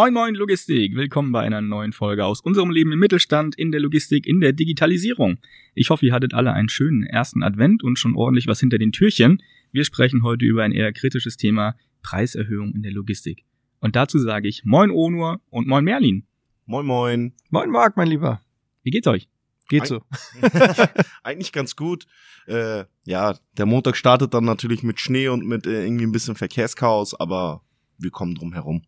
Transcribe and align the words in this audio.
Moin 0.00 0.14
Moin 0.14 0.34
Logistik, 0.34 0.96
willkommen 0.96 1.30
bei 1.30 1.42
einer 1.42 1.60
neuen 1.60 1.92
Folge 1.92 2.24
aus 2.24 2.40
unserem 2.40 2.70
Leben 2.70 2.90
im 2.90 2.98
Mittelstand, 2.98 3.54
in 3.58 3.70
der 3.70 3.82
Logistik, 3.82 4.26
in 4.26 4.40
der 4.40 4.54
Digitalisierung. 4.54 5.36
Ich 5.74 5.90
hoffe, 5.90 6.06
ihr 6.06 6.14
hattet 6.14 6.32
alle 6.32 6.54
einen 6.54 6.70
schönen 6.70 7.02
ersten 7.02 7.42
Advent 7.42 7.82
und 7.82 7.98
schon 7.98 8.16
ordentlich 8.16 8.46
was 8.46 8.60
hinter 8.60 8.78
den 8.78 8.92
Türchen. 8.92 9.42
Wir 9.72 9.84
sprechen 9.84 10.22
heute 10.22 10.46
über 10.46 10.62
ein 10.62 10.72
eher 10.72 10.90
kritisches 10.94 11.36
Thema, 11.36 11.74
Preiserhöhung 12.00 12.72
in 12.74 12.82
der 12.82 12.92
Logistik. 12.92 13.44
Und 13.80 13.94
dazu 13.94 14.18
sage 14.18 14.48
ich 14.48 14.64
Moin 14.64 14.90
Onur 14.90 15.42
und 15.50 15.68
Moin 15.68 15.84
Merlin. 15.84 16.26
Moin 16.64 16.86
Moin. 16.86 17.34
Moin 17.50 17.68
Marc, 17.68 17.98
mein 17.98 18.08
Lieber. 18.08 18.40
Wie 18.82 18.92
geht's 18.92 19.06
euch? 19.06 19.28
Geht 19.68 19.86
so. 19.86 20.00
Eigentlich 21.22 21.52
ganz 21.52 21.76
gut. 21.76 22.06
Äh, 22.46 22.86
ja, 23.04 23.36
der 23.58 23.66
Montag 23.66 23.98
startet 23.98 24.32
dann 24.32 24.46
natürlich 24.46 24.82
mit 24.82 24.98
Schnee 24.98 25.28
und 25.28 25.46
mit 25.46 25.66
äh, 25.66 25.84
irgendwie 25.84 26.04
ein 26.04 26.12
bisschen 26.12 26.36
Verkehrschaos, 26.36 27.20
aber 27.20 27.60
wir 27.98 28.10
kommen 28.10 28.34
drum 28.34 28.54
herum. 28.54 28.82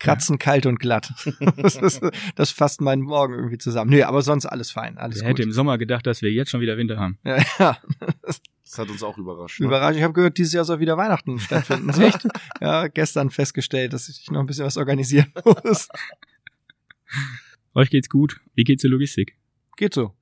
Kratzen, 0.00 0.38
kalt 0.38 0.66
und 0.66 0.80
glatt. 0.80 1.12
das, 1.56 1.76
ist, 1.76 2.00
das 2.34 2.50
fasst 2.50 2.80
meinen 2.80 3.02
Morgen 3.02 3.34
irgendwie 3.34 3.58
zusammen. 3.58 3.90
Nö, 3.90 4.02
aber 4.02 4.22
sonst 4.22 4.46
alles 4.46 4.70
fein, 4.70 4.98
alles 4.98 5.20
Wer 5.20 5.28
gut. 5.28 5.38
hätte 5.38 5.42
im 5.42 5.52
Sommer 5.52 5.78
gedacht, 5.78 6.06
dass 6.06 6.22
wir 6.22 6.32
jetzt 6.32 6.50
schon 6.50 6.60
wieder 6.60 6.76
Winter 6.76 6.98
haben? 6.98 7.18
Ja, 7.22 7.38
ja. 7.58 7.78
Das 8.64 8.78
hat 8.78 8.88
uns 8.88 9.02
auch 9.02 9.18
überrascht. 9.18 9.60
Ne? 9.60 9.66
Überraschend. 9.66 9.98
Ich 9.98 10.02
habe 10.04 10.14
gehört, 10.14 10.38
dieses 10.38 10.52
Jahr 10.52 10.64
soll 10.64 10.80
wieder 10.80 10.96
Weihnachten 10.96 11.38
stattfinden. 11.38 11.90
Echt? 12.00 12.26
Ja, 12.60 12.88
gestern 12.88 13.30
festgestellt, 13.30 13.92
dass 13.92 14.08
ich 14.08 14.30
noch 14.30 14.40
ein 14.40 14.46
bisschen 14.46 14.66
was 14.66 14.76
organisieren 14.76 15.32
muss. 15.44 15.88
Euch 17.74 17.90
geht's 17.90 18.08
gut. 18.08 18.40
Wie 18.54 18.64
geht's 18.64 18.82
der 18.82 18.90
Logistik? 18.90 19.36
Geht 19.80 19.94
so. 19.94 20.12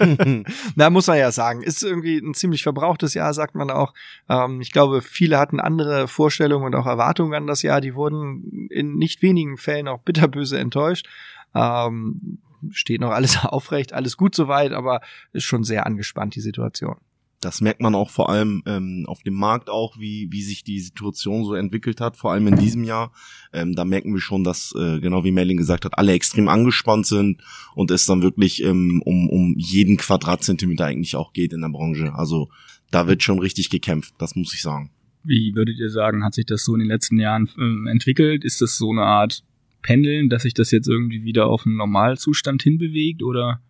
Na, 0.74 0.90
muss 0.90 1.06
man 1.06 1.16
ja 1.16 1.30
sagen. 1.30 1.62
Ist 1.62 1.84
irgendwie 1.84 2.18
ein 2.18 2.34
ziemlich 2.34 2.64
verbrauchtes 2.64 3.14
Jahr, 3.14 3.32
sagt 3.34 3.54
man 3.54 3.70
auch. 3.70 3.94
Ähm, 4.28 4.60
ich 4.60 4.72
glaube, 4.72 5.00
viele 5.00 5.38
hatten 5.38 5.60
andere 5.60 6.08
Vorstellungen 6.08 6.64
und 6.64 6.74
auch 6.74 6.86
Erwartungen 6.86 7.32
an 7.34 7.46
das 7.46 7.62
Jahr. 7.62 7.80
Die 7.80 7.94
wurden 7.94 8.66
in 8.68 8.96
nicht 8.96 9.22
wenigen 9.22 9.58
Fällen 9.58 9.86
auch 9.86 10.00
bitterböse 10.00 10.58
enttäuscht. 10.58 11.08
Ähm, 11.54 12.40
steht 12.70 13.00
noch 13.00 13.12
alles 13.12 13.38
aufrecht, 13.44 13.92
alles 13.92 14.16
gut 14.16 14.34
soweit, 14.34 14.72
aber 14.72 15.02
ist 15.32 15.44
schon 15.44 15.62
sehr 15.62 15.86
angespannt, 15.86 16.34
die 16.34 16.40
Situation. 16.40 16.96
Das 17.40 17.62
merkt 17.62 17.80
man 17.80 17.94
auch 17.94 18.10
vor 18.10 18.28
allem 18.28 18.62
ähm, 18.66 19.04
auf 19.06 19.22
dem 19.22 19.34
Markt 19.34 19.70
auch, 19.70 19.98
wie, 19.98 20.30
wie 20.30 20.42
sich 20.42 20.62
die 20.62 20.78
Situation 20.78 21.44
so 21.44 21.54
entwickelt 21.54 22.00
hat, 22.00 22.18
vor 22.18 22.32
allem 22.32 22.46
in 22.48 22.56
diesem 22.56 22.84
Jahr. 22.84 23.12
Ähm, 23.52 23.74
da 23.74 23.86
merken 23.86 24.12
wir 24.12 24.20
schon, 24.20 24.44
dass, 24.44 24.74
äh, 24.78 25.00
genau 25.00 25.24
wie 25.24 25.32
Merlin 25.32 25.56
gesagt 25.56 25.86
hat, 25.86 25.96
alle 25.96 26.12
extrem 26.12 26.48
angespannt 26.48 27.06
sind 27.06 27.42
und 27.74 27.90
es 27.90 28.04
dann 28.04 28.20
wirklich 28.20 28.62
ähm, 28.62 29.00
um, 29.06 29.30
um 29.30 29.54
jeden 29.56 29.96
Quadratzentimeter 29.96 30.84
eigentlich 30.84 31.16
auch 31.16 31.32
geht 31.32 31.54
in 31.54 31.62
der 31.62 31.70
Branche. 31.70 32.12
Also 32.14 32.50
da 32.90 33.08
wird 33.08 33.22
schon 33.22 33.38
richtig 33.38 33.70
gekämpft, 33.70 34.14
das 34.18 34.36
muss 34.36 34.52
ich 34.52 34.60
sagen. 34.60 34.90
Wie 35.24 35.54
würdet 35.54 35.78
ihr 35.78 35.90
sagen, 35.90 36.24
hat 36.24 36.34
sich 36.34 36.46
das 36.46 36.64
so 36.64 36.74
in 36.74 36.80
den 36.80 36.88
letzten 36.88 37.18
Jahren 37.18 37.48
äh, 37.58 37.90
entwickelt? 37.90 38.44
Ist 38.44 38.60
das 38.60 38.76
so 38.76 38.90
eine 38.90 39.02
Art 39.02 39.44
Pendeln, 39.82 40.28
dass 40.28 40.42
sich 40.42 40.52
das 40.52 40.70
jetzt 40.70 40.88
irgendwie 40.88 41.24
wieder 41.24 41.46
auf 41.46 41.64
einen 41.64 41.76
Normalzustand 41.76 42.62
hinbewegt 42.62 43.22
oder? 43.22 43.62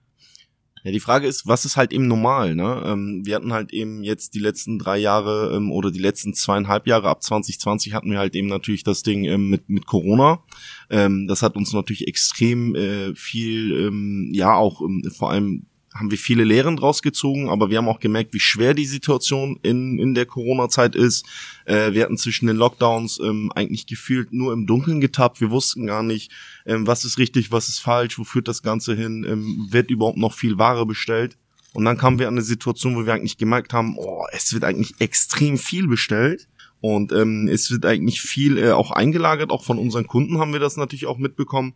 Ja, 0.82 0.92
die 0.92 1.00
Frage 1.00 1.26
ist, 1.26 1.46
was 1.46 1.64
ist 1.64 1.76
halt 1.76 1.92
eben 1.92 2.06
normal, 2.06 2.54
ne? 2.54 2.82
Ähm, 2.86 3.22
wir 3.24 3.34
hatten 3.36 3.52
halt 3.52 3.72
eben 3.72 4.02
jetzt 4.02 4.34
die 4.34 4.38
letzten 4.38 4.78
drei 4.78 4.98
Jahre 4.98 5.54
ähm, 5.54 5.70
oder 5.70 5.90
die 5.90 5.98
letzten 5.98 6.32
zweieinhalb 6.34 6.86
Jahre 6.86 7.08
ab 7.08 7.22
2020 7.22 7.92
hatten 7.92 8.10
wir 8.10 8.18
halt 8.18 8.34
eben 8.34 8.48
natürlich 8.48 8.82
das 8.82 9.02
Ding 9.02 9.24
ähm, 9.24 9.50
mit 9.50 9.68
mit 9.68 9.86
Corona. 9.86 10.42
Ähm, 10.88 11.26
das 11.28 11.42
hat 11.42 11.56
uns 11.56 11.72
natürlich 11.72 12.08
extrem 12.08 12.74
äh, 12.74 13.14
viel, 13.14 13.72
ähm, 13.86 14.30
ja 14.32 14.54
auch 14.54 14.80
ähm, 14.80 15.02
vor 15.14 15.30
allem 15.30 15.66
haben 15.94 16.10
wir 16.10 16.18
viele 16.18 16.44
Lehren 16.44 16.76
draus 16.76 17.02
gezogen, 17.02 17.48
aber 17.48 17.68
wir 17.68 17.78
haben 17.78 17.88
auch 17.88 17.98
gemerkt, 17.98 18.32
wie 18.32 18.40
schwer 18.40 18.74
die 18.74 18.86
Situation 18.86 19.58
in, 19.62 19.98
in 19.98 20.14
der 20.14 20.24
Corona-Zeit 20.24 20.94
ist. 20.94 21.26
Äh, 21.64 21.92
wir 21.92 22.04
hatten 22.04 22.16
zwischen 22.16 22.46
den 22.46 22.56
Lockdowns 22.56 23.18
ähm, 23.20 23.50
eigentlich 23.54 23.86
gefühlt 23.86 24.32
nur 24.32 24.52
im 24.52 24.66
Dunkeln 24.66 25.00
getappt. 25.00 25.40
Wir 25.40 25.50
wussten 25.50 25.86
gar 25.86 26.02
nicht, 26.02 26.30
ähm, 26.64 26.86
was 26.86 27.04
ist 27.04 27.18
richtig, 27.18 27.50
was 27.50 27.68
ist 27.68 27.80
falsch, 27.80 28.18
wo 28.18 28.24
führt 28.24 28.46
das 28.46 28.62
Ganze 28.62 28.94
hin, 28.94 29.26
ähm, 29.28 29.66
wird 29.70 29.90
überhaupt 29.90 30.18
noch 30.18 30.34
viel 30.34 30.58
Ware 30.58 30.86
bestellt. 30.86 31.36
Und 31.72 31.84
dann 31.84 31.98
kamen 31.98 32.18
wir 32.18 32.28
an 32.28 32.34
eine 32.34 32.42
Situation, 32.42 32.96
wo 32.96 33.06
wir 33.06 33.14
eigentlich 33.14 33.38
gemerkt 33.38 33.72
haben, 33.72 33.96
oh, 33.96 34.24
es 34.32 34.52
wird 34.52 34.64
eigentlich 34.64 34.94
extrem 35.00 35.58
viel 35.58 35.88
bestellt. 35.88 36.48
Und 36.80 37.12
ähm, 37.12 37.46
es 37.46 37.70
wird 37.70 37.84
eigentlich 37.84 38.22
viel 38.22 38.56
äh, 38.56 38.72
auch 38.72 38.90
eingelagert, 38.90 39.50
auch 39.50 39.64
von 39.64 39.78
unseren 39.78 40.06
Kunden 40.06 40.38
haben 40.38 40.54
wir 40.54 40.60
das 40.60 40.78
natürlich 40.78 41.06
auch 41.06 41.18
mitbekommen. 41.18 41.74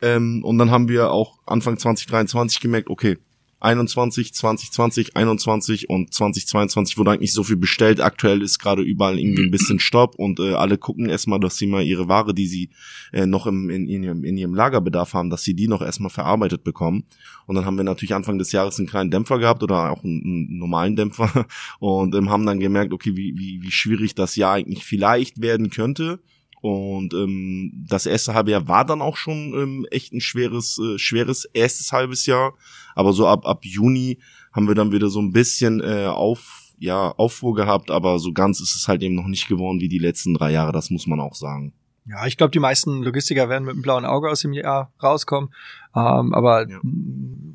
Ähm, 0.00 0.42
und 0.44 0.56
dann 0.56 0.70
haben 0.70 0.88
wir 0.88 1.10
auch 1.10 1.38
Anfang 1.46 1.76
2023 1.76 2.60
gemerkt, 2.60 2.88
okay, 2.88 3.18
21, 3.66 4.32
2020, 4.32 5.16
21 5.16 5.90
und 5.90 6.14
2022 6.14 6.96
wurde 6.98 7.10
eigentlich 7.10 7.32
so 7.32 7.42
viel 7.42 7.56
bestellt. 7.56 8.00
Aktuell 8.00 8.40
ist 8.40 8.60
gerade 8.60 8.82
überall 8.82 9.18
irgendwie 9.18 9.42
ein 9.42 9.50
bisschen 9.50 9.80
Stopp 9.80 10.14
und 10.14 10.38
äh, 10.38 10.54
alle 10.54 10.78
gucken 10.78 11.08
erstmal, 11.08 11.40
dass 11.40 11.56
sie 11.56 11.66
mal 11.66 11.82
ihre 11.82 12.08
Ware, 12.08 12.32
die 12.32 12.46
sie 12.46 12.70
äh, 13.12 13.26
noch 13.26 13.48
im, 13.48 13.68
in, 13.68 13.88
in, 13.88 14.04
ihrem, 14.04 14.24
in 14.24 14.38
ihrem 14.38 14.54
Lagerbedarf 14.54 15.14
haben, 15.14 15.30
dass 15.30 15.42
sie 15.42 15.54
die 15.54 15.66
noch 15.66 15.82
erstmal 15.82 16.10
verarbeitet 16.10 16.62
bekommen. 16.62 17.06
Und 17.46 17.56
dann 17.56 17.64
haben 17.64 17.76
wir 17.76 17.82
natürlich 17.82 18.14
Anfang 18.14 18.38
des 18.38 18.52
Jahres 18.52 18.78
einen 18.78 18.86
kleinen 18.86 19.10
Dämpfer 19.10 19.40
gehabt 19.40 19.64
oder 19.64 19.90
auch 19.90 20.04
einen, 20.04 20.22
einen 20.22 20.58
normalen 20.58 20.94
Dämpfer 20.94 21.46
und 21.80 22.14
ähm, 22.14 22.30
haben 22.30 22.46
dann 22.46 22.60
gemerkt, 22.60 22.92
okay, 22.92 23.16
wie, 23.16 23.36
wie, 23.36 23.62
wie 23.62 23.72
schwierig 23.72 24.14
das 24.14 24.36
Jahr 24.36 24.54
eigentlich 24.54 24.84
vielleicht 24.84 25.40
werden 25.40 25.70
könnte. 25.70 26.20
Und 26.66 27.14
ähm, 27.14 27.72
das 27.88 28.06
erste 28.06 28.34
halbe 28.34 28.50
Jahr 28.50 28.66
war 28.66 28.84
dann 28.84 29.00
auch 29.00 29.16
schon 29.16 29.54
ähm, 29.54 29.86
echt 29.92 30.12
ein 30.12 30.20
schweres, 30.20 30.78
äh, 30.78 30.98
schweres 30.98 31.44
erstes 31.44 31.92
halbes 31.92 32.26
Jahr. 32.26 32.54
Aber 32.96 33.12
so 33.12 33.28
ab, 33.28 33.46
ab 33.46 33.64
Juni 33.64 34.18
haben 34.52 34.66
wir 34.66 34.74
dann 34.74 34.90
wieder 34.90 35.08
so 35.08 35.20
ein 35.20 35.30
bisschen 35.32 35.80
äh, 35.80 36.06
auf, 36.06 36.72
ja, 36.78 37.12
Aufruhr 37.12 37.54
gehabt, 37.54 37.90
aber 37.92 38.18
so 38.18 38.32
ganz 38.32 38.60
ist 38.60 38.74
es 38.74 38.88
halt 38.88 39.02
eben 39.02 39.14
noch 39.14 39.28
nicht 39.28 39.46
geworden 39.48 39.80
wie 39.80 39.88
die 39.88 39.98
letzten 39.98 40.34
drei 40.34 40.50
Jahre, 40.50 40.72
das 40.72 40.90
muss 40.90 41.06
man 41.06 41.20
auch 41.20 41.34
sagen. 41.36 41.72
Ja, 42.08 42.24
ich 42.26 42.36
glaube, 42.36 42.52
die 42.52 42.60
meisten 42.60 43.02
Logistiker 43.02 43.48
werden 43.48 43.64
mit 43.64 43.72
einem 43.74 43.82
blauen 43.82 44.04
Auge 44.04 44.30
aus 44.30 44.40
dem 44.40 44.52
Jahr 44.52 44.92
rauskommen. 45.02 45.50
Ähm, 45.94 46.34
aber 46.34 46.68
Ja. 46.68 46.78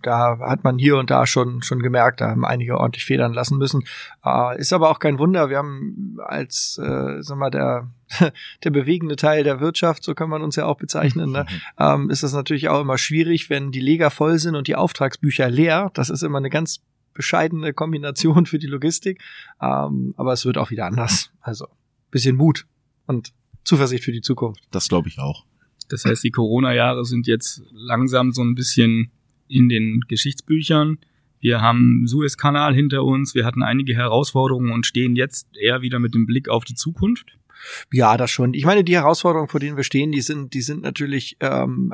da 0.01 0.39
hat 0.39 0.63
man 0.63 0.77
hier 0.77 0.97
und 0.97 1.09
da 1.09 1.25
schon 1.25 1.61
schon 1.63 1.79
gemerkt, 1.79 2.19
da 2.21 2.29
haben 2.31 2.43
einige 2.45 2.77
ordentlich 2.77 3.05
federn 3.05 3.33
lassen 3.33 3.57
müssen. 3.57 3.83
Äh, 4.25 4.59
ist 4.59 4.73
aber 4.73 4.89
auch 4.89 4.99
kein 4.99 5.19
Wunder. 5.19 5.49
Wir 5.49 5.57
haben 5.57 6.17
als, 6.25 6.77
äh, 6.83 7.21
sag 7.21 7.37
mal, 7.37 7.49
der 7.49 7.89
der 8.63 8.69
bewegende 8.69 9.15
Teil 9.15 9.43
der 9.43 9.59
Wirtschaft, 9.59 10.03
so 10.03 10.13
kann 10.13 10.29
man 10.29 10.41
uns 10.41 10.55
ja 10.55 10.65
auch 10.65 10.77
bezeichnen, 10.77 11.31
ne? 11.31 11.45
ähm, 11.79 12.09
ist 12.09 12.23
das 12.23 12.33
natürlich 12.33 12.69
auch 12.69 12.81
immer 12.81 12.97
schwierig, 12.97 13.49
wenn 13.49 13.71
die 13.71 13.79
Leger 13.79 14.09
voll 14.09 14.39
sind 14.39 14.55
und 14.55 14.67
die 14.67 14.75
Auftragsbücher 14.75 15.49
leer. 15.49 15.91
Das 15.93 16.09
ist 16.09 16.23
immer 16.23 16.37
eine 16.37 16.49
ganz 16.49 16.81
bescheidene 17.13 17.73
Kombination 17.73 18.45
für 18.45 18.59
die 18.59 18.67
Logistik. 18.67 19.21
Ähm, 19.61 20.13
aber 20.17 20.33
es 20.33 20.45
wird 20.45 20.57
auch 20.57 20.71
wieder 20.71 20.85
anders. 20.85 21.31
Also 21.41 21.67
bisschen 22.09 22.35
Mut 22.35 22.65
und 23.07 23.33
Zuversicht 23.63 24.03
für 24.03 24.11
die 24.11 24.21
Zukunft. 24.21 24.63
Das 24.71 24.87
glaube 24.89 25.09
ich 25.09 25.19
auch. 25.19 25.45
Das 25.89 26.05
heißt, 26.05 26.23
die 26.23 26.31
Corona-Jahre 26.31 27.05
sind 27.05 27.27
jetzt 27.27 27.63
langsam 27.71 28.31
so 28.31 28.41
ein 28.41 28.55
bisschen 28.55 29.11
in 29.47 29.69
den 29.69 30.01
Geschichtsbüchern. 30.07 30.99
Wir 31.39 31.61
haben 31.61 32.05
Suezkanal 32.05 32.73
hinter 32.73 33.03
uns, 33.03 33.35
wir 33.35 33.45
hatten 33.45 33.63
einige 33.63 33.95
Herausforderungen 33.95 34.71
und 34.71 34.85
stehen 34.85 35.15
jetzt 35.15 35.47
eher 35.57 35.81
wieder 35.81 35.99
mit 35.99 36.13
dem 36.13 36.27
Blick 36.27 36.49
auf 36.49 36.63
die 36.63 36.75
Zukunft. 36.75 37.37
Ja, 37.91 38.17
das 38.17 38.31
schon. 38.31 38.53
Ich 38.53 38.65
meine, 38.65 38.83
die 38.83 38.95
Herausforderungen, 38.95 39.49
vor 39.49 39.59
denen 39.59 39.77
wir 39.77 39.83
stehen, 39.83 40.11
die 40.11 40.21
sind, 40.21 40.53
die 40.53 40.61
sind 40.61 40.81
natürlich 40.83 41.37
ähm, 41.39 41.93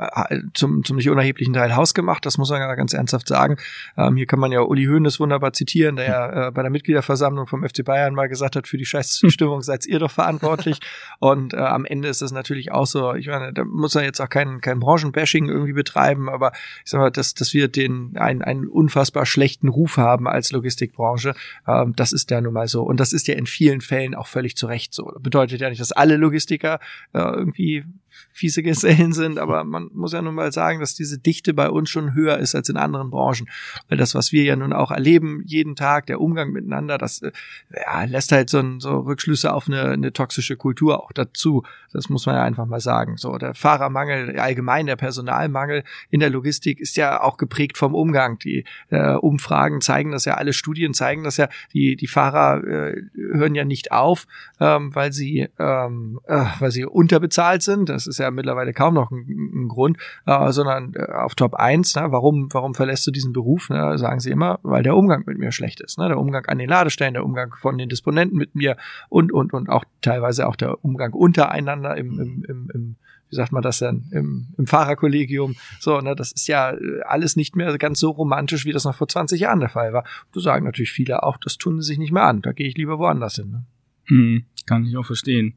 zum, 0.54 0.84
zum 0.84 0.96
nicht 0.96 1.10
unerheblichen 1.10 1.54
Teil 1.54 1.74
hausgemacht. 1.76 2.24
Das 2.26 2.38
muss 2.38 2.50
man 2.50 2.60
ja 2.60 2.74
ganz 2.74 2.92
ernsthaft 2.92 3.28
sagen. 3.28 3.56
Ähm, 3.96 4.16
hier 4.16 4.26
kann 4.26 4.38
man 4.38 4.52
ja 4.52 4.60
Uli 4.60 4.86
Hoeneß 4.86 5.20
wunderbar 5.20 5.52
zitieren, 5.52 5.96
der 5.96 6.06
ja 6.06 6.48
äh, 6.48 6.50
bei 6.50 6.62
der 6.62 6.70
Mitgliederversammlung 6.70 7.46
vom 7.46 7.66
FC 7.66 7.84
Bayern 7.84 8.14
mal 8.14 8.28
gesagt 8.28 8.56
hat, 8.56 8.66
für 8.66 8.78
die 8.78 8.84
Scheißstimmung 8.84 9.62
seid 9.62 9.86
ihr 9.86 9.98
doch 9.98 10.10
verantwortlich. 10.10 10.78
Und 11.20 11.54
äh, 11.54 11.58
am 11.58 11.84
Ende 11.84 12.08
ist 12.08 12.22
das 12.22 12.32
natürlich 12.32 12.72
auch 12.72 12.86
so. 12.86 13.14
Ich 13.14 13.26
meine, 13.26 13.52
da 13.52 13.64
muss 13.64 13.94
man 13.94 14.04
jetzt 14.04 14.20
auch 14.20 14.28
kein, 14.28 14.60
kein 14.60 14.80
Branchenbashing 14.80 15.48
irgendwie 15.48 15.72
betreiben, 15.72 16.28
aber 16.28 16.52
ich 16.84 16.90
sag 16.90 17.00
mal, 17.00 17.10
dass, 17.10 17.34
dass 17.34 17.54
wir 17.54 17.68
den 17.68 18.16
einen, 18.16 18.42
einen 18.42 18.66
unfassbar 18.66 19.26
schlechten 19.26 19.68
Ruf 19.68 19.96
haben 19.96 20.28
als 20.28 20.52
Logistikbranche, 20.52 21.34
ähm, 21.66 21.94
das 21.96 22.12
ist 22.12 22.30
ja 22.30 22.40
nun 22.40 22.52
mal 22.52 22.68
so. 22.68 22.82
Und 22.82 23.00
das 23.00 23.12
ist 23.12 23.28
ja 23.28 23.34
in 23.34 23.46
vielen 23.46 23.80
Fällen 23.80 24.14
auch 24.14 24.26
völlig 24.26 24.56
zu 24.56 24.66
Recht 24.66 24.94
so. 24.94 25.12
Bedeutet 25.20 25.57
ja 25.60 25.68
nicht, 25.68 25.80
dass 25.80 25.92
alle 25.92 26.16
Logistiker 26.16 26.80
äh, 27.12 27.18
irgendwie 27.18 27.84
fiese 28.30 28.62
Gesellen 28.62 29.12
sind, 29.12 29.38
aber 29.38 29.64
man 29.64 29.90
muss 29.92 30.12
ja 30.12 30.22
nun 30.22 30.34
mal 30.34 30.52
sagen, 30.52 30.80
dass 30.80 30.94
diese 30.94 31.18
Dichte 31.18 31.54
bei 31.54 31.70
uns 31.70 31.90
schon 31.90 32.14
höher 32.14 32.38
ist 32.38 32.54
als 32.54 32.68
in 32.68 32.76
anderen 32.76 33.10
Branchen. 33.10 33.48
Weil 33.88 33.98
das, 33.98 34.14
was 34.14 34.32
wir 34.32 34.44
ja 34.44 34.56
nun 34.56 34.72
auch 34.72 34.90
erleben, 34.90 35.42
jeden 35.46 35.76
Tag, 35.76 36.06
der 36.06 36.20
Umgang 36.20 36.50
miteinander, 36.50 36.98
das 36.98 37.22
äh, 37.22 37.32
ja, 37.74 38.04
lässt 38.04 38.32
halt 38.32 38.50
so, 38.50 38.58
ein, 38.58 38.80
so 38.80 39.00
Rückschlüsse 39.00 39.52
auf 39.52 39.68
eine, 39.68 39.82
eine 39.90 40.12
toxische 40.12 40.56
Kultur 40.56 41.02
auch 41.02 41.12
dazu. 41.12 41.62
Das 41.92 42.08
muss 42.08 42.26
man 42.26 42.34
ja 42.34 42.42
einfach 42.42 42.66
mal 42.66 42.80
sagen. 42.80 43.16
So, 43.16 43.36
der 43.38 43.54
Fahrermangel, 43.54 44.38
allgemein 44.38 44.86
der 44.86 44.96
Personalmangel 44.96 45.84
in 46.10 46.20
der 46.20 46.30
Logistik 46.30 46.80
ist 46.80 46.96
ja 46.96 47.22
auch 47.22 47.36
geprägt 47.36 47.78
vom 47.78 47.94
Umgang. 47.94 48.38
Die 48.38 48.64
äh, 48.90 49.12
Umfragen 49.14 49.80
zeigen 49.80 50.12
das 50.12 50.24
ja, 50.24 50.34
alle 50.34 50.52
Studien 50.52 50.94
zeigen 50.94 51.24
das 51.24 51.36
ja, 51.36 51.48
die, 51.72 51.96
die 51.96 52.06
Fahrer 52.06 52.64
äh, 52.64 53.02
hören 53.14 53.54
ja 53.54 53.64
nicht 53.64 53.92
auf, 53.92 54.26
ähm, 54.60 54.94
weil 54.94 55.12
sie, 55.12 55.48
ähm, 55.58 56.20
äh, 56.26 56.44
weil 56.58 56.70
sie 56.70 56.84
unterbezahlt 56.84 57.62
sind. 57.62 57.88
Das 57.88 58.06
ist 58.08 58.18
ja 58.18 58.30
mittlerweile 58.30 58.72
kaum 58.72 58.94
noch 58.94 59.10
ein, 59.10 59.26
ein 59.54 59.68
Grund, 59.68 59.98
äh, 60.26 60.50
sondern 60.52 60.94
äh, 60.94 61.12
auf 61.12 61.34
Top 61.34 61.54
1, 61.54 61.94
ne, 61.94 62.06
warum, 62.10 62.52
warum 62.52 62.74
verlässt 62.74 63.06
du 63.06 63.10
diesen 63.10 63.32
Beruf? 63.32 63.70
Ne, 63.70 63.98
sagen 63.98 64.20
sie 64.20 64.30
immer, 64.30 64.58
weil 64.62 64.82
der 64.82 64.96
Umgang 64.96 65.22
mit 65.26 65.38
mir 65.38 65.52
schlecht 65.52 65.80
ist. 65.80 65.98
Ne, 65.98 66.08
der 66.08 66.18
Umgang 66.18 66.46
an 66.46 66.58
den 66.58 66.68
Ladestellen, 66.68 67.14
der 67.14 67.24
Umgang 67.24 67.54
von 67.54 67.78
den 67.78 67.88
Disponenten 67.88 68.36
mit 68.36 68.54
mir 68.54 68.76
und, 69.08 69.32
und, 69.32 69.52
und 69.52 69.68
auch 69.68 69.84
teilweise 70.00 70.48
auch 70.48 70.56
der 70.56 70.84
Umgang 70.84 71.12
untereinander 71.12 71.96
im, 71.96 72.18
im, 72.18 72.44
im, 72.48 72.70
im 72.74 72.96
wie 73.30 73.36
sagt 73.36 73.52
man 73.52 73.62
das 73.62 73.78
denn, 73.78 74.08
im, 74.10 74.48
im 74.56 74.66
Fahrerkollegium. 74.66 75.54
So, 75.80 76.00
ne, 76.00 76.14
das 76.16 76.32
ist 76.32 76.48
ja 76.48 76.72
äh, 76.72 77.00
alles 77.04 77.36
nicht 77.36 77.56
mehr 77.56 77.76
ganz 77.78 78.00
so 78.00 78.10
romantisch, 78.10 78.64
wie 78.64 78.72
das 78.72 78.84
noch 78.84 78.94
vor 78.94 79.08
20 79.08 79.40
Jahren 79.40 79.60
der 79.60 79.68
Fall 79.68 79.92
war. 79.92 80.04
Du 80.32 80.40
sagen 80.40 80.64
natürlich 80.64 80.92
viele 80.92 81.22
auch, 81.22 81.36
das 81.36 81.58
tun 81.58 81.80
sie 81.80 81.86
sich 81.86 81.98
nicht 81.98 82.12
mehr 82.12 82.24
an. 82.24 82.42
Da 82.42 82.52
gehe 82.52 82.68
ich 82.68 82.76
lieber 82.76 82.98
woanders 82.98 83.36
hin. 83.36 83.50
Ne? 83.50 83.64
Hm, 84.04 84.44
kann 84.66 84.84
ich 84.84 84.96
auch 84.96 85.06
verstehen. 85.06 85.54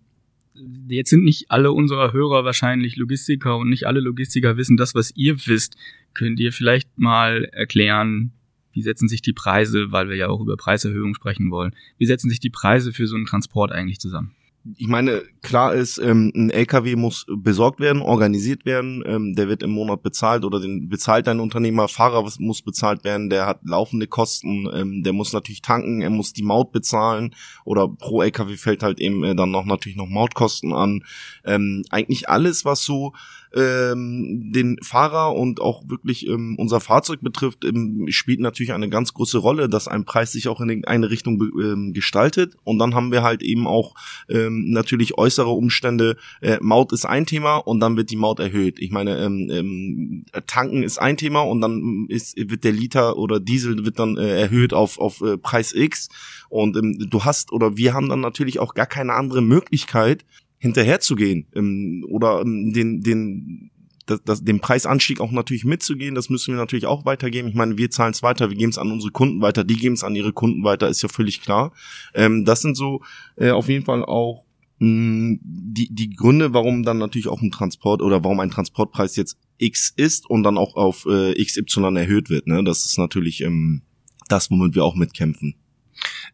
Jetzt 0.87 1.09
sind 1.09 1.23
nicht 1.23 1.49
alle 1.49 1.71
unserer 1.71 2.13
Hörer 2.13 2.43
wahrscheinlich 2.43 2.97
Logistiker 2.97 3.57
und 3.57 3.69
nicht 3.69 3.87
alle 3.87 4.01
Logistiker 4.01 4.57
wissen 4.57 4.77
das, 4.77 4.93
was 4.95 5.11
ihr 5.15 5.37
wisst. 5.47 5.77
Könnt 6.13 6.39
ihr 6.39 6.51
vielleicht 6.51 6.89
mal 6.97 7.45
erklären, 7.45 8.33
wie 8.73 8.81
setzen 8.81 9.07
sich 9.07 9.21
die 9.21 9.33
Preise, 9.33 9.91
weil 9.91 10.09
wir 10.09 10.15
ja 10.15 10.27
auch 10.27 10.41
über 10.41 10.57
Preiserhöhungen 10.57 11.15
sprechen 11.15 11.51
wollen, 11.51 11.75
wie 11.97 12.05
setzen 12.05 12.29
sich 12.29 12.39
die 12.39 12.49
Preise 12.49 12.93
für 12.93 13.07
so 13.07 13.15
einen 13.15 13.25
Transport 13.25 13.71
eigentlich 13.71 13.99
zusammen? 13.99 14.35
Ich 14.75 14.87
meine, 14.87 15.23
klar 15.41 15.73
ist, 15.73 15.97
ähm, 15.97 16.31
ein 16.35 16.51
LKW 16.51 16.95
muss 16.95 17.25
besorgt 17.27 17.79
werden, 17.79 18.01
organisiert 18.01 18.65
werden, 18.65 19.03
ähm, 19.07 19.35
der 19.35 19.47
wird 19.47 19.63
im 19.63 19.71
Monat 19.71 20.03
bezahlt 20.03 20.45
oder 20.45 20.59
den 20.59 20.87
bezahlt 20.87 21.27
ein 21.27 21.39
Unternehmer, 21.39 21.87
Fahrer 21.87 22.29
muss 22.39 22.61
bezahlt 22.61 23.03
werden, 23.03 23.29
der 23.29 23.47
hat 23.47 23.61
laufende 23.63 24.05
Kosten, 24.05 24.67
ähm, 24.73 25.03
der 25.03 25.13
muss 25.13 25.33
natürlich 25.33 25.63
tanken, 25.63 26.01
er 26.01 26.11
muss 26.11 26.33
die 26.33 26.43
Maut 26.43 26.71
bezahlen 26.71 27.33
oder 27.65 27.87
pro 27.87 28.21
LKW 28.21 28.55
fällt 28.55 28.83
halt 28.83 28.99
eben 28.99 29.23
äh, 29.23 29.35
dann 29.35 29.49
noch 29.49 29.65
natürlich 29.65 29.97
noch 29.97 30.07
Mautkosten 30.07 30.73
an. 30.73 31.03
Ähm, 31.43 31.83
eigentlich 31.89 32.29
alles, 32.29 32.63
was 32.63 32.83
so 32.83 33.13
ähm, 33.53 34.51
den 34.53 34.77
Fahrer 34.81 35.35
und 35.35 35.59
auch 35.61 35.89
wirklich 35.89 36.27
ähm, 36.27 36.55
unser 36.57 36.79
Fahrzeug 36.79 37.21
betrifft, 37.21 37.65
ähm, 37.65 38.05
spielt 38.09 38.39
natürlich 38.39 38.73
eine 38.73 38.89
ganz 38.89 39.13
große 39.13 39.37
Rolle, 39.37 39.67
dass 39.67 39.87
ein 39.87 40.05
Preis 40.05 40.31
sich 40.31 40.47
auch 40.47 40.61
in 40.61 40.85
eine 40.85 41.09
Richtung 41.09 41.41
ähm, 41.41 41.93
gestaltet. 41.93 42.55
Und 42.63 42.79
dann 42.79 42.95
haben 42.95 43.11
wir 43.11 43.23
halt 43.23 43.43
eben 43.43 43.67
auch 43.67 43.95
ähm, 44.29 44.69
natürlich 44.69 45.17
äußere 45.17 45.49
Umstände. 45.49 46.17
Äh, 46.41 46.57
Maut 46.61 46.93
ist 46.93 47.05
ein 47.05 47.25
Thema 47.25 47.57
und 47.57 47.79
dann 47.79 47.97
wird 47.97 48.09
die 48.09 48.15
Maut 48.15 48.39
erhöht. 48.39 48.79
Ich 48.79 48.91
meine, 48.91 49.17
ähm, 49.17 49.49
ähm, 49.51 50.25
Tanken 50.47 50.83
ist 50.83 50.99
ein 50.99 51.17
Thema 51.17 51.41
und 51.41 51.61
dann 51.61 52.05
ist, 52.09 52.37
wird 52.37 52.63
der 52.63 52.71
Liter 52.71 53.17
oder 53.17 53.39
Diesel 53.39 53.85
wird 53.85 53.99
dann 53.99 54.17
äh, 54.17 54.41
erhöht 54.41 54.73
auf, 54.73 54.97
auf 54.97 55.21
äh, 55.21 55.37
Preis 55.37 55.73
X. 55.73 56.09
Und 56.49 56.77
ähm, 56.77 57.07
du 57.09 57.23
hast 57.23 57.51
oder 57.51 57.77
wir 57.77 57.93
haben 57.93 58.09
dann 58.09 58.21
natürlich 58.21 58.59
auch 58.59 58.73
gar 58.73 58.85
keine 58.85 59.13
andere 59.13 59.41
Möglichkeit, 59.41 60.25
hinterherzugehen 60.61 61.47
ähm, 61.55 62.05
oder 62.07 62.41
ähm, 62.41 62.71
den, 62.71 63.01
den, 63.01 63.71
das, 64.05 64.21
das, 64.23 64.43
den 64.43 64.59
Preisanstieg 64.59 65.19
auch 65.19 65.31
natürlich 65.31 65.65
mitzugehen, 65.65 66.13
das 66.13 66.29
müssen 66.29 66.53
wir 66.53 66.59
natürlich 66.59 66.85
auch 66.85 67.03
weitergeben. 67.03 67.47
Ich 67.47 67.55
meine, 67.55 67.79
wir 67.79 67.89
zahlen 67.89 68.11
es 68.11 68.21
weiter, 68.21 68.51
wir 68.51 68.57
geben 68.57 68.69
es 68.69 68.77
an 68.77 68.91
unsere 68.91 69.11
Kunden 69.11 69.41
weiter, 69.41 69.63
die 69.63 69.75
geben 69.75 69.95
es 69.95 70.03
an 70.03 70.15
ihre 70.15 70.33
Kunden 70.33 70.63
weiter, 70.63 70.87
ist 70.87 71.01
ja 71.01 71.09
völlig 71.09 71.41
klar. 71.41 71.73
Ähm, 72.13 72.45
das 72.45 72.61
sind 72.61 72.77
so 72.77 73.01
äh, 73.37 73.49
auf 73.49 73.69
jeden 73.69 73.85
Fall 73.85 74.05
auch 74.05 74.45
mh, 74.77 74.87
mm, 74.87 75.39
die, 75.41 75.89
die 75.91 76.11
Gründe, 76.11 76.53
warum 76.53 76.83
dann 76.83 76.99
natürlich 76.99 77.27
auch 77.27 77.41
ein 77.41 77.49
Transport 77.49 78.03
oder 78.03 78.23
warum 78.23 78.39
ein 78.39 78.51
Transportpreis 78.51 79.15
jetzt 79.15 79.39
X 79.57 79.91
ist 79.95 80.29
und 80.29 80.43
dann 80.43 80.59
auch 80.59 80.75
auf 80.75 81.07
äh, 81.07 81.43
XY 81.43 81.95
erhöht 81.95 82.29
wird. 82.29 82.45
Ne? 82.45 82.63
Das 82.63 82.85
ist 82.85 82.99
natürlich 82.99 83.41
ähm, 83.41 83.81
das, 84.29 84.51
womit 84.51 84.75
wir 84.75 84.85
auch 84.85 84.95
mitkämpfen. 84.95 85.55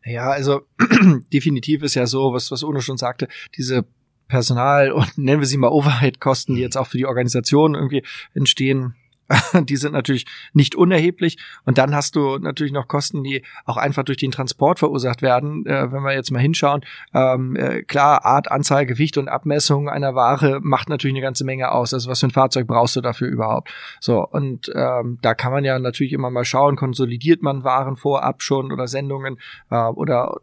Ja, 0.04 0.30
also 0.32 0.62
definitiv 1.34 1.82
ist 1.84 1.96
ja 1.96 2.06
so, 2.08 2.34
was, 2.34 2.52
was 2.52 2.64
Uno 2.64 2.82
schon 2.82 2.98
sagte, 2.98 3.28
diese 3.58 3.86
Personal 4.28 4.92
und 4.92 5.18
nennen 5.18 5.42
wir 5.42 5.48
sie 5.48 5.58
mal 5.58 5.70
Overhead-Kosten, 5.70 6.56
die 6.56 6.62
jetzt 6.62 6.78
auch 6.78 6.88
für 6.88 6.98
die 6.98 7.06
Organisation 7.06 7.76
irgendwie 7.76 8.04
entstehen, 8.34 8.96
die 9.54 9.76
sind 9.76 9.94
natürlich 9.94 10.26
nicht 10.54 10.76
unerheblich. 10.76 11.38
Und 11.66 11.78
dann 11.78 11.96
hast 11.96 12.16
du 12.16 12.38
natürlich 12.38 12.72
noch 12.72 12.88
Kosten, 12.88 13.24
die 13.24 13.44
auch 13.66 13.78
einfach 13.78 14.04
durch 14.04 14.18
den 14.18 14.32
Transport 14.32 14.80
verursacht 14.80 15.22
werden. 15.22 15.66
Äh, 15.66 15.92
wenn 15.92 16.04
wir 16.04 16.14
jetzt 16.14 16.32
mal 16.32 16.40
hinschauen, 16.40 16.82
ähm, 17.14 17.56
äh, 17.56 17.84
klar, 17.84 18.26
Art, 18.26 18.52
Anzahl, 18.52 18.86
Gewicht 18.86 19.18
und 19.18 19.28
Abmessung 19.28 19.90
einer 19.90 20.16
Ware 20.16 20.60
macht 20.62 20.90
natürlich 20.90 21.16
eine 21.16 21.24
ganze 21.24 21.44
Menge 21.44 21.72
aus. 21.72 21.94
Also 21.94 22.10
was 22.10 22.20
für 22.20 22.28
ein 22.28 22.32
Fahrzeug 22.32 22.68
brauchst 22.68 22.96
du 22.96 23.02
dafür 23.02 23.28
überhaupt? 23.28 23.74
So, 24.00 24.26
und 24.26 24.72
ähm, 24.74 25.20
da 25.22 25.34
kann 25.34 25.52
man 25.52 25.64
ja 25.64 25.78
natürlich 25.80 26.14
immer 26.14 26.30
mal 26.30 26.46
schauen, 26.46 26.76
konsolidiert 26.76 27.42
man 27.42 27.64
Waren 27.64 27.98
vorab 27.98 28.42
schon 28.42 28.72
oder 28.72 28.88
Sendungen 28.88 29.38
äh, 29.70 29.76
oder 29.76 30.38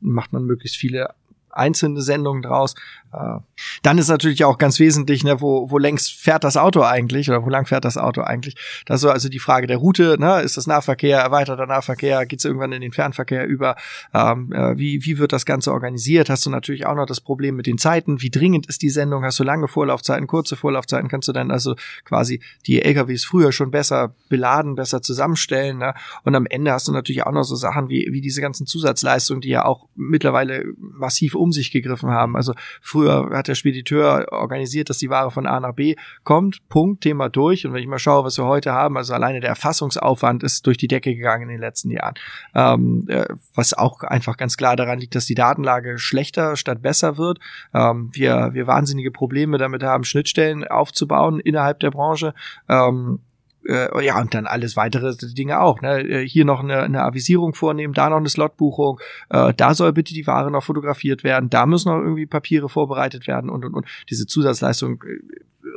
macht 0.00 0.32
man 0.32 0.44
möglichst 0.44 0.76
viele 0.76 1.10
einzelne 1.52 2.00
Sendungen 2.00 2.42
draus. 2.42 2.74
Äh, 3.12 3.40
dann 3.82 3.98
ist 3.98 4.08
natürlich 4.08 4.44
auch 4.44 4.58
ganz 4.58 4.78
wesentlich, 4.78 5.24
ne, 5.24 5.40
wo, 5.40 5.70
wo 5.70 5.78
längst 5.78 6.12
fährt 6.12 6.44
das 6.44 6.56
Auto 6.56 6.82
eigentlich 6.82 7.28
oder 7.28 7.44
wo 7.44 7.48
lang 7.48 7.66
fährt 7.66 7.84
das 7.84 7.96
Auto 7.96 8.22
eigentlich? 8.22 8.56
Das 8.86 8.96
ist 8.96 9.02
so 9.02 9.10
also 9.10 9.28
die 9.28 9.38
Frage 9.38 9.66
der 9.66 9.76
Route, 9.76 10.16
ne, 10.18 10.40
ist 10.40 10.56
das 10.56 10.66
Nahverkehr, 10.66 11.18
erweiterter 11.18 11.66
Nahverkehr, 11.66 12.26
geht 12.26 12.40
es 12.40 12.44
irgendwann 12.44 12.72
in 12.72 12.80
den 12.80 12.92
Fernverkehr 12.92 13.46
über? 13.46 13.76
Ähm, 14.14 14.52
äh, 14.52 14.76
wie, 14.76 15.04
wie 15.04 15.18
wird 15.18 15.32
das 15.32 15.46
Ganze 15.46 15.72
organisiert? 15.72 16.30
Hast 16.30 16.46
du 16.46 16.50
natürlich 16.50 16.86
auch 16.86 16.94
noch 16.94 17.06
das 17.06 17.20
Problem 17.20 17.56
mit 17.56 17.66
den 17.66 17.78
Zeiten, 17.78 18.22
wie 18.22 18.30
dringend 18.30 18.66
ist 18.66 18.82
die 18.82 18.90
Sendung? 18.90 19.24
Hast 19.24 19.38
du 19.38 19.44
lange 19.44 19.68
Vorlaufzeiten, 19.68 20.26
kurze 20.26 20.56
Vorlaufzeiten? 20.56 21.08
Kannst 21.08 21.28
du 21.28 21.32
dann 21.32 21.50
also 21.50 21.74
quasi 22.04 22.40
die 22.66 22.82
LKWs 22.82 23.24
früher 23.24 23.52
schon 23.52 23.70
besser 23.70 24.14
beladen, 24.28 24.74
besser 24.74 25.02
zusammenstellen? 25.02 25.78
Ne? 25.78 25.94
Und 26.24 26.34
am 26.34 26.46
Ende 26.46 26.72
hast 26.72 26.88
du 26.88 26.92
natürlich 26.92 27.24
auch 27.24 27.32
noch 27.32 27.44
so 27.44 27.56
Sachen 27.56 27.88
wie, 27.88 28.08
wie 28.10 28.20
diese 28.20 28.40
ganzen 28.40 28.66
Zusatzleistungen, 28.66 29.40
die 29.40 29.50
ja 29.50 29.64
auch 29.64 29.86
mittlerweile 29.94 30.64
massiv 30.78 31.34
um 31.34 31.52
sich 31.52 31.70
gegriffen 31.70 32.10
haben. 32.10 32.36
Also 32.36 32.54
früher 32.80 33.01
Früher 33.02 33.30
hat 33.32 33.48
der 33.48 33.56
Spediteur 33.56 34.28
organisiert, 34.30 34.88
dass 34.88 34.98
die 34.98 35.10
Ware 35.10 35.32
von 35.32 35.46
A 35.46 35.58
nach 35.58 35.74
B 35.74 35.96
kommt. 36.22 36.68
Punkt, 36.68 37.02
Thema 37.02 37.28
durch. 37.28 37.66
Und 37.66 37.72
wenn 37.72 37.82
ich 37.82 37.88
mal 37.88 37.98
schaue, 37.98 38.24
was 38.24 38.38
wir 38.38 38.44
heute 38.44 38.72
haben, 38.72 38.96
also 38.96 39.12
alleine 39.12 39.40
der 39.40 39.50
Erfassungsaufwand 39.50 40.44
ist 40.44 40.66
durch 40.66 40.76
die 40.76 40.86
Decke 40.86 41.14
gegangen 41.16 41.42
in 41.44 41.48
den 41.48 41.60
letzten 41.60 41.90
Jahren. 41.90 42.14
Ähm, 42.54 43.04
äh, 43.08 43.26
was 43.56 43.74
auch 43.74 44.02
einfach 44.02 44.36
ganz 44.36 44.56
klar 44.56 44.76
daran 44.76 45.00
liegt, 45.00 45.16
dass 45.16 45.26
die 45.26 45.34
Datenlage 45.34 45.98
schlechter 45.98 46.54
statt 46.54 46.80
besser 46.80 47.18
wird. 47.18 47.40
Ähm, 47.74 48.10
wir, 48.12 48.50
wir 48.52 48.68
wahnsinnige 48.68 49.10
Probleme 49.10 49.58
damit 49.58 49.82
haben, 49.82 50.04
Schnittstellen 50.04 50.64
aufzubauen 50.64 51.40
innerhalb 51.40 51.80
der 51.80 51.90
Branche. 51.90 52.34
Ähm, 52.68 53.18
äh, 53.66 54.04
ja, 54.04 54.20
und 54.20 54.34
dann 54.34 54.46
alles 54.46 54.76
weitere 54.76 55.14
Dinge 55.16 55.60
auch. 55.60 55.80
Ne? 55.80 56.00
Äh, 56.00 56.28
hier 56.28 56.44
noch 56.44 56.60
eine, 56.60 56.82
eine 56.82 57.02
Avisierung 57.02 57.54
vornehmen, 57.54 57.94
da 57.94 58.10
noch 58.10 58.16
eine 58.18 58.28
Slotbuchung, 58.28 59.00
äh, 59.30 59.52
da 59.54 59.74
soll 59.74 59.92
bitte 59.92 60.14
die 60.14 60.26
Ware 60.26 60.50
noch 60.50 60.64
fotografiert 60.64 61.24
werden, 61.24 61.50
da 61.50 61.66
müssen 61.66 61.90
noch 61.90 62.00
irgendwie 62.00 62.26
Papiere 62.26 62.68
vorbereitet 62.68 63.26
werden 63.26 63.50
und 63.50 63.64
und 63.64 63.74
und. 63.74 63.86
Diese 64.08 64.26
Zusatzleistung 64.26 65.02
äh, 65.02 65.20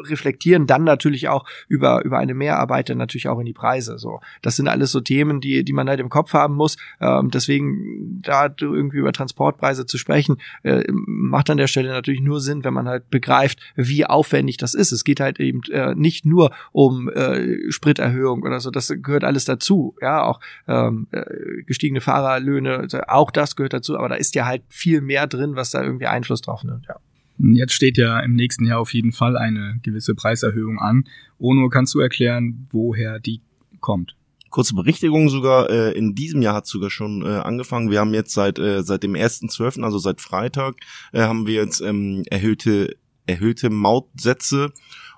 reflektieren 0.03 0.67
dann 0.67 0.83
natürlich 0.83 1.27
auch 1.29 1.45
über, 1.67 2.03
über 2.03 2.17
eine 2.17 2.33
Mehrarbeit 2.33 2.89
dann 2.89 2.97
natürlich 2.97 3.27
auch 3.27 3.39
in 3.39 3.45
die 3.45 3.53
Preise. 3.53 3.97
So, 3.97 4.19
das 4.41 4.55
sind 4.55 4.67
alles 4.67 4.91
so 4.91 5.01
Themen, 5.01 5.41
die, 5.41 5.63
die 5.63 5.73
man 5.73 5.89
halt 5.89 5.99
im 5.99 6.09
Kopf 6.09 6.33
haben 6.33 6.55
muss. 6.55 6.77
Ähm, 6.99 7.31
deswegen 7.31 8.21
da 8.21 8.53
irgendwie 8.59 8.97
über 8.97 9.13
Transportpreise 9.13 9.85
zu 9.85 9.97
sprechen, 9.97 10.37
äh, 10.63 10.83
macht 10.91 11.49
an 11.49 11.57
der 11.57 11.67
Stelle 11.67 11.89
natürlich 11.89 12.21
nur 12.21 12.41
Sinn, 12.41 12.63
wenn 12.63 12.73
man 12.73 12.87
halt 12.87 13.09
begreift, 13.09 13.59
wie 13.75 14.05
aufwendig 14.05 14.57
das 14.57 14.73
ist. 14.73 14.91
Es 14.91 15.03
geht 15.03 15.19
halt 15.19 15.39
eben 15.39 15.61
äh, 15.71 15.95
nicht 15.95 16.25
nur 16.25 16.51
um 16.71 17.09
äh, 17.09 17.71
Spriterhöhung 17.75 18.41
oder 18.41 18.59
so, 18.59 18.71
das 18.71 18.91
gehört 19.01 19.23
alles 19.23 19.45
dazu. 19.45 19.95
Ja, 20.01 20.23
auch 20.23 20.39
ähm, 20.67 21.07
äh, 21.11 21.63
gestiegene 21.67 22.01
Fahrerlöhne, 22.01 22.87
auch 23.07 23.29
das 23.29 23.55
gehört 23.55 23.73
dazu, 23.73 23.97
aber 23.97 24.09
da 24.09 24.15
ist 24.15 24.33
ja 24.33 24.45
halt 24.45 24.63
viel 24.69 25.01
mehr 25.01 25.27
drin, 25.27 25.55
was 25.55 25.69
da 25.69 25.83
irgendwie 25.83 26.07
Einfluss 26.07 26.41
drauf 26.41 26.63
nimmt. 26.63 26.87
Ja. 26.87 26.95
Jetzt 27.37 27.73
steht 27.73 27.97
ja 27.97 28.19
im 28.21 28.33
nächsten 28.33 28.65
Jahr 28.65 28.79
auf 28.79 28.93
jeden 28.93 29.11
Fall 29.11 29.37
eine 29.37 29.79
gewisse 29.83 30.15
Preiserhöhung 30.15 30.79
an. 30.79 31.05
Ono, 31.37 31.69
kannst 31.69 31.93
du 31.93 31.99
erklären, 31.99 32.67
woher 32.71 33.19
die 33.19 33.41
kommt? 33.81 34.15
Kurze 34.49 34.73
Berichtigung 34.73 35.27
sogar, 35.27 35.69
äh, 35.69 35.91
in 35.91 36.15
diesem 36.15 36.41
Jahr 36.41 36.55
hat 36.55 36.65
sogar 36.65 36.89
schon 36.89 37.23
äh, 37.23 37.39
angefangen. 37.39 37.91
Wir 37.91 37.99
haben 37.99 38.13
jetzt 38.13 38.33
seit, 38.33 38.57
äh, 38.57 38.83
seit 38.83 39.03
dem 39.03 39.13
1.12., 39.13 39.83
also 39.83 39.97
seit 39.97 40.21
Freitag, 40.21 40.75
äh, 41.11 41.23
haben 41.23 41.45
wir 41.45 41.55
jetzt 41.55 41.81
ähm, 41.81 42.23
erhöhte, 42.29 42.95
erhöhte 43.27 43.69
Mautsätze 43.69 44.71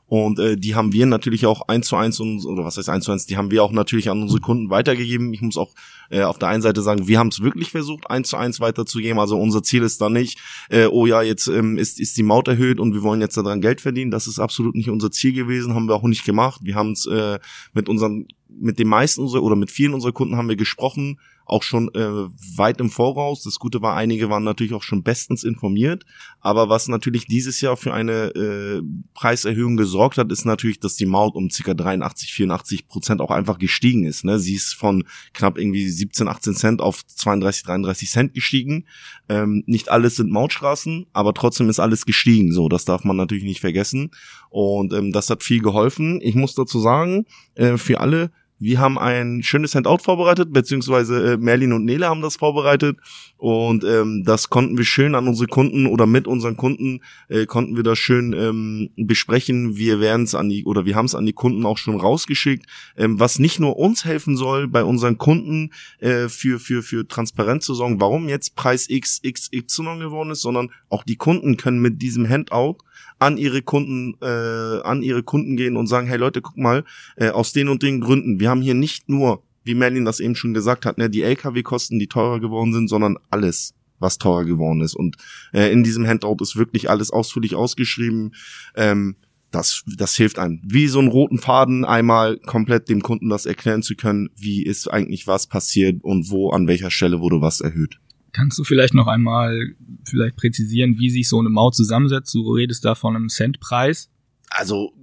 und 0.08 0.40
äh, 0.40 0.56
die 0.56 0.74
haben 0.74 0.94
wir 0.94 1.06
natürlich 1.06 1.46
auch 1.46 1.68
eins 1.68 1.88
zu 1.88 1.98
eins 1.98 2.22
und, 2.22 2.46
oder 2.46 2.64
was 2.64 2.78
heißt 2.78 2.88
eins 2.90 3.04
zu 3.04 3.12
eins, 3.12 3.26
die 3.26 3.36
haben 3.36 3.52
wir 3.52 3.62
auch 3.62 3.74
natürlich 3.74 4.10
an 4.10 4.22
unsere 4.22 4.40
Kunden 4.40 4.70
weitergegeben. 4.70 5.34
Ich 5.34 5.42
muss 5.42 5.58
auch 5.58 5.74
äh, 6.10 6.22
auf 6.22 6.40
der 6.40 6.48
einen 6.48 6.62
Seite 6.62 6.82
sagen, 6.82 7.10
wir 7.10 7.20
haben 7.20 7.28
es 7.28 7.42
wirklich 7.42 7.72
versucht, 7.72 8.10
eins 8.10 8.30
zu 8.30 8.38
eins 8.38 8.62
weiterzugeben. 8.62 9.20
Also 9.20 9.38
unser 9.38 9.64
Ziel 9.64 9.84
ist 9.84 10.00
da 10.00 10.10
nicht, 10.10 10.40
äh, 10.70 10.86
oh 10.86 11.06
ja, 11.06 11.22
jetzt 11.22 11.48
ähm, 11.48 11.78
ist, 11.78 12.00
ist 12.00 12.18
die 12.18 12.24
Maut 12.24 12.48
erhöht 12.48 12.80
und 12.80 12.94
wir 12.94 13.04
wollen 13.04 13.20
jetzt 13.20 13.36
daran 13.36 13.60
Geld 13.60 13.82
verdienen. 13.82 14.10
Das 14.10 14.28
ist 14.28 14.40
absolut 14.40 14.76
nicht 14.76 14.90
unser 14.90 15.12
Ziel 15.12 15.34
gewesen, 15.34 15.74
haben 15.74 15.88
wir 15.88 15.96
auch 15.96 16.04
nicht 16.04 16.24
gemacht. 16.24 16.62
Wir 16.64 16.76
haben 16.76 16.94
es 16.94 17.06
äh, 17.06 17.40
mit 17.74 17.90
unseren, 17.90 18.28
mit 18.48 18.80
den 18.80 18.88
meisten 18.88 19.22
unserer 19.22 19.44
oder 19.44 19.58
mit 19.58 19.72
vielen 19.72 19.94
unserer 19.94 20.14
Kunden 20.14 20.38
haben 20.38 20.48
wir 20.48 20.56
gesprochen 20.56 21.20
auch 21.48 21.64
schon 21.64 21.90
äh, 21.96 22.28
weit 22.58 22.80
im 22.80 22.90
Voraus. 22.90 23.42
Das 23.44 23.58
Gute 23.58 23.82
war, 23.82 23.96
einige 23.96 24.30
waren 24.30 24.44
natürlich 24.44 24.74
auch 24.74 24.84
schon 24.84 25.02
bestens 25.02 25.44
informiert. 25.44 26.06
Aber 26.42 26.68
was 26.68 26.90
natürlich 26.90 27.26
dieses 27.26 27.62
Jahr 27.62 27.78
für 27.78 27.94
eine 27.94 28.36
äh, 28.36 28.82
Preiserhöhung 29.14 29.78
gesorgt 29.78 30.18
hat, 30.18 30.32
ist 30.32 30.46
natürlich, 30.46 30.80
dass 30.80 30.96
die 30.96 31.06
Maut 31.06 31.36
um 31.36 31.50
ca. 31.50 31.74
83, 31.74 32.34
84 32.34 32.88
Prozent 32.88 33.22
auch 33.22 33.32
einfach 33.32 33.60
gestiegen 33.60 34.04
ist. 34.04 34.26
Ne? 34.26 34.40
Sie 34.40 34.56
ist 34.56 34.74
von 34.74 35.06
knapp 35.34 35.58
irgendwie 35.58 35.88
17, 35.88 36.28
18 36.28 36.54
Cent 36.54 36.82
auf 36.82 37.06
32, 37.06 37.64
33 37.64 38.10
Cent 38.10 38.34
gestiegen. 38.34 38.86
Ähm, 39.30 39.64
nicht 39.68 39.90
alles 39.90 40.18
sind 40.18 40.30
Mautstraßen, 40.30 41.08
aber 41.14 41.34
trotzdem 41.34 41.70
ist 41.70 41.80
alles 41.80 42.06
gestiegen. 42.06 42.52
So, 42.52 42.68
das 42.68 42.84
darf 42.84 43.06
man 43.06 43.16
natürlich 43.16 43.46
nicht 43.46 43.62
vergessen. 43.62 44.12
Und 44.50 44.92
ähm, 44.92 45.14
das 45.14 45.30
hat 45.30 45.44
viel 45.44 45.62
geholfen. 45.62 46.20
Ich 46.22 46.36
muss 46.36 46.56
dazu 46.56 46.80
sagen, 46.80 47.26
äh, 47.56 47.78
für 47.78 48.02
alle 48.02 48.32
Wir 48.60 48.80
haben 48.80 48.98
ein 48.98 49.44
schönes 49.44 49.76
Handout 49.76 50.00
vorbereitet, 50.00 50.52
beziehungsweise 50.52 51.34
äh, 51.34 51.38
Merlin 51.38 51.74
und 51.74 51.86
Nele 51.86 52.08
haben 52.08 52.22
das 52.22 52.38
vorbereitet 52.38 52.98
und 53.38 53.84
ähm, 53.84 54.24
das 54.26 54.50
konnten 54.50 54.78
wir 54.78 54.86
schön 54.86 55.14
an 55.14 55.28
unsere 55.28 55.48
Kunden 55.48 55.86
oder 55.86 56.08
mit 56.08 56.28
unseren 56.28 56.58
Kunden 56.58 57.02
äh, 57.30 57.46
konnten 57.46 57.76
wir 57.76 57.84
das 57.84 58.00
schön 58.00 58.34
ähm, 58.34 58.90
besprechen. 58.98 59.78
Wir 59.78 60.00
werden 60.00 60.24
es 60.24 60.34
an 60.34 60.50
die 60.50 60.66
oder 60.66 60.86
wir 60.86 60.96
haben 60.96 61.06
es 61.06 61.14
an 61.14 61.26
die 61.26 61.34
Kunden 61.34 61.66
auch 61.66 61.78
schon 61.78 62.00
rausgeschickt, 62.00 62.66
ähm, 62.98 63.20
was 63.20 63.38
nicht 63.38 63.60
nur 63.60 63.78
uns 63.78 64.06
helfen 64.06 64.36
soll, 64.36 64.68
bei 64.68 64.84
unseren 64.84 65.18
Kunden 65.18 65.72
äh, 66.00 66.28
für 66.28 66.60
für 66.60 66.82
für 66.82 67.08
Transparenz 67.08 67.66
zu 67.66 67.76
sorgen, 67.76 68.02
warum 68.02 68.28
jetzt 68.28 68.56
Preis 68.56 68.90
X 68.90 69.20
X 69.22 69.52
Y 69.54 70.00
geworden 70.00 70.32
ist, 70.32 70.42
sondern 70.42 70.72
auch 70.90 71.04
die 71.04 71.16
Kunden 71.16 71.58
können 71.58 71.80
mit 71.80 72.02
diesem 72.02 72.28
Handout 72.28 72.78
an 73.20 73.38
ihre 73.38 73.62
Kunden 73.62 74.16
äh, 74.22 74.82
an 74.82 75.02
ihre 75.02 75.24
Kunden 75.24 75.58
gehen 75.58 75.78
und 75.78 75.88
sagen, 75.88 76.08
hey 76.08 76.18
Leute, 76.18 76.42
guck 76.42 76.58
mal, 76.58 76.84
äh, 77.16 77.30
aus 77.30 77.54
den 77.54 77.70
und 77.70 77.84
den 77.84 78.02
Gründen, 78.02 78.40
wir 78.40 78.50
haben 78.50 78.62
hier 78.62 78.74
nicht 78.76 79.10
nur, 79.10 79.44
wie 79.64 79.76
Merlin 79.76 80.06
das 80.06 80.20
eben 80.20 80.36
schon 80.36 80.54
gesagt 80.54 80.86
hat, 80.86 80.98
ne, 80.98 81.10
die 81.10 81.24
LKW-Kosten, 81.24 82.00
die 82.00 82.08
teurer 82.08 82.40
geworden 82.40 82.74
sind, 82.74 82.88
sondern 82.88 83.18
alles 83.30 83.74
was 84.00 84.18
teurer 84.18 84.46
geworden 84.46 84.82
ist. 84.82 84.96
Und 84.96 85.18
äh, 85.54 85.72
in 85.72 85.84
diesem 85.84 86.06
Handout 86.06 86.38
ist 86.42 86.56
wirklich 86.56 86.90
alles 86.90 87.12
ausführlich 87.12 87.56
ausgeschrieben. 87.56 88.36
Ähm, 88.76 89.16
das, 89.52 89.84
das 89.88 90.16
hilft 90.16 90.40
einem, 90.40 90.62
wie 90.64 90.88
so 90.88 91.00
einen 91.00 91.08
roten 91.08 91.40
Faden 91.40 91.86
einmal 91.86 92.38
komplett 92.38 92.90
dem 92.90 93.02
Kunden 93.02 93.30
das 93.30 93.46
erklären 93.46 93.82
zu 93.82 93.96
können, 93.96 94.30
wie 94.36 94.64
ist 94.64 94.88
eigentlich 94.92 95.26
was 95.26 95.48
passiert 95.48 96.04
und 96.04 96.30
wo, 96.30 96.52
an 96.52 96.68
welcher 96.68 96.92
Stelle 96.92 97.22
wurde 97.22 97.42
was 97.42 97.62
erhöht. 97.62 97.98
Kannst 98.38 98.60
du 98.60 98.64
vielleicht 98.64 98.94
noch 98.94 99.08
einmal 99.08 99.74
vielleicht 100.06 100.36
präzisieren, 100.36 101.00
wie 101.00 101.10
sich 101.10 101.28
so 101.28 101.40
eine 101.40 101.50
Maut 101.50 101.74
zusammensetzt? 101.74 102.36
Du 102.36 102.54
redest 102.54 102.86
da 102.86 102.94
von 102.94 103.16
einem 103.16 103.30
Centpreis. 103.30 104.12
Also, 104.52 104.94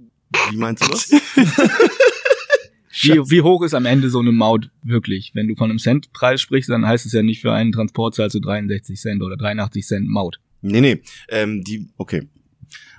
wie 0.51 0.55
meinst 0.55 0.85
du 0.85 0.87
das? 0.87 1.11
wie, 3.01 3.19
wie 3.29 3.41
hoch 3.41 3.61
ist 3.63 3.73
am 3.73 3.85
Ende 3.85 4.09
so 4.09 4.19
eine 4.19 4.31
Maut 4.31 4.69
wirklich? 4.83 5.31
Wenn 5.33 5.49
du 5.49 5.55
von 5.55 5.69
einem 5.69 5.79
Centpreis 5.79 6.39
sprichst, 6.39 6.69
dann 6.69 6.87
heißt 6.87 7.05
es 7.05 7.11
ja 7.11 7.23
nicht 7.23 7.41
für 7.41 7.51
einen 7.51 7.73
Transport 7.73 8.15
zahlst 8.15 8.35
du 8.35 8.39
63 8.39 8.97
Cent 8.97 9.21
oder 9.21 9.35
83 9.35 9.85
Cent 9.85 10.07
Maut. 10.07 10.39
Nee, 10.61 10.79
nee, 10.79 11.01
ähm, 11.27 11.61
die, 11.61 11.89
okay. 11.97 12.29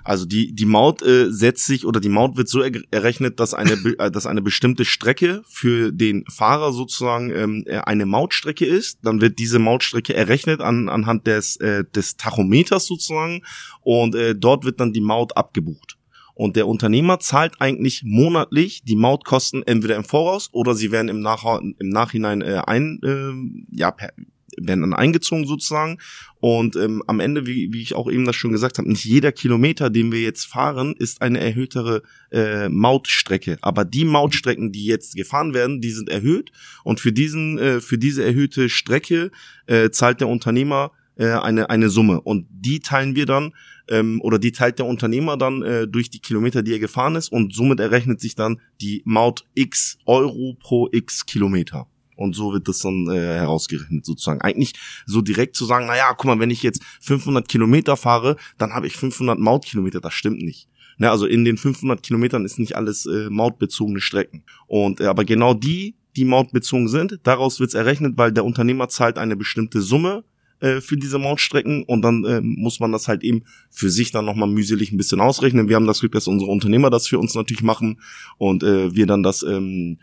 Also 0.07 0.25
die, 0.25 0.53
die 0.53 0.65
Maut 0.65 1.01
äh, 1.01 1.29
setzt 1.29 1.65
sich 1.65 1.85
oder 1.85 1.99
die 1.99 2.07
Maut 2.07 2.37
wird 2.37 2.47
so 2.47 2.61
er 2.61 2.71
errechnet, 2.91 3.41
dass 3.41 3.53
eine, 3.53 3.73
äh, 3.99 4.09
dass 4.09 4.25
eine 4.25 4.41
bestimmte 4.41 4.85
Strecke 4.85 5.43
für 5.49 5.91
den 5.91 6.23
Fahrer 6.31 6.71
sozusagen 6.71 7.29
ähm, 7.29 7.63
äh, 7.65 7.79
eine 7.79 8.05
Mautstrecke 8.05 8.65
ist. 8.65 8.99
Dann 9.03 9.19
wird 9.19 9.37
diese 9.37 9.59
Mautstrecke 9.59 10.13
errechnet 10.13 10.61
an, 10.61 10.87
anhand 10.87 11.27
des, 11.27 11.57
äh, 11.57 11.83
des 11.93 12.15
Tachometers 12.15 12.85
sozusagen 12.85 13.41
und 13.81 14.15
äh, 14.15 14.33
dort 14.33 14.63
wird 14.63 14.79
dann 14.79 14.93
die 14.93 15.01
Maut 15.01 15.35
abgebucht. 15.35 15.97
Und 16.35 16.55
der 16.55 16.67
Unternehmer 16.67 17.19
zahlt 17.19 17.59
eigentlich 17.59 18.03
monatlich 18.05 18.83
die 18.85 18.95
Mautkosten 18.95 19.61
entweder 19.67 19.97
im 19.97 20.05
Voraus 20.05 20.47
oder 20.53 20.73
sie 20.73 20.93
werden 20.93 21.09
im, 21.09 21.19
Nach 21.19 21.43
im 21.59 21.75
Nachhinein 21.79 22.41
äh, 22.41 22.61
ein, 22.65 23.01
äh, 23.03 23.75
ja, 23.75 23.91
per, 23.91 24.13
werden 24.61 24.81
dann 24.81 24.93
eingezogen 24.93 25.45
sozusagen. 25.45 25.97
Und 26.39 26.75
ähm, 26.75 27.03
am 27.07 27.19
Ende, 27.19 27.45
wie, 27.47 27.71
wie 27.71 27.81
ich 27.81 27.95
auch 27.95 28.09
eben 28.09 28.25
das 28.25 28.35
schon 28.35 28.51
gesagt 28.51 28.77
habe, 28.77 28.89
nicht 28.89 29.05
jeder 29.05 29.31
Kilometer, 29.31 29.89
den 29.89 30.11
wir 30.11 30.21
jetzt 30.21 30.45
fahren, 30.45 30.95
ist 30.97 31.21
eine 31.21 31.39
erhöhtere 31.39 32.03
äh, 32.31 32.69
Mautstrecke. 32.69 33.57
Aber 33.61 33.85
die 33.85 34.05
Mautstrecken, 34.05 34.71
die 34.71 34.85
jetzt 34.85 35.15
gefahren 35.15 35.53
werden, 35.53 35.81
die 35.81 35.91
sind 35.91 36.09
erhöht. 36.09 36.51
Und 36.83 36.99
für 36.99 37.11
diesen, 37.11 37.57
äh, 37.57 37.81
für 37.81 37.97
diese 37.97 38.23
erhöhte 38.23 38.69
Strecke 38.69 39.31
äh, 39.65 39.89
zahlt 39.89 40.21
der 40.21 40.27
Unternehmer 40.27 40.91
äh, 41.17 41.31
eine 41.31 41.69
eine 41.69 41.89
Summe. 41.89 42.21
Und 42.21 42.47
die 42.49 42.79
teilen 42.79 43.15
wir 43.15 43.25
dann 43.25 43.53
ähm, 43.89 44.21
oder 44.21 44.39
die 44.39 44.51
teilt 44.51 44.79
der 44.79 44.85
Unternehmer 44.85 45.37
dann 45.37 45.63
äh, 45.63 45.87
durch 45.87 46.09
die 46.09 46.19
Kilometer, 46.19 46.63
die 46.63 46.73
er 46.73 46.79
gefahren 46.79 47.15
ist. 47.15 47.31
Und 47.31 47.53
somit 47.53 47.79
errechnet 47.79 48.21
sich 48.21 48.35
dann 48.35 48.61
die 48.81 49.01
Maut 49.05 49.45
x 49.55 49.97
Euro 50.05 50.55
pro 50.59 50.89
x 50.91 51.25
Kilometer. 51.25 51.87
Und 52.17 52.35
so 52.35 52.51
wird 52.51 52.67
das 52.67 52.79
dann 52.79 53.07
äh, 53.09 53.15
herausgerechnet 53.15 54.05
sozusagen. 54.05 54.41
Eigentlich 54.41 54.73
so 55.05 55.21
direkt 55.21 55.55
zu 55.55 55.65
sagen, 55.65 55.85
na 55.87 55.95
ja, 55.95 56.13
guck 56.13 56.25
mal, 56.25 56.39
wenn 56.39 56.49
ich 56.49 56.63
jetzt 56.63 56.83
500 57.01 57.47
Kilometer 57.47 57.95
fahre, 57.95 58.35
dann 58.57 58.73
habe 58.73 58.87
ich 58.87 58.97
500 58.97 59.39
Mautkilometer. 59.39 60.01
Das 60.01 60.13
stimmt 60.13 60.41
nicht. 60.41 60.67
Ne, 60.97 61.11
also 61.11 61.27
in 61.27 61.45
den 61.45 61.57
500 61.57 62.01
Kilometern 62.01 62.43
ist 62.43 62.57
nicht 62.57 62.75
alles 62.75 63.05
äh, 63.05 63.29
mautbezogene 63.29 64.01
Strecken. 64.01 64.43
Und 64.65 64.99
äh, 64.99 65.05
aber 65.05 65.25
genau 65.25 65.53
die, 65.53 65.95
die 66.15 66.25
mautbezogen 66.25 66.87
sind, 66.87 67.19
daraus 67.23 67.59
wird's 67.59 67.75
errechnet, 67.75 68.17
weil 68.17 68.31
der 68.31 68.43
Unternehmer 68.43 68.89
zahlt 68.89 69.19
eine 69.19 69.35
bestimmte 69.35 69.81
Summe 69.81 70.23
äh, 70.59 70.81
für 70.81 70.97
diese 70.97 71.19
Mautstrecken 71.19 71.83
und 71.83 72.01
dann 72.01 72.25
äh, 72.25 72.41
muss 72.41 72.79
man 72.79 72.91
das 72.91 73.07
halt 73.07 73.23
eben 73.23 73.43
für 73.69 73.89
sich 73.89 74.11
dann 74.11 74.25
nochmal 74.25 74.49
mühselig 74.49 74.91
ein 74.91 74.97
bisschen 74.97 75.19
ausrechnen. 75.19 75.69
Wir 75.69 75.75
haben 75.75 75.87
das 75.87 75.99
Glück, 75.99 76.13
dass 76.13 76.27
unsere 76.27 76.51
Unternehmer 76.51 76.89
das 76.89 77.07
für 77.07 77.19
uns 77.19 77.35
natürlich 77.35 77.63
machen 77.63 78.01
und 78.37 78.63
äh, 78.63 78.95
wir 78.95 79.05
dann 79.05 79.23
das 79.23 79.43
ähm, 79.43 79.99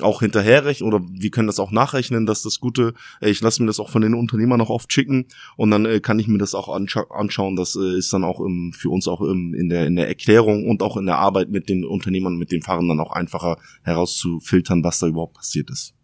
auch 0.00 0.20
hinterherrechnen 0.20 0.86
oder 0.86 1.04
wir 1.08 1.30
können 1.30 1.46
das 1.46 1.58
auch 1.58 1.70
nachrechnen, 1.70 2.26
dass 2.26 2.42
das 2.42 2.60
Gute, 2.60 2.94
äh, 3.20 3.30
ich 3.30 3.40
lasse 3.40 3.62
mir 3.62 3.66
das 3.66 3.80
auch 3.80 3.90
von 3.90 4.02
den 4.02 4.14
Unternehmern 4.14 4.58
noch 4.58 4.70
oft 4.70 4.92
schicken 4.92 5.26
und 5.56 5.70
dann 5.70 5.86
äh, 5.86 6.00
kann 6.00 6.18
ich 6.18 6.28
mir 6.28 6.38
das 6.38 6.54
auch 6.54 6.68
anscha 6.68 7.06
anschauen. 7.10 7.56
Das 7.56 7.76
äh, 7.76 7.98
ist 7.98 8.12
dann 8.12 8.24
auch 8.24 8.40
ähm, 8.40 8.72
für 8.76 8.90
uns 8.90 9.08
auch 9.08 9.22
ähm, 9.22 9.54
in, 9.54 9.68
der, 9.68 9.86
in 9.86 9.96
der 9.96 10.08
Erklärung 10.08 10.68
und 10.68 10.82
auch 10.82 10.96
in 10.96 11.06
der 11.06 11.18
Arbeit 11.18 11.50
mit 11.50 11.68
den 11.68 11.84
Unternehmern, 11.84 12.36
mit 12.36 12.52
den 12.52 12.62
Fahrern 12.62 12.88
dann 12.88 13.00
auch 13.00 13.12
einfacher 13.12 13.58
herauszufiltern, 13.82 14.84
was 14.84 14.98
da 14.98 15.06
überhaupt 15.06 15.34
passiert 15.34 15.70
ist. 15.70 15.95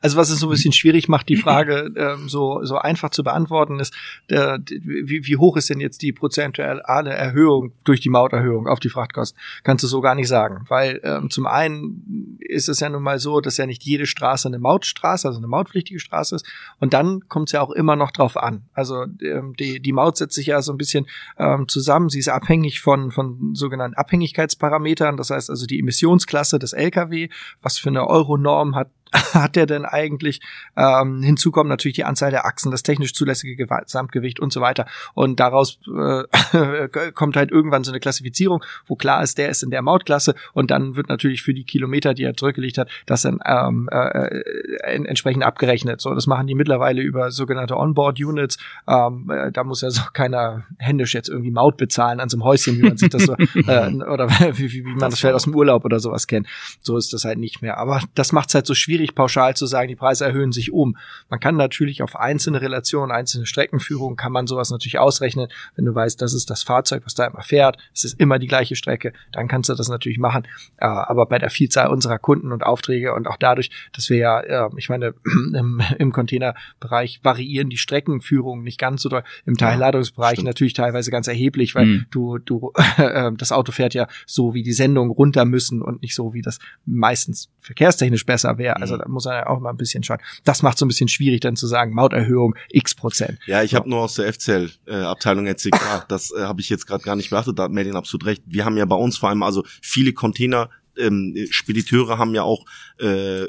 Also 0.00 0.16
was 0.16 0.30
es 0.30 0.40
so 0.40 0.46
ein 0.46 0.50
bisschen 0.50 0.72
schwierig 0.72 1.08
macht, 1.08 1.28
die 1.28 1.36
Frage 1.42 1.92
ähm, 1.96 2.28
so, 2.28 2.64
so 2.64 2.78
einfach 2.78 3.10
zu 3.10 3.22
beantworten 3.22 3.80
ist, 3.80 3.94
der, 4.28 4.58
wie, 4.68 5.26
wie 5.26 5.36
hoch 5.36 5.56
ist 5.56 5.70
denn 5.70 5.80
jetzt 5.80 6.02
die 6.02 6.12
prozentuelle 6.12 6.82
Erhöhung 7.10 7.72
durch 7.84 8.00
die 8.00 8.08
Mauterhöhung 8.08 8.66
auf 8.66 8.80
die 8.80 8.88
Frachtkosten? 8.88 9.38
Kannst 9.62 9.84
du 9.84 9.88
so 9.88 10.00
gar 10.00 10.14
nicht 10.14 10.28
sagen. 10.28 10.64
Weil 10.68 11.00
ähm, 11.04 11.30
zum 11.30 11.46
einen 11.46 12.38
ist 12.40 12.68
es 12.68 12.80
ja 12.80 12.88
nun 12.88 13.02
mal 13.02 13.18
so, 13.18 13.40
dass 13.40 13.56
ja 13.56 13.66
nicht 13.66 13.84
jede 13.84 14.06
Straße 14.06 14.48
eine 14.48 14.58
Mautstraße, 14.58 15.28
also 15.28 15.38
eine 15.38 15.46
mautpflichtige 15.46 16.00
Straße 16.00 16.36
ist. 16.36 16.46
Und 16.80 16.92
dann 16.92 17.28
kommt 17.28 17.48
es 17.48 17.52
ja 17.52 17.60
auch 17.60 17.70
immer 17.70 17.96
noch 17.96 18.10
drauf 18.10 18.36
an. 18.36 18.64
Also 18.72 19.04
ähm, 19.22 19.54
die, 19.58 19.80
die 19.80 19.92
Maut 19.92 20.16
setzt 20.16 20.34
sich 20.34 20.46
ja 20.46 20.60
so 20.62 20.72
ein 20.72 20.78
bisschen 20.78 21.06
ähm, 21.38 21.68
zusammen. 21.68 22.08
Sie 22.08 22.18
ist 22.18 22.28
abhängig 22.28 22.80
von, 22.80 23.10
von 23.10 23.54
sogenannten 23.54 23.96
Abhängigkeitsparametern. 23.96 25.16
Das 25.16 25.30
heißt 25.30 25.50
also 25.50 25.66
die 25.66 25.78
Emissionsklasse 25.78 26.58
des 26.58 26.72
Lkw, 26.72 27.28
was 27.62 27.78
für 27.78 27.90
eine 27.90 28.06
Euronorm 28.08 28.74
hat 28.74 28.90
hat 29.34 29.56
er 29.56 29.66
denn 29.66 29.84
eigentlich? 29.84 30.40
Ähm, 30.76 31.22
hinzu 31.22 31.50
kommt 31.50 31.68
natürlich 31.68 31.96
die 31.96 32.04
Anzahl 32.04 32.30
der 32.30 32.46
Achsen, 32.46 32.70
das 32.70 32.82
technisch 32.82 33.14
zulässige 33.14 33.56
Gesamtgewicht 33.56 34.40
und 34.40 34.52
so 34.52 34.60
weiter. 34.60 34.86
Und 35.14 35.40
daraus 35.40 35.78
äh, 35.86 36.88
kommt 37.14 37.36
halt 37.36 37.50
irgendwann 37.50 37.84
so 37.84 37.92
eine 37.92 38.00
Klassifizierung, 38.00 38.64
wo 38.86 38.96
klar 38.96 39.22
ist, 39.22 39.38
der 39.38 39.50
ist 39.50 39.62
in 39.62 39.70
der 39.70 39.82
Mautklasse 39.82 40.34
und 40.52 40.70
dann 40.70 40.96
wird 40.96 41.08
natürlich 41.08 41.42
für 41.42 41.54
die 41.54 41.64
Kilometer, 41.64 42.14
die 42.14 42.24
er 42.24 42.34
zurückgelegt 42.34 42.78
hat, 42.78 42.90
das 43.06 43.22
dann 43.22 43.38
ähm, 43.44 43.88
äh, 43.90 44.42
entsprechend 44.82 45.44
abgerechnet. 45.44 46.00
So, 46.00 46.14
das 46.14 46.26
machen 46.26 46.46
die 46.46 46.54
mittlerweile 46.54 47.02
über 47.02 47.30
sogenannte 47.30 47.76
Onboard-Units. 47.76 48.58
Ähm, 48.88 49.30
äh, 49.30 49.52
da 49.52 49.64
muss 49.64 49.82
ja 49.82 49.90
so 49.90 50.02
keiner 50.12 50.64
händisch 50.78 51.14
jetzt 51.14 51.28
irgendwie 51.28 51.50
Maut 51.50 51.76
bezahlen 51.76 52.20
an 52.20 52.28
so 52.28 52.36
einem 52.36 52.44
Häuschen, 52.44 52.78
wie 52.78 52.82
man 52.82 52.96
sich 52.96 53.10
das 53.10 53.24
so 53.24 53.34
äh, 53.66 53.92
oder 54.04 54.30
wie, 54.30 54.72
wie, 54.72 54.84
wie 54.84 54.94
man 54.94 55.10
das 55.10 55.20
vielleicht 55.20 55.34
aus 55.34 55.44
dem 55.44 55.54
Urlaub 55.54 55.84
oder 55.84 56.00
sowas 56.00 56.26
kennt. 56.26 56.46
So 56.80 56.96
ist 56.96 57.12
das 57.12 57.24
halt 57.24 57.38
nicht 57.38 57.62
mehr. 57.62 57.76
Aber 57.78 58.00
das 58.14 58.32
macht 58.32 58.48
es 58.48 58.54
halt 58.54 58.66
so 58.66 58.74
schwierig 58.74 59.01
schwierig 59.02 59.14
pauschal 59.14 59.56
zu 59.56 59.66
sagen, 59.66 59.88
die 59.88 59.96
Preise 59.96 60.24
erhöhen 60.24 60.52
sich 60.52 60.72
um. 60.72 60.96
Man 61.28 61.40
kann 61.40 61.56
natürlich 61.56 62.02
auf 62.02 62.16
einzelne 62.16 62.60
Relationen, 62.60 63.10
einzelne 63.10 63.46
Streckenführungen 63.46 64.16
kann 64.16 64.32
man 64.32 64.46
sowas 64.46 64.70
natürlich 64.70 64.98
ausrechnen. 64.98 65.48
Wenn 65.74 65.84
du 65.84 65.94
weißt, 65.94 66.22
das 66.22 66.34
ist 66.34 66.50
das 66.50 66.62
Fahrzeug, 66.62 67.02
was 67.04 67.14
da 67.14 67.26
immer 67.26 67.42
fährt, 67.42 67.78
es 67.92 68.04
ist 68.04 68.20
immer 68.20 68.38
die 68.38 68.46
gleiche 68.46 68.76
Strecke, 68.76 69.12
dann 69.32 69.48
kannst 69.48 69.68
du 69.68 69.74
das 69.74 69.88
natürlich 69.88 70.18
machen. 70.18 70.46
Äh, 70.78 70.86
aber 70.86 71.26
bei 71.26 71.38
der 71.38 71.50
Vielzahl 71.50 71.88
unserer 71.88 72.18
Kunden 72.18 72.52
und 72.52 72.62
Aufträge 72.62 73.12
und 73.14 73.26
auch 73.26 73.36
dadurch, 73.36 73.70
dass 73.92 74.08
wir 74.08 74.18
ja, 74.18 74.70
ich 74.76 74.88
meine, 74.88 75.14
im, 75.98 76.12
Containerbereich 76.12 77.20
variieren 77.22 77.70
die 77.70 77.78
Streckenführungen 77.78 78.62
nicht 78.62 78.78
ganz 78.78 79.02
so 79.02 79.08
doll. 79.08 79.24
Im 79.46 79.56
Teilladungsbereich 79.56 80.38
ja, 80.38 80.44
natürlich 80.44 80.74
teilweise 80.74 81.10
ganz 81.10 81.26
erheblich, 81.26 81.74
weil 81.74 81.86
mhm. 81.86 82.06
du, 82.10 82.38
du, 82.38 82.72
äh, 82.98 83.32
das 83.36 83.50
Auto 83.50 83.72
fährt 83.72 83.94
ja 83.94 84.06
so, 84.26 84.54
wie 84.54 84.62
die 84.62 84.72
Sendungen 84.72 85.10
runter 85.10 85.44
müssen 85.44 85.82
und 85.82 86.02
nicht 86.02 86.14
so, 86.14 86.34
wie 86.34 86.42
das 86.42 86.58
meistens 86.84 87.48
verkehrstechnisch 87.58 88.26
besser 88.26 88.58
wäre. 88.58 88.76
Also 88.76 88.91
also 88.92 89.04
da 89.04 89.08
muss 89.08 89.26
er 89.26 89.34
ja 89.34 89.46
auch 89.46 89.60
mal 89.60 89.70
ein 89.70 89.76
bisschen 89.76 90.02
schauen. 90.02 90.18
Das 90.44 90.62
macht 90.62 90.78
so 90.78 90.84
ein 90.84 90.88
bisschen 90.88 91.08
schwierig, 91.08 91.40
dann 91.40 91.56
zu 91.56 91.66
sagen, 91.66 91.94
Mauterhöhung 91.94 92.54
x 92.70 92.94
Prozent. 92.94 93.38
Ja, 93.46 93.62
ich 93.62 93.74
habe 93.74 93.88
nur 93.88 94.00
aus 94.00 94.14
der 94.14 94.32
FCL-Abteilung 94.32 95.46
äh, 95.46 95.50
erzählt, 95.50 95.74
ah, 95.74 96.04
das 96.08 96.32
äh, 96.32 96.42
habe 96.42 96.60
ich 96.60 96.68
jetzt 96.68 96.86
gerade 96.86 97.04
gar 97.04 97.16
nicht 97.16 97.30
beachtet, 97.30 97.58
da 97.58 97.64
hat 97.64 97.72
Merlin 97.72 97.96
absolut 97.96 98.26
recht. 98.26 98.42
Wir 98.46 98.64
haben 98.64 98.76
ja 98.76 98.84
bei 98.84 98.96
uns 98.96 99.16
vor 99.16 99.28
allem, 99.28 99.42
also 99.42 99.64
viele 99.80 100.12
Container, 100.12 100.70
ähm, 100.96 101.34
Spediteure 101.50 102.18
haben 102.18 102.34
ja 102.34 102.42
auch 102.42 102.64
äh, 102.98 103.46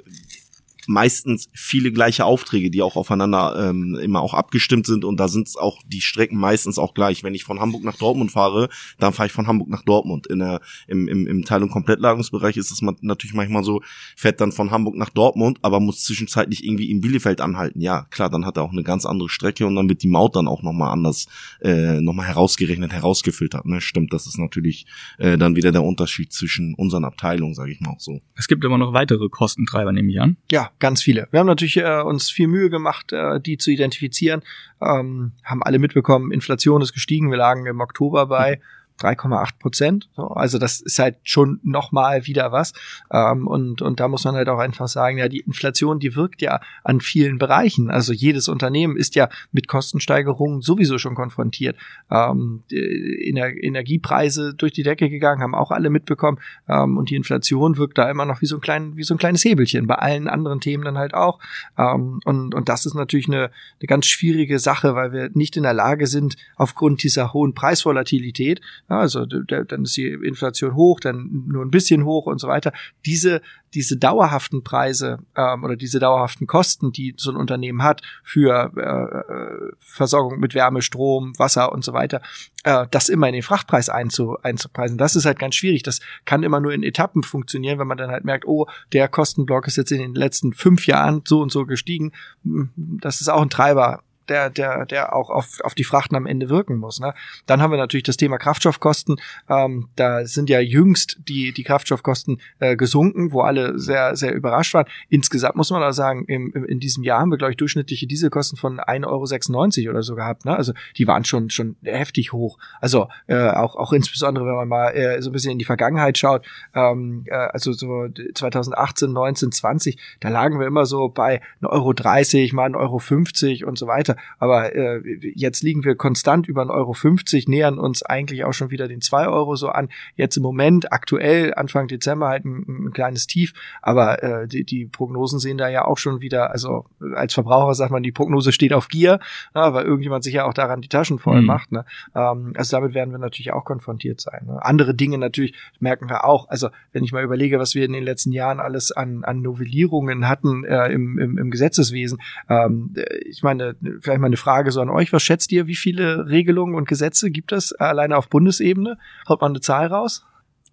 meistens 0.88 1.50
viele 1.54 1.92
gleiche 1.92 2.26
Aufträge, 2.26 2.70
die 2.70 2.82
auch 2.82 2.96
aufeinander 2.96 3.70
ähm, 3.70 3.96
immer 3.96 4.22
auch 4.22 4.34
abgestimmt 4.34 4.86
sind 4.86 5.06
und 5.06 5.20
da 5.20 5.28
sind 5.28 5.50
auch 5.58 5.82
die 5.86 6.02
Strecken 6.02 6.38
meistens 6.38 6.78
auch 6.78 6.94
gleich. 6.94 7.24
Wenn 7.24 7.36
ich 7.36 7.44
von 7.44 7.60
Hamburg 7.60 7.84
nach 7.84 7.98
Dortmund 7.98 8.32
fahre, 8.32 8.70
dann 9.00 9.14
fahre 9.14 9.28
ich 9.28 9.34
von 9.34 9.48
Hamburg 9.48 9.70
nach 9.70 9.84
Dortmund. 9.84 10.28
In 10.28 10.40
der, 10.40 10.62
im, 10.88 11.08
im, 11.08 11.28
im 11.28 11.46
Teil- 11.46 11.64
und 11.64 11.70
Komplettlagungsbereich 11.70 12.58
ist 12.58 12.72
es 12.72 12.82
natürlich 12.82 13.34
manchmal 13.34 13.64
so, 13.64 13.82
fährt 14.16 14.42
dann 14.42 14.52
von 14.52 14.72
Hamburg 14.72 14.96
nach 14.96 15.10
Dortmund, 15.10 15.60
aber 15.62 15.80
muss 15.80 16.04
zwischenzeitlich 16.04 16.64
irgendwie 16.64 16.90
in 16.90 17.02
Bielefeld 17.02 17.42
anhalten. 17.42 17.82
Ja, 17.82 18.06
klar, 18.10 18.30
dann 18.30 18.46
hat 18.46 18.58
er 18.58 18.64
auch 18.64 18.72
eine 18.72 18.84
ganz 18.84 19.06
andere 19.06 19.30
Strecke 19.30 19.66
und 19.66 19.76
dann 19.76 19.90
wird 19.90 20.04
die 20.04 20.08
Maut 20.08 20.36
dann 20.36 20.48
auch 20.48 20.64
nochmal 20.64 20.92
anders, 20.92 21.28
äh, 21.62 22.02
nochmal 22.02 22.28
herausgerechnet, 22.28 22.92
herausgefiltert. 22.92 23.66
Ne? 23.66 23.82
Stimmt, 23.82 24.14
das 24.14 24.28
ist 24.28 24.38
natürlich 24.38 24.86
äh, 25.18 25.38
dann 25.38 25.56
wieder 25.56 25.72
der 25.72 25.84
Unterschied 25.84 26.34
zwischen 26.34 26.74
unseren 26.76 27.06
Abteilungen, 27.06 27.54
sage 27.54 27.72
ich 27.72 27.80
mal 27.80 27.92
auch 27.92 28.00
so. 28.00 28.22
Es 28.36 28.48
gibt 28.48 28.64
immer 28.64 28.78
noch 28.78 28.94
weitere 28.94 29.30
Kostentreiber, 29.30 29.92
nehme 29.92 30.12
ich 30.12 30.20
an. 30.20 30.38
Ja, 30.52 30.72
ganz 30.80 31.02
viele. 31.02 31.28
Wir 31.32 31.40
haben 31.40 31.48
natürlich 31.48 31.78
äh, 31.78 32.02
uns 32.02 32.30
viel 32.30 32.48
Mühe 32.48 32.70
gemacht, 32.70 33.12
äh, 33.12 33.40
die 33.40 33.58
zu 33.58 33.72
identifizieren. 33.72 34.42
Ähm, 34.82 35.32
haben 35.44 35.64
alle 35.64 35.80
mitbekommen, 35.80 36.32
Inflation 36.32 36.82
ist 36.82 36.94
gestiegen. 36.94 37.32
Wir 37.32 37.38
lagen 37.38 37.66
im 37.66 37.80
Oktober 37.80 38.26
bei 38.28 38.60
3,8 39.00 39.60
Prozent. 39.60 40.10
So, 40.16 40.28
also 40.28 40.58
das 40.58 40.82
ist 40.82 41.00
halt 41.00 41.18
schon 41.24 41.60
nochmal 41.64 42.26
wieder 42.26 42.52
was. 42.52 42.74
Ähm, 43.12 43.48
und, 43.48 43.82
und 43.82 44.00
da 44.00 44.08
muss 44.08 44.24
man 44.24 44.36
halt 44.36 44.50
auch 44.50 44.60
einfach 44.60 44.88
sagen, 44.88 45.18
ja, 45.18 45.28
die 45.28 45.40
Inflation, 45.42 46.00
die 46.00 46.16
wirkt 46.16 46.42
ja 46.42 46.60
an 46.84 47.02
vielen 47.02 47.38
Bereichen. 47.38 47.90
Also 47.90 48.14
jedes 48.14 48.48
Unternehmen 48.48 48.96
ist 48.96 49.16
ja 49.16 49.30
mit 49.52 49.68
Kostensteigerungen 49.68 50.62
sowieso 50.62 50.98
schon 50.98 51.16
konfrontiert. 51.16 51.78
Ähm, 52.10 52.64
Ener 52.72 53.48
Energiepreise 53.48 54.54
durch 54.54 54.74
die 54.74 54.84
Decke 54.84 55.10
gegangen, 55.10 55.42
haben 55.42 55.56
auch 55.56 55.72
alle 55.72 55.90
mitbekommen. 55.90 56.40
Ähm, 56.68 56.98
und 56.98 57.10
die 57.10 57.16
Inflation 57.16 57.78
wirkt 57.78 57.98
da 57.98 58.10
immer 58.10 58.26
noch 58.26 58.42
wie 58.42 58.46
so 58.46 58.56
ein, 58.56 58.62
klein, 58.62 58.96
wie 58.96 59.04
so 59.04 59.16
ein 59.16 59.18
kleines 59.18 59.44
Hebelchen. 59.44 59.88
Bei 59.88 59.96
allen 59.96 60.28
anderen 60.28 60.60
Themen 60.60 60.84
dann 60.84 60.98
halt 60.98 61.14
auch. 61.14 61.40
Ähm, 61.78 62.20
und, 62.26 62.56
und 62.56 62.70
das 62.70 62.86
ist 62.86 62.94
natürlich 62.94 63.28
eine, 63.28 63.52
eine 63.80 63.88
ganz 63.88 64.06
schwierige 64.06 64.60
Sache, 64.60 64.96
weil 64.96 65.12
wir 65.12 65.30
nicht 65.34 65.58
in 65.58 65.64
der 65.64 65.74
Lage 65.74 66.08
sind, 66.08 66.36
aufgrund 66.56 67.04
dieser 67.04 67.34
hohen 67.34 67.54
Preisvolatilität 67.54 68.62
also 68.88 69.26
dann 69.26 69.84
ist 69.84 69.98
die 69.98 70.08
Inflation 70.08 70.76
hoch, 70.76 71.00
dann 71.00 71.46
nur 71.48 71.64
ein 71.64 71.72
bisschen 71.72 72.06
hoch 72.06 72.26
und 72.26 72.40
so 72.40 72.48
weiter. 72.48 72.74
Diese, 73.06 73.42
diese 73.74 73.98
dauerhaften 73.98 74.64
Preise 74.64 75.20
ähm, 75.36 75.64
oder 75.64 75.76
diese 75.76 76.00
dauerhaften 76.00 76.48
Kosten, 76.48 76.92
die 76.92 77.14
so 77.18 77.32
ein 77.32 77.38
Unternehmen 77.38 77.82
hat 77.82 78.02
für 78.24 78.72
äh, 78.76 79.76
Versorgung 79.80 80.40
mit 80.40 80.54
Wärme, 80.54 80.82
Strom, 80.82 81.38
Wasser 81.40 81.72
und 81.72 81.84
so 81.84 81.94
weiter, 81.94 82.22
äh, 82.64 82.86
das 82.92 83.10
immer 83.10 83.28
in 83.28 83.34
den 83.34 83.44
Frachtpreis 83.44 83.90
einzu, 83.90 84.38
einzupreisen. 84.42 84.98
Das 84.98 85.16
ist 85.16 85.26
halt 85.26 85.40
ganz 85.40 85.56
schwierig. 85.56 85.84
Das 85.84 86.00
kann 86.26 86.44
immer 86.44 86.60
nur 86.60 86.74
in 86.74 86.84
Etappen 86.84 87.24
funktionieren, 87.24 87.80
wenn 87.80 87.88
man 87.88 87.98
dann 87.98 88.12
halt 88.12 88.26
merkt, 88.26 88.46
oh, 88.46 88.68
der 88.92 89.08
Kostenblock 89.08 89.68
ist 89.68 89.78
jetzt 89.78 89.92
in 89.92 90.00
den 90.00 90.16
letzten 90.16 90.54
fünf 90.54 90.88
Jahren 90.88 91.22
so 91.26 91.42
und 91.42 91.52
so 91.52 91.66
gestiegen. 91.66 92.12
Hm, 92.44 92.70
das 92.76 93.22
ist 93.22 93.30
auch 93.30 93.42
ein 93.42 93.50
Treiber 93.50 94.04
der, 94.30 94.50
der, 94.50 94.86
der 94.86 95.16
auch 95.16 95.30
auf, 95.30 95.60
auf 95.64 95.76
die 95.76 95.84
Frachten 95.84 96.16
am 96.16 96.26
Ende 96.26 96.50
wirken 96.50 96.78
muss. 96.78 97.00
Ne? 97.00 97.14
Dann 97.46 97.62
haben 97.62 97.72
wir 97.72 97.78
natürlich 97.78 98.04
das 98.04 98.18
Thema 98.18 98.38
Kraftstoffkosten. 98.38 99.20
Ähm, 99.50 99.90
da 99.96 100.26
sind 100.26 100.50
ja 100.50 100.60
jüngst 100.60 101.18
die, 101.28 101.52
die 101.52 101.64
Kraftstoffkosten 101.64 102.42
äh, 102.60 102.76
gesunken, 102.76 103.32
wo 103.32 103.42
alle 103.42 103.78
sehr, 103.80 104.16
sehr 104.16 104.34
überrascht 104.34 104.74
waren. 104.74 104.86
Insgesamt 105.10 105.56
muss 105.56 105.72
man 105.72 105.82
da 105.82 105.94
sagen, 105.94 106.26
im, 106.26 106.52
im, 106.54 106.66
in 106.66 106.80
diesem 106.80 107.04
Jahr 107.04 107.20
haben 107.20 107.32
wir, 107.32 107.38
glaube 107.38 107.52
ich, 107.52 107.58
durchschnittliche 107.58 108.08
Dieselkosten 108.08 108.58
von 108.58 108.80
1,96 108.80 109.84
Euro 109.84 109.92
oder 109.92 110.04
so 110.04 110.16
gehabt. 110.16 110.46
Ne? 110.46 110.56
Also 110.56 110.74
die 110.98 111.08
waren 111.08 111.26
schon, 111.26 111.50
schon 111.50 111.76
heftig 111.84 112.34
hoch. 112.34 112.58
Also 112.80 113.08
äh, 113.28 113.50
auch, 113.50 113.76
auch 113.76 113.94
insbesondere, 113.94 114.46
wenn 114.46 114.56
man 114.56 114.68
mal 114.68 114.90
äh, 114.90 115.22
so 115.22 115.30
ein 115.30 115.34
bisschen 115.34 115.52
in 115.52 115.60
die 115.60 115.66
Vergangenheit 115.66 116.18
schaut, 116.18 116.46
ähm, 116.74 117.26
äh, 117.28 117.36
also 117.36 117.74
so 117.74 118.08
2018, 118.34 119.12
19, 119.12 119.52
20, 119.52 119.98
da 120.20 120.30
lagen 120.30 120.60
wir 120.60 120.68
immer 120.68 120.86
so 120.86 121.10
bei 121.10 121.42
1,30 121.62 122.54
Euro, 122.54 122.56
mal 122.56 122.70
1,50 122.70 123.62
Euro 123.62 123.70
und 123.70 123.78
so 123.78 123.88
weiter 123.88 124.13
weiter. 124.14 124.22
Aber 124.40 124.76
äh, 124.76 125.02
jetzt 125.36 125.64
liegen 125.64 125.84
wir 125.84 125.96
konstant 125.96 126.48
über 126.48 126.64
1,50 126.64 126.74
Euro, 126.74 126.94
50, 126.94 127.48
nähern 127.48 127.80
uns 127.80 128.04
eigentlich 128.04 128.44
auch 128.44 128.54
schon 128.54 128.72
wieder 128.72 128.88
den 128.88 129.02
2 129.02 129.28
Euro 129.28 129.56
so 129.56 129.70
an. 129.70 129.90
Jetzt 130.16 130.38
im 130.38 130.44
Moment, 130.44 130.92
aktuell, 130.92 131.54
Anfang 131.54 131.88
Dezember 131.88 132.28
halt 132.28 132.46
ein, 132.46 132.88
ein 132.88 132.92
kleines 132.92 133.28
Tief, 133.28 133.54
aber 133.82 134.24
äh, 134.24 134.48
die, 134.48 134.64
die 134.64 134.86
Prognosen 134.86 135.40
sehen 135.40 135.58
da 135.58 135.70
ja 135.70 135.86
auch 135.86 135.98
schon 135.98 136.22
wieder, 136.22 136.52
also 136.52 136.86
als 137.16 137.34
Verbraucher 137.34 137.74
sagt 137.74 137.92
man, 137.92 138.04
die 138.04 138.12
Prognose 138.12 138.52
steht 138.52 138.74
auf 138.74 138.88
Gier, 138.88 139.20
na, 139.54 139.74
weil 139.74 139.86
irgendjemand 139.86 140.24
sich 140.24 140.34
ja 140.34 140.46
auch 140.46 140.54
daran 140.54 140.82
die 140.82 140.90
Taschen 140.90 141.20
voll 141.20 141.42
mhm. 141.42 141.48
macht. 141.48 141.72
Ne? 141.72 141.86
Ähm, 142.16 142.54
also 142.56 142.78
damit 142.78 142.94
werden 142.94 143.12
wir 143.12 143.20
natürlich 143.20 143.52
auch 143.54 143.66
konfrontiert 143.66 144.22
sein. 144.22 144.46
Ne? 144.48 144.64
Andere 144.64 144.94
Dinge 144.96 145.18
natürlich 145.18 145.54
merken 145.80 146.10
wir 146.10 146.26
auch. 146.26 146.50
Also 146.50 146.70
wenn 146.92 147.04
ich 147.04 147.12
mal 147.12 147.24
überlege, 147.24 147.60
was 147.60 147.76
wir 147.76 147.86
in 147.86 147.94
den 147.94 148.04
letzten 148.04 148.32
Jahren 148.32 148.60
alles 148.60 148.92
an, 148.92 149.24
an 149.24 149.42
Novellierungen 149.42 150.28
hatten 150.28 150.64
äh, 150.64 150.88
im, 150.88 151.18
im, 151.18 151.38
im 151.38 151.52
Gesetzeswesen, 151.52 152.20
ähm, 152.50 152.94
ich 153.26 153.44
meine, 153.44 153.76
vielleicht 154.04 154.22
mal 154.22 154.28
eine 154.28 154.38
Frage 154.38 154.72
so 154.72 154.82
an 154.82 154.90
euch. 154.90 155.14
Was 155.14 155.24
schätzt 155.24 155.52
ihr, 155.52 155.68
wie 155.68 155.76
viele 155.76 156.28
Regelungen 156.28 156.76
und 156.76 156.88
Gesetze 156.88 157.32
gibt 157.32 157.52
es 157.52 157.74
alleine 157.74 158.18
auf 158.18 158.30
Bundesebene? 158.30 158.98
Haut 159.28 159.42
man 159.42 159.52
eine 159.52 159.62
Zahl 159.62 159.88
raus? 159.88 160.26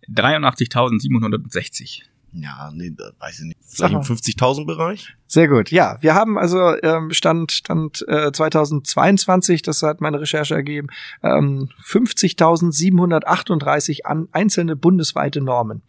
83.760. 0.09 2.03
Ja, 2.33 2.71
nee, 2.73 2.93
weiß 3.19 3.41
ich 3.41 3.47
nicht. 3.47 3.59
Vielleicht 3.67 3.95
im 3.95 4.01
50.000 4.01 4.67
Bereich? 4.67 5.17
Sehr 5.31 5.47
gut. 5.47 5.71
Ja, 5.71 5.97
wir 6.01 6.17
haben 6.17 6.37
also 6.37 6.75
ähm, 6.83 7.13
Stand 7.13 7.53
Stand 7.53 8.05
äh, 8.09 8.33
2022, 8.33 9.63
das 9.63 9.81
hat 9.85 10.01
meine 10.01 10.21
Recherche 10.21 10.57
ergeben, 10.57 10.89
ähm, 11.23 11.69
50.738 11.85 14.07
an 14.07 14.27
einzelne 14.33 14.75
bundesweite 14.75 15.41
Normen 15.41 15.83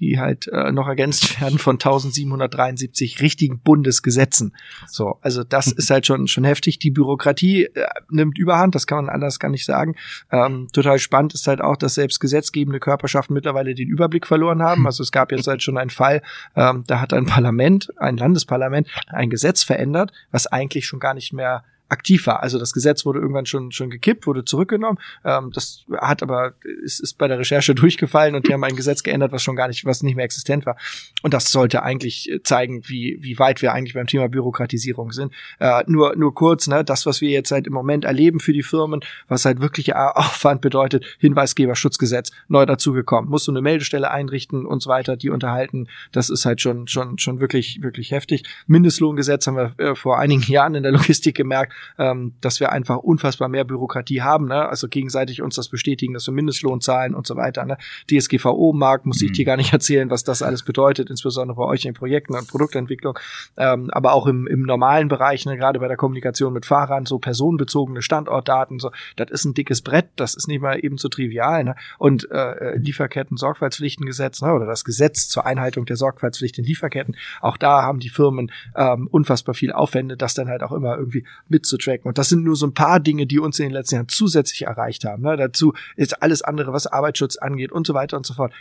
die 0.00 0.18
halt 0.18 0.48
äh, 0.48 0.72
noch 0.72 0.88
ergänzt 0.88 1.30
werden 1.40 1.58
von 1.58 1.74
1773 1.74 3.20
richtigen 3.20 3.60
Bundesgesetzen. 3.60 4.56
So, 4.86 5.18
also 5.20 5.44
das 5.44 5.70
ist 5.70 5.90
halt 5.90 6.06
schon 6.06 6.26
schon 6.26 6.44
heftig. 6.44 6.78
Die 6.78 6.90
Bürokratie 6.90 7.64
äh, 7.64 7.86
nimmt 8.08 8.38
Überhand, 8.38 8.74
das 8.74 8.86
kann 8.86 9.04
man 9.04 9.14
anders 9.14 9.38
gar 9.38 9.50
nicht 9.50 9.64
sagen. 9.64 9.94
Ähm, 10.30 10.68
total 10.72 10.98
spannend 10.98 11.34
ist 11.34 11.46
halt 11.46 11.60
auch, 11.60 11.76
dass 11.76 11.94
selbst 11.94 12.20
gesetzgebende 12.20 12.80
Körperschaften 12.80 13.34
mittlerweile 13.34 13.74
den 13.74 13.88
Überblick 13.88 14.26
verloren 14.26 14.62
haben. 14.62 14.86
Also 14.86 15.02
es 15.02 15.12
gab 15.12 15.32
jetzt 15.32 15.46
halt 15.46 15.62
schon 15.62 15.76
einen 15.76 15.90
Fall, 15.90 16.22
ähm, 16.56 16.84
da 16.86 17.00
hat 17.00 17.12
ein 17.12 17.26
Parlament, 17.26 17.92
ein 17.98 18.16
Landesparlament, 18.16 18.79
ein 19.08 19.30
Gesetz 19.30 19.62
verändert, 19.62 20.12
was 20.30 20.46
eigentlich 20.46 20.86
schon 20.86 21.00
gar 21.00 21.14
nicht 21.14 21.32
mehr 21.32 21.64
aktiv 21.90 22.26
war. 22.26 22.42
Also 22.42 22.58
das 22.58 22.72
Gesetz 22.72 23.04
wurde 23.04 23.18
irgendwann 23.18 23.46
schon 23.46 23.72
schon 23.72 23.90
gekippt, 23.90 24.26
wurde 24.26 24.44
zurückgenommen. 24.44 24.98
Ähm, 25.24 25.50
das 25.52 25.84
hat 25.92 26.22
aber 26.22 26.54
ist, 26.84 27.00
ist 27.00 27.18
bei 27.18 27.28
der 27.28 27.38
Recherche 27.38 27.74
durchgefallen 27.80 28.34
und 28.34 28.46
die 28.46 28.52
haben 28.52 28.64
ein 28.64 28.76
Gesetz 28.76 29.02
geändert, 29.02 29.32
was 29.32 29.42
schon 29.42 29.56
gar 29.56 29.68
nicht, 29.68 29.84
was 29.84 30.02
nicht 30.02 30.14
mehr 30.14 30.24
existent 30.24 30.66
war. 30.66 30.76
Und 31.22 31.34
das 31.34 31.50
sollte 31.50 31.82
eigentlich 31.82 32.30
zeigen, 32.44 32.82
wie 32.86 33.18
wie 33.20 33.38
weit 33.38 33.62
wir 33.62 33.72
eigentlich 33.72 33.94
beim 33.94 34.06
Thema 34.06 34.28
Bürokratisierung 34.28 35.12
sind. 35.12 35.32
Äh, 35.58 35.82
nur 35.86 36.16
nur 36.16 36.34
kurz, 36.34 36.68
ne, 36.68 36.84
das 36.84 37.06
was 37.06 37.20
wir 37.20 37.30
jetzt 37.30 37.50
halt 37.50 37.66
im 37.66 37.72
Moment 37.72 38.04
erleben 38.04 38.40
für 38.40 38.52
die 38.52 38.62
Firmen, 38.62 39.00
was 39.28 39.44
halt 39.44 39.60
wirklich 39.60 39.94
Aufwand 39.94 40.60
bedeutet, 40.60 41.04
Hinweisgeberschutzgesetz 41.18 42.30
neu 42.48 42.66
dazugekommen, 42.66 43.30
musst 43.30 43.48
du 43.48 43.52
eine 43.52 43.62
Meldestelle 43.62 44.10
einrichten 44.10 44.64
und 44.64 44.82
so 44.82 44.90
weiter, 44.90 45.16
die 45.16 45.30
unterhalten. 45.30 45.88
Das 46.12 46.30
ist 46.30 46.44
halt 46.44 46.60
schon 46.60 46.86
schon 46.86 47.18
schon 47.18 47.40
wirklich 47.40 47.82
wirklich 47.82 48.12
heftig. 48.12 48.44
Mindestlohngesetz 48.66 49.46
haben 49.46 49.56
wir 49.56 49.74
äh, 49.78 49.94
vor 49.96 50.18
einigen 50.18 50.42
Jahren 50.50 50.76
in 50.76 50.84
der 50.84 50.92
Logistik 50.92 51.34
gemerkt 51.34 51.72
ähm, 51.98 52.34
dass 52.40 52.60
wir 52.60 52.72
einfach 52.72 52.98
unfassbar 52.98 53.48
mehr 53.48 53.64
Bürokratie 53.64 54.22
haben, 54.22 54.46
ne? 54.46 54.68
also 54.68 54.88
gegenseitig 54.88 55.42
uns 55.42 55.56
das 55.56 55.68
bestätigen, 55.68 56.14
dass 56.14 56.26
wir 56.26 56.34
Mindestlohn 56.34 56.80
zahlen 56.80 57.14
und 57.14 57.26
so 57.26 57.36
weiter. 57.36 57.64
Ne? 57.64 57.76
DSGVO-Markt 58.10 59.06
muss 59.06 59.22
ich 59.22 59.30
mhm. 59.30 59.34
dir 59.34 59.44
gar 59.44 59.56
nicht 59.56 59.72
erzählen, 59.72 60.10
was 60.10 60.24
das 60.24 60.42
alles 60.42 60.62
bedeutet, 60.62 61.10
insbesondere 61.10 61.56
bei 61.56 61.64
euch 61.64 61.84
in 61.84 61.94
Projekten 61.94 62.34
und 62.34 62.48
Produktentwicklung, 62.48 63.18
ähm, 63.56 63.90
aber 63.92 64.12
auch 64.12 64.26
im, 64.26 64.46
im 64.46 64.62
normalen 64.62 65.08
Bereich, 65.08 65.46
ne? 65.46 65.56
gerade 65.56 65.80
bei 65.80 65.88
der 65.88 65.96
Kommunikation 65.96 66.52
mit 66.52 66.66
Fahrern, 66.66 67.06
so 67.06 67.18
personenbezogene 67.18 68.02
Standortdaten, 68.02 68.78
so, 68.78 68.90
das 69.16 69.30
ist 69.30 69.44
ein 69.44 69.54
dickes 69.54 69.82
Brett, 69.82 70.08
das 70.16 70.34
ist 70.34 70.48
nicht 70.48 70.60
mal 70.60 70.78
eben 70.82 70.98
so 70.98 71.08
trivial. 71.08 71.64
Ne? 71.64 71.76
Und 71.98 72.30
äh, 72.30 72.76
Lieferketten-Sorgfaltspflichtengesetz 72.76 74.42
ne? 74.42 74.52
oder 74.52 74.66
das 74.66 74.84
Gesetz 74.84 75.28
zur 75.28 75.46
Einhaltung 75.46 75.86
der 75.86 75.96
Sorgfaltspflicht 75.96 76.58
in 76.58 76.64
Lieferketten, 76.64 77.16
auch 77.40 77.56
da 77.56 77.82
haben 77.82 78.00
die 78.00 78.08
Firmen 78.08 78.50
ähm, 78.76 79.08
unfassbar 79.10 79.54
viel 79.54 79.72
Aufwände, 79.72 80.16
das 80.16 80.34
dann 80.34 80.48
halt 80.48 80.62
auch 80.62 80.72
immer 80.72 80.96
irgendwie 80.96 81.24
mit 81.48 81.66
zu 81.70 81.78
tracken. 81.78 82.08
Und 82.08 82.18
das 82.18 82.28
sind 82.28 82.44
nur 82.44 82.56
so 82.56 82.66
ein 82.66 82.74
paar 82.74 83.00
Dinge, 83.00 83.26
die 83.26 83.38
uns 83.38 83.58
in 83.58 83.66
den 83.66 83.72
letzten 83.72 83.94
Jahren 83.94 84.08
zusätzlich 84.08 84.62
erreicht 84.62 85.04
haben. 85.04 85.22
Ne? 85.22 85.36
Dazu 85.36 85.72
ist 85.96 86.22
alles 86.22 86.42
andere, 86.42 86.72
was 86.74 86.86
Arbeitsschutz 86.86 87.36
angeht 87.36 87.72
und 87.72 87.86
so 87.86 87.94
weiter 87.94 88.18
und 88.18 88.26
so 88.26 88.34
fort 88.34 88.52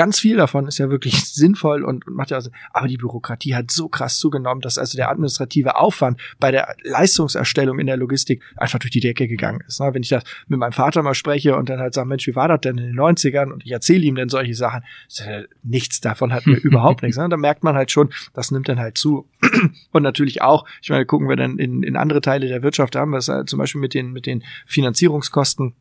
ganz 0.00 0.18
viel 0.18 0.38
davon 0.38 0.66
ist 0.66 0.78
ja 0.78 0.88
wirklich 0.88 1.22
sinnvoll 1.26 1.84
und, 1.84 2.06
und 2.06 2.16
macht 2.16 2.30
ja 2.30 2.40
Sinn. 2.40 2.54
Aber 2.72 2.88
die 2.88 2.96
Bürokratie 2.96 3.54
hat 3.54 3.70
so 3.70 3.90
krass 3.90 4.18
zugenommen, 4.18 4.62
dass 4.62 4.78
also 4.78 4.96
der 4.96 5.10
administrative 5.10 5.76
Aufwand 5.76 6.18
bei 6.38 6.50
der 6.50 6.74
Leistungserstellung 6.84 7.78
in 7.78 7.86
der 7.86 7.98
Logistik 7.98 8.42
einfach 8.56 8.78
durch 8.78 8.92
die 8.92 9.00
Decke 9.00 9.28
gegangen 9.28 9.60
ist. 9.68 9.78
Ne? 9.78 9.92
Wenn 9.92 10.02
ich 10.02 10.08
das 10.08 10.24
mit 10.48 10.58
meinem 10.58 10.72
Vater 10.72 11.02
mal 11.02 11.12
spreche 11.12 11.54
und 11.54 11.68
dann 11.68 11.80
halt 11.80 11.92
sage, 11.92 12.08
Mensch, 12.08 12.26
wie 12.26 12.34
war 12.34 12.48
das 12.48 12.62
denn 12.62 12.78
in 12.78 12.86
den 12.86 12.98
90ern? 12.98 13.52
Und 13.52 13.62
ich 13.62 13.72
erzähle 13.72 14.02
ihm 14.04 14.14
dann 14.14 14.30
solche 14.30 14.54
Sachen. 14.54 14.84
Nichts 15.62 16.00
davon 16.00 16.32
hat 16.32 16.46
mir 16.46 16.56
überhaupt 16.62 17.02
nichts. 17.02 17.18
Ne? 17.18 17.28
Da 17.28 17.36
merkt 17.36 17.62
man 17.62 17.74
halt 17.74 17.90
schon, 17.90 18.08
das 18.32 18.50
nimmt 18.50 18.70
dann 18.70 18.78
halt 18.78 18.96
zu. 18.96 19.28
und 19.92 20.02
natürlich 20.02 20.40
auch, 20.40 20.64
ich 20.80 20.88
meine, 20.88 21.04
gucken 21.04 21.28
wir 21.28 21.36
dann 21.36 21.58
in, 21.58 21.82
in 21.82 21.96
andere 21.96 22.22
Teile 22.22 22.48
der 22.48 22.62
Wirtschaft, 22.62 22.94
da 22.94 23.00
haben 23.00 23.10
wir 23.10 23.18
es 23.18 23.28
halt 23.28 23.50
zum 23.50 23.58
Beispiel 23.58 23.82
mit 23.82 23.92
den, 23.92 24.12
mit 24.12 24.24
den 24.24 24.44
Finanzierungskosten 24.64 25.74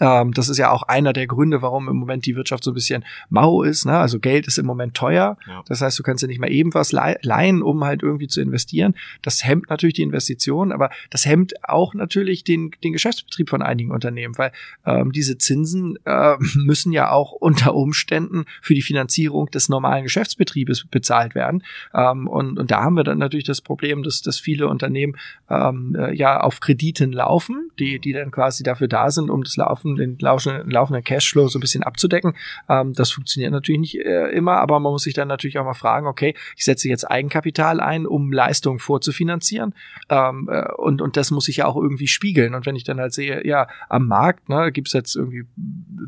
Ähm, 0.00 0.32
das 0.32 0.48
ist 0.48 0.58
ja 0.58 0.70
auch 0.70 0.82
einer 0.82 1.12
der 1.12 1.26
Gründe, 1.26 1.62
warum 1.62 1.88
im 1.88 1.96
Moment 1.96 2.26
die 2.26 2.36
Wirtschaft 2.36 2.64
so 2.64 2.70
ein 2.70 2.74
bisschen 2.74 3.04
mau 3.28 3.62
ist. 3.62 3.86
Ne? 3.86 3.96
Also 3.96 4.18
Geld 4.20 4.46
ist 4.46 4.58
im 4.58 4.66
Moment 4.66 4.94
teuer. 4.94 5.38
Ja. 5.46 5.62
Das 5.66 5.80
heißt, 5.80 5.98
du 5.98 6.02
kannst 6.02 6.22
ja 6.22 6.28
nicht 6.28 6.40
mal 6.40 6.50
eben 6.50 6.74
was 6.74 6.92
leihen, 6.92 7.62
um 7.62 7.84
halt 7.84 8.02
irgendwie 8.02 8.28
zu 8.28 8.40
investieren. 8.40 8.94
Das 9.22 9.44
hemmt 9.44 9.70
natürlich 9.70 9.94
die 9.94 10.02
Investition, 10.02 10.72
aber 10.72 10.90
das 11.10 11.26
hemmt 11.26 11.54
auch 11.64 11.94
natürlich 11.94 12.44
den, 12.44 12.70
den 12.84 12.92
Geschäftsbetrieb 12.92 13.48
von 13.48 13.62
einigen 13.62 13.90
Unternehmen, 13.90 14.36
weil 14.38 14.52
ähm, 14.84 15.12
diese 15.12 15.38
Zinsen 15.38 15.98
äh, 16.04 16.36
müssen 16.54 16.92
ja 16.92 17.10
auch 17.10 17.32
unter 17.32 17.74
Umständen 17.74 18.44
für 18.60 18.74
die 18.74 18.82
Finanzierung 18.82 19.50
des 19.50 19.68
normalen 19.68 20.04
Geschäftsbetriebes 20.04 20.86
bezahlt 20.90 21.34
werden. 21.34 21.62
Ähm, 21.94 22.28
und, 22.28 22.58
und 22.58 22.70
da 22.70 22.82
haben 22.82 22.96
wir 22.96 23.04
dann 23.04 23.18
natürlich 23.18 23.46
das 23.46 23.60
Problem, 23.60 24.02
dass, 24.02 24.20
dass 24.22 24.38
viele 24.38 24.68
Unternehmen 24.68 25.16
ähm, 25.48 25.96
äh, 25.98 26.14
ja 26.14 26.40
auf 26.40 26.60
Krediten 26.60 27.12
laufen, 27.12 27.70
die, 27.78 27.98
die 27.98 28.12
dann 28.12 28.30
quasi 28.30 28.62
dafür 28.62 28.88
da 28.88 29.10
sind, 29.10 29.30
um 29.30 29.42
das 29.42 29.56
Laufen 29.66 29.96
den 29.96 30.16
laufenden, 30.18 30.70
laufenden 30.70 31.04
Cashflow 31.04 31.48
so 31.48 31.58
ein 31.58 31.60
bisschen 31.60 31.82
abzudecken. 31.82 32.34
Ähm, 32.68 32.92
das 32.94 33.10
funktioniert 33.10 33.52
natürlich 33.52 33.80
nicht 33.80 33.98
äh, 33.98 34.28
immer, 34.28 34.58
aber 34.58 34.80
man 34.80 34.92
muss 34.92 35.02
sich 35.02 35.14
dann 35.14 35.28
natürlich 35.28 35.58
auch 35.58 35.64
mal 35.64 35.74
fragen, 35.74 36.06
okay, 36.06 36.34
ich 36.56 36.64
setze 36.64 36.88
jetzt 36.88 37.04
Eigenkapital 37.04 37.80
ein, 37.80 38.06
um 38.06 38.32
Leistungen 38.32 38.78
vorzufinanzieren 38.78 39.74
ähm, 40.08 40.48
äh, 40.50 40.72
und, 40.74 41.02
und 41.02 41.16
das 41.16 41.30
muss 41.30 41.48
ich 41.48 41.58
ja 41.58 41.66
auch 41.66 41.76
irgendwie 41.76 42.06
spiegeln. 42.06 42.54
Und 42.54 42.66
wenn 42.66 42.76
ich 42.76 42.84
dann 42.84 43.00
halt 43.00 43.12
sehe, 43.12 43.46
ja, 43.46 43.68
am 43.88 44.06
Markt 44.06 44.48
ne, 44.48 44.70
gibt 44.72 44.88
es 44.88 44.94
jetzt 44.94 45.16
irgendwie 45.16 45.44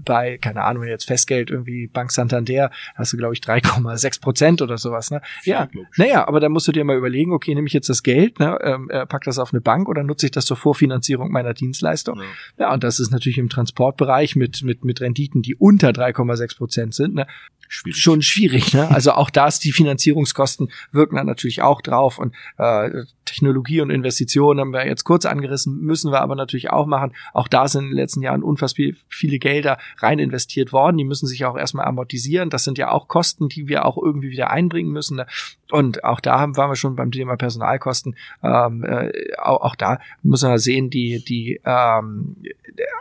bei, 0.05 0.39
keine 0.39 0.65
Ahnung, 0.65 0.85
jetzt 0.85 1.07
Festgeld, 1.07 1.51
irgendwie 1.51 1.87
Bank 1.89 2.13
Santander, 2.13 2.71
hast 2.95 3.13
du, 3.13 3.17
glaube 3.17 3.35
ich, 3.35 3.41
3,6 3.41 4.21
Prozent 4.21 4.63
oder 4.63 4.79
sowas. 4.79 5.11
Ne? 5.11 5.21
Ja, 5.45 5.69
naja, 5.97 6.27
aber 6.27 6.41
dann 6.41 6.53
musst 6.53 6.69
du 6.69 6.73
dir 6.73 6.85
mal 6.85 6.97
überlegen, 6.97 7.33
okay, 7.33 7.55
nehme 7.55 7.67
ich 7.67 7.73
jetzt 7.73 7.89
das 7.89 8.03
Geld, 8.03 8.39
ne, 8.39 8.59
ähm, 8.63 8.89
äh, 8.91 9.07
pack 9.07 9.25
das 9.25 9.39
auf 9.39 9.53
eine 9.53 9.61
Bank 9.61 9.89
oder 9.89 10.03
nutze 10.03 10.27
ich 10.27 10.33
das 10.33 10.47
zur 10.47 10.57
Vorfinanzierung 10.57 11.31
meiner 11.31 11.55
Dienstleistung? 11.55 12.19
Ja, 12.19 12.25
ja 12.59 12.73
und 12.73 12.85
das 12.85 13.01
ist 13.01 13.11
natürlich 13.11 13.39
im 13.39 13.48
Trans 13.49 13.69
Transportbereich 13.69 14.37
mit, 14.37 14.63
mit, 14.63 14.85
mit 14.85 15.01
Renditen, 15.01 15.43
die 15.43 15.55
unter 15.55 15.91
3,6 15.91 16.57
Prozent 16.57 16.95
sind, 16.95 17.15
ne, 17.15 17.27
schwierig. 17.69 18.01
schon 18.01 18.23
schwierig. 18.23 18.75
Ne? 18.75 18.89
Also 18.99 19.13
auch 19.13 19.31
da 19.31 19.47
ist 19.47 19.61
die 19.61 19.73
Finanzierungskosten 19.73 20.71
wirken 20.91 21.17
dann 21.17 21.27
natürlich 21.27 21.63
auch 21.63 21.83
drauf 21.83 22.19
und 22.19 22.35
äh, 22.57 23.05
Technologie 23.29 23.81
und 23.81 23.91
Investitionen 23.91 24.61
haben 24.61 24.73
wir 24.73 24.87
jetzt 24.87 25.05
kurz 25.05 25.27
angerissen, 25.27 25.79
müssen 25.81 26.11
wir 26.11 26.21
aber 26.21 26.35
natürlich 26.35 26.71
auch 26.71 26.87
machen. 26.87 27.13
Auch 27.35 27.47
da 27.47 27.69
sind 27.69 27.85
in 27.85 27.91
den 27.91 27.97
letzten 27.97 28.23
Jahren 28.23 28.43
unfassbar 28.43 28.87
viele 29.09 29.39
Gelder 29.39 29.79
rein 29.99 30.19
investiert 30.19 30.73
worden. 30.73 30.97
Die 30.97 31.05
müssen 31.05 31.27
sich 31.27 31.45
auch 31.45 31.57
erstmal 31.57 31.87
amortisieren. 31.87 32.49
Das 32.49 32.65
sind 32.65 32.79
ja 32.79 32.91
auch 32.91 33.07
Kosten, 33.07 33.49
die 33.49 33.69
wir 33.69 33.85
auch 33.85 33.99
irgendwie 33.99 34.31
wieder 34.31 34.51
einbringen 34.51 34.91
müssen. 34.91 35.17
Ne? 35.17 35.27
Und 35.71 36.05
auch 36.05 36.21
da 36.21 36.41
haben, 36.41 36.57
waren 36.57 36.71
wir 36.71 36.77
schon 36.77 36.97
beim 36.97 37.13
Thema 37.13 37.37
Personalkosten. 37.37 38.17
Ähm, 38.43 38.85
äh, 38.85 39.13
auch, 39.37 39.61
auch 39.61 39.77
da 39.77 40.01
müssen 40.23 40.49
wir 40.49 40.59
sehen, 40.59 40.89
die, 40.89 41.23
die 41.23 41.61
ähm, 41.65 42.37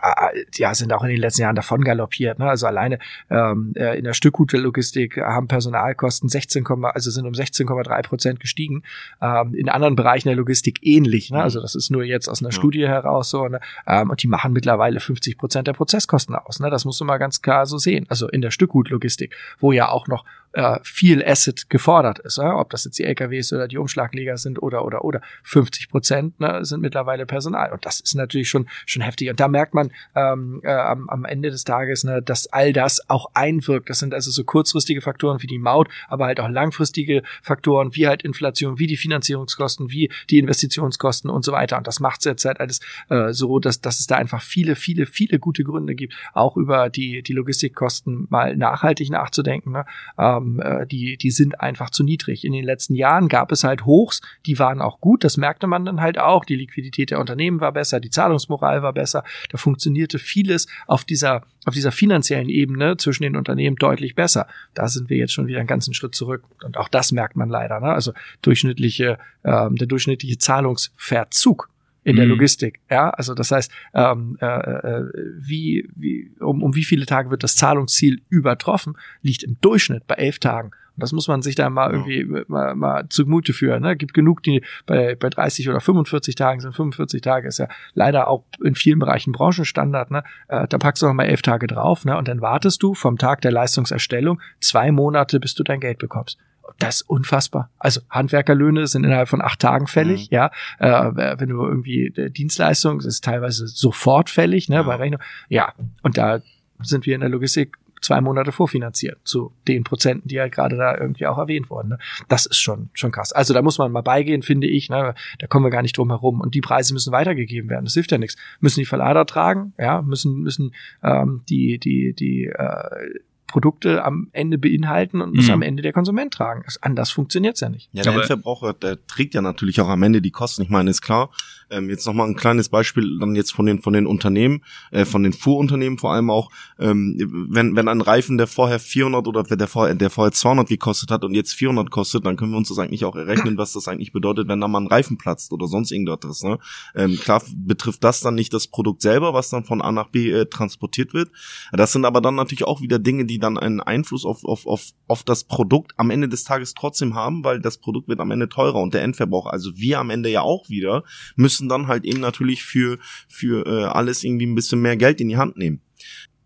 äh, 0.02 0.37
ja, 0.56 0.74
sind 0.74 0.94
auch 0.94 1.04
in 1.04 1.10
den 1.10 1.20
letzten 1.20 1.42
Jahren 1.42 1.56
davon 1.56 1.84
galoppiert. 1.84 2.40
Ne? 2.40 2.50
Also 2.50 2.68
alleine 2.68 3.00
ähm, 3.30 3.74
äh, 3.76 3.98
in 3.98 4.04
der 4.04 4.14
Stückgutlogistik 4.14 5.18
haben 5.18 5.48
Personalkosten 5.48 6.30
16, 6.30 6.66
also 6.84 7.12
sind 7.12 7.26
um 7.26 7.34
16,3 7.34 8.02
Prozent 8.04 8.40
gestiegen. 8.40 8.84
Ähm, 9.22 9.54
in 9.54 9.70
anderen 9.70 9.96
Bereichen 9.96 10.28
der 10.28 10.38
Logistik 10.38 10.80
ähnlich. 10.82 11.32
Ne? 11.32 11.42
Also 11.42 11.62
das 11.62 11.76
ist 11.76 11.90
nur 11.90 12.04
jetzt 12.04 12.28
aus 12.28 12.42
einer 12.42 12.50
ja. 12.50 12.56
Studie 12.56 12.88
heraus 12.88 13.30
so. 13.30 13.48
Ne? 13.48 13.60
Ähm, 13.86 14.10
und 14.10 14.24
die 14.24 14.28
machen 14.28 14.54
mittlerweile 14.54 15.00
50 15.00 15.38
Prozent 15.38 15.68
der 15.68 15.74
Prozesskosten 15.74 16.36
aus. 16.36 16.60
Ne? 16.60 16.70
Das 16.70 16.86
musst 16.86 17.00
du 17.00 17.06
mal 17.06 17.18
ganz 17.18 17.42
klar 17.42 17.66
so 17.66 17.78
sehen. 17.78 18.06
Also 18.10 18.28
in 18.28 18.42
der 18.42 18.52
Stückgutlogistik, 18.52 19.36
wo 19.60 19.72
ja 19.72 19.90
auch 19.90 20.08
noch 20.08 20.26
äh, 20.54 20.80
viel 20.82 21.24
Asset 21.24 21.70
gefordert 21.70 22.20
ist, 22.20 22.40
ob 22.40 22.72
das 22.72 22.86
jetzt 22.86 22.98
die 22.98 23.04
LKWs 23.04 23.54
oder 23.54 23.68
die 23.68 23.78
Umschlagleger 23.78 24.38
sind 24.38 24.62
oder 24.62 24.86
oder 24.86 25.04
oder 25.04 25.22
50 25.44 25.90
Prozent 25.90 26.40
ne, 26.40 26.66
sind 26.66 26.82
mittlerweile 26.82 27.26
Personal 27.26 27.72
und 27.72 27.86
das 27.86 28.00
ist 28.00 28.16
natürlich 28.16 28.50
schon 28.50 28.68
schon 28.86 29.04
heftig 29.04 29.30
und 29.30 29.40
da 29.40 29.48
merkt 29.48 29.74
man 29.74 29.92
ähm, 30.34 30.62
äh, 30.64 30.72
am, 30.72 31.10
am 31.10 31.26
Ende 31.26 31.52
des 31.52 31.64
Tages, 31.64 32.04
ne, 32.04 32.22
dass 32.22 32.48
all 32.48 32.74
das 32.74 33.10
auch 33.10 33.28
einwirkt. 33.34 33.90
Das 33.90 34.00
sind 34.00 34.14
also 34.14 34.32
so 34.32 34.44
kurzfristige 34.44 35.02
Faktoren 35.02 35.42
wie 35.42 35.48
die 35.48 35.60
Maut, 35.60 35.90
aber 36.08 36.26
halt 36.26 36.40
auch 36.40 36.50
langfristige 36.50 37.24
Faktoren 37.42 37.96
wie 37.96 38.08
halt 38.08 38.24
Inflation, 38.24 38.80
wie 38.80 38.88
die 38.88 38.98
Finanzierungskosten, 38.98 39.90
wie 39.92 40.12
die 40.30 40.40
Investitionskosten 40.40 41.30
und 41.30 41.44
so 41.44 41.52
weiter 41.52 41.78
und 41.78 41.88
das 41.88 42.00
macht 42.00 42.20
es 42.20 42.26
jetzt 42.26 42.46
halt 42.46 42.60
alles 42.60 42.80
äh, 43.10 43.34
so, 43.34 43.60
dass 43.60 43.82
dass 43.82 44.00
es 44.00 44.08
da 44.08 44.16
einfach 44.16 44.42
viele 44.42 44.76
viele 44.76 45.06
viele 45.06 45.40
gute 45.40 45.64
Gründe 45.64 45.96
gibt, 45.96 46.16
auch 46.34 46.58
über 46.58 46.90
die 46.90 47.22
die 47.22 47.34
Logistikkosten 47.34 48.28
mal 48.30 48.56
nachhaltig 48.56 49.10
nachzudenken. 49.10 49.72
Ne? 49.72 49.86
Ähm, 50.18 50.60
äh, 50.60 50.86
die, 50.86 51.18
die 51.18 51.32
sind 51.32 51.60
einfach 51.62 51.90
zu 51.90 52.04
niedrig. 52.04 52.46
In 52.46 52.54
den 52.54 52.64
letzten 52.64 52.96
Jahren 52.96 53.28
gab 53.28 53.52
es 53.52 53.64
halt 53.64 53.86
Hochs, 53.86 54.22
die 54.46 54.60
waren 54.60 54.82
auch 54.82 55.00
gut, 55.00 55.24
das 55.24 55.38
merkte 55.38 55.68
man 55.68 55.86
dann 55.86 56.02
halt 56.02 56.18
auch. 56.18 56.46
Die 56.46 56.56
Liquidität 56.56 57.12
der 57.12 57.20
Unternehmen 57.20 57.62
war 57.62 57.72
besser, 57.72 58.00
die 58.00 58.10
Zahlungsmoral 58.10 58.82
war 58.82 58.94
besser, 58.94 59.24
da 59.50 59.58
funktionierte 59.58 60.17
vieles 60.20 60.68
auf 60.88 61.06
dieser, 61.06 61.44
auf 61.66 61.74
dieser 61.74 61.92
finanziellen 61.92 62.50
Ebene 62.50 62.98
zwischen 62.98 63.24
den 63.24 63.36
Unternehmen 63.36 63.76
deutlich 63.76 64.16
besser. 64.16 64.48
Da 64.74 64.88
sind 64.88 65.10
wir 65.10 65.18
jetzt 65.18 65.34
schon 65.34 65.48
wieder 65.48 65.60
einen 65.60 65.68
ganzen 65.68 65.94
Schritt 65.94 66.16
zurück. 66.16 66.44
Und 66.64 66.78
auch 66.78 66.88
das 66.88 67.12
merkt 67.12 67.36
man 67.36 67.50
leider. 67.50 67.80
Ne? 67.80 67.88
Also 67.88 68.14
durchschnittliche, 68.42 69.18
ähm, 69.44 69.76
der 69.76 69.88
durchschnittliche 69.88 70.38
Zahlungsverzug 70.38 71.70
in 72.08 72.16
der 72.16 72.24
mhm. 72.24 72.32
Logistik. 72.32 72.80
Ja, 72.90 73.10
also 73.10 73.34
das 73.34 73.52
heißt, 73.52 73.70
ähm, 73.94 74.38
äh, 74.40 74.46
äh, 74.46 75.04
wie, 75.40 75.90
wie, 75.94 76.32
um, 76.40 76.64
um 76.64 76.74
wie 76.74 76.86
viele 76.86 77.06
Tage 77.06 77.32
wird 77.32 77.44
das 77.44 77.58
Zahlungsziel 77.58 78.22
übertroffen, 78.30 78.96
liegt 79.22 79.44
im 79.44 79.58
Durchschnitt 79.60 80.08
bei 80.08 80.16
elf 80.16 80.40
Tagen. 80.40 80.68
Und 80.68 81.04
das 81.04 81.12
muss 81.12 81.28
man 81.28 81.42
sich 81.42 81.56
da 81.56 81.70
mal 81.70 81.92
irgendwie 81.92 82.46
mal, 82.48 82.76
mal 82.76 83.10
zugute 83.10 83.52
führen. 83.52 83.84
Ne? 83.84 83.98
Gibt 83.98 84.14
genug, 84.14 84.42
die 84.42 84.64
bei, 84.86 85.16
bei 85.16 85.30
30 85.30 85.68
oder 85.68 85.82
45 85.82 86.36
Tagen 86.36 86.62
sind. 86.62 86.74
45 86.74 87.22
Tage 87.22 87.50
ist 87.50 87.60
ja 87.60 87.68
leider 87.94 88.30
auch 88.30 88.46
in 88.64 88.74
vielen 88.74 89.00
Bereichen 89.00 89.34
Branchenstandard. 89.34 90.10
Ne? 90.10 90.24
Äh, 90.48 90.66
da 90.70 90.78
packst 90.78 91.04
du 91.04 91.08
noch 91.08 91.14
mal 91.14 91.26
elf 91.26 91.42
Tage 91.42 91.68
drauf 91.68 92.06
ne? 92.06 92.18
und 92.18 92.30
dann 92.30 92.40
wartest 92.40 92.82
du 92.84 92.94
vom 92.94 93.18
Tag 93.18 93.42
der 93.42 93.52
Leistungserstellung 93.52 94.40
zwei 94.62 94.94
Monate, 94.94 95.42
bis 95.42 95.56
du 95.56 95.64
dein 95.64 95.82
Geld 95.82 96.00
bekommst 96.00 96.40
das 96.80 96.98
ist 96.98 97.10
unfassbar. 97.10 97.70
Also 97.78 98.02
Handwerkerlöhne 98.10 98.88
sind 98.88 99.04
innerhalb 99.04 99.30
von 99.30 99.42
acht 99.42 99.60
Tagen 99.60 99.88
fällig, 99.88 100.32
mhm. 100.32 100.36
ja. 100.36 100.52
Äh, 100.80 101.40
wenn 101.40 101.50
du 101.50 101.66
irgendwie 101.66 102.08
äh, 102.08 102.30
Dienstleistung, 102.30 103.02
ist 103.02 103.24
teilweise 103.24 103.68
sofort 103.68 104.30
fällig, 104.30 104.70
ne, 104.70 104.76
ja. 104.76 104.84
bei 104.84 104.96
Rechnung. 104.96 105.22
Ja, 105.50 105.74
und 106.04 106.18
da 106.18 106.42
sind 106.80 107.06
wir 107.06 107.16
in 107.16 107.22
der 107.22 107.30
Logistik 107.30 107.78
zwei 108.02 108.22
Monate 108.22 108.52
vorfinanziert 108.52 109.20
zu 109.24 109.54
den 109.68 109.84
Prozenten, 109.84 110.28
die 110.28 110.36
ja 110.36 110.48
gerade 110.48 110.78
da 110.78 110.98
irgendwie 110.98 111.28
auch 111.28 111.38
erwähnt 111.38 111.70
wurden. 111.70 111.90
Ne? 111.90 112.00
Das 112.28 112.46
ist 112.46 112.60
schon 112.60 112.90
schon 112.94 113.12
krass. 113.12 113.32
Also 113.32 113.54
da 113.54 113.62
muss 113.62 113.78
man 113.78 113.92
mal 113.92 114.02
beigehen, 114.02 114.44
finde 114.44 114.68
ich. 114.68 114.90
Ne? 114.90 115.16
Da 115.40 115.48
kommen 115.48 115.66
wir 115.66 115.70
gar 115.72 115.82
nicht 115.82 115.98
drum 115.98 116.10
herum. 116.10 116.42
Und 116.42 116.56
die 116.56 116.62
Preise 116.62 116.94
müssen 116.94 117.12
weitergegeben 117.12 117.70
werden. 117.70 117.86
Das 117.86 117.94
hilft 117.94 118.12
ja 118.12 118.18
nichts. 118.18 118.38
Müssen 118.60 118.80
die 118.80 118.86
Verlader 118.86 119.26
tragen, 119.26 119.74
ja, 119.78 120.02
müssen 120.02 120.42
müssen 120.42 120.74
ähm, 121.04 121.44
die 121.50 121.80
die 121.80 122.14
die 122.14 122.46
äh, 122.46 123.20
Produkte 123.48 124.04
am 124.04 124.28
Ende 124.34 124.58
beinhalten 124.58 125.22
und 125.22 125.34
muss 125.34 125.48
mhm. 125.48 125.54
am 125.54 125.62
Ende 125.62 125.82
der 125.82 125.94
Konsument 125.94 126.34
tragen. 126.34 126.62
Das, 126.66 126.82
anders 126.84 127.12
funktioniert's 127.12 127.62
ja 127.62 127.70
nicht. 127.70 127.90
Ja, 127.94 128.04
der 128.04 128.14
Endverbraucher, 128.14 128.74
der 128.74 129.06
trägt 129.08 129.34
ja 129.34 129.42
natürlich 129.42 129.80
auch 129.82 129.88
am 129.88 130.04
Ende 130.04 130.22
die 130.22 130.32
Kosten. 130.32 130.62
Ich 130.62 130.70
meine, 130.70 130.90
ist 130.90 131.02
klar. 131.02 131.30
Ähm, 131.70 131.90
jetzt 131.90 132.06
nochmal 132.06 132.28
ein 132.28 132.36
kleines 132.36 132.70
Beispiel 132.70 133.20
dann 133.20 133.36
jetzt 133.36 133.52
von 133.52 133.66
den 133.66 133.82
von 133.82 133.94
den 133.94 134.08
Unternehmen, 134.08 134.64
äh, 134.92 135.06
von 135.06 135.24
den 135.24 135.34
Fuhrunternehmen 135.34 135.98
vor 135.98 136.14
allem 136.14 136.30
auch. 136.30 136.50
Ähm, 136.80 137.16
wenn 137.50 137.76
wenn 137.76 137.88
ein 137.88 138.02
Reifen, 138.02 138.38
der 138.38 138.48
vorher 138.48 138.80
400 138.80 139.28
oder 139.28 139.44
der 139.44 139.68
vorher 139.68 139.96
der 139.96 140.10
vorher 140.10 140.32
200 140.32 140.68
gekostet 140.68 141.12
hat 141.12 141.24
und 141.24 141.34
jetzt 141.34 141.54
400 141.54 141.92
kostet, 141.92 142.26
dann 142.26 142.38
können 142.38 142.52
wir 142.52 142.58
uns 142.58 142.70
das 142.70 142.80
eigentlich 142.80 143.06
auch 143.06 143.16
errechnen, 143.16 143.58
was 143.58 143.74
das 143.74 143.88
eigentlich 143.88 144.12
bedeutet, 144.12 144.48
wenn 144.48 144.62
da 144.62 144.68
mal 144.68 144.82
ein 144.82 144.88
Reifen 144.88 145.18
platzt 145.18 145.52
oder 145.52 145.68
sonst 145.68 145.92
irgendwas. 145.92 146.44
Ne? 146.44 146.60
Ähm, 146.96 147.18
klar 147.18 147.42
betrifft 147.56 148.04
das 148.04 148.22
dann 148.22 148.36
nicht 148.36 148.54
das 148.54 148.68
Produkt 148.68 149.02
selber, 149.02 149.34
was 149.34 149.50
dann 149.50 149.66
von 149.66 149.82
A 149.82 149.92
nach 149.92 150.10
B 150.10 150.32
äh, 150.32 150.46
transportiert 150.46 151.14
wird. 151.14 151.30
Das 151.72 151.92
sind 151.92 152.06
aber 152.06 152.22
dann 152.22 152.36
natürlich 152.36 152.66
auch 152.66 152.82
wieder 152.82 153.00
Dinge, 153.00 153.26
die 153.26 153.40
dann 153.40 153.58
einen 153.58 153.82
Einfluss 153.82 154.26
auf, 154.26 154.46
auf, 154.46 154.66
auf, 154.66 154.92
auf 155.08 155.24
das 155.24 155.44
Produkt 155.44 155.94
am 155.98 156.10
Ende 156.10 156.30
des 156.30 156.44
Tages 156.44 156.74
trotzdem 156.74 157.16
haben, 157.16 157.44
weil 157.44 157.60
das 157.60 157.78
Produkt 157.78 158.08
wird 158.08 158.20
am 158.20 158.32
Ende 158.32 158.50
teurer 158.50 158.82
und 158.82 158.94
der 158.94 159.04
Endverbraucher, 159.04 159.52
also 159.52 159.76
wir 159.76 160.00
am 160.00 160.10
Ende 160.10 160.30
ja 160.30 160.42
auch 160.42 160.70
wieder, 160.70 161.04
müssen 161.36 161.57
dann 161.66 161.88
halt 161.88 162.06
eben 162.06 162.20
natürlich 162.20 162.64
für, 162.64 163.00
für 163.28 163.66
äh, 163.66 163.86
alles 163.86 164.24
irgendwie 164.24 164.46
ein 164.46 164.56
bisschen 164.56 164.82
mehr 164.82 164.98
Geld 164.98 165.20
in 165.20 165.30
die 165.30 165.38
Hand 165.38 165.58
nehmen. 165.58 165.82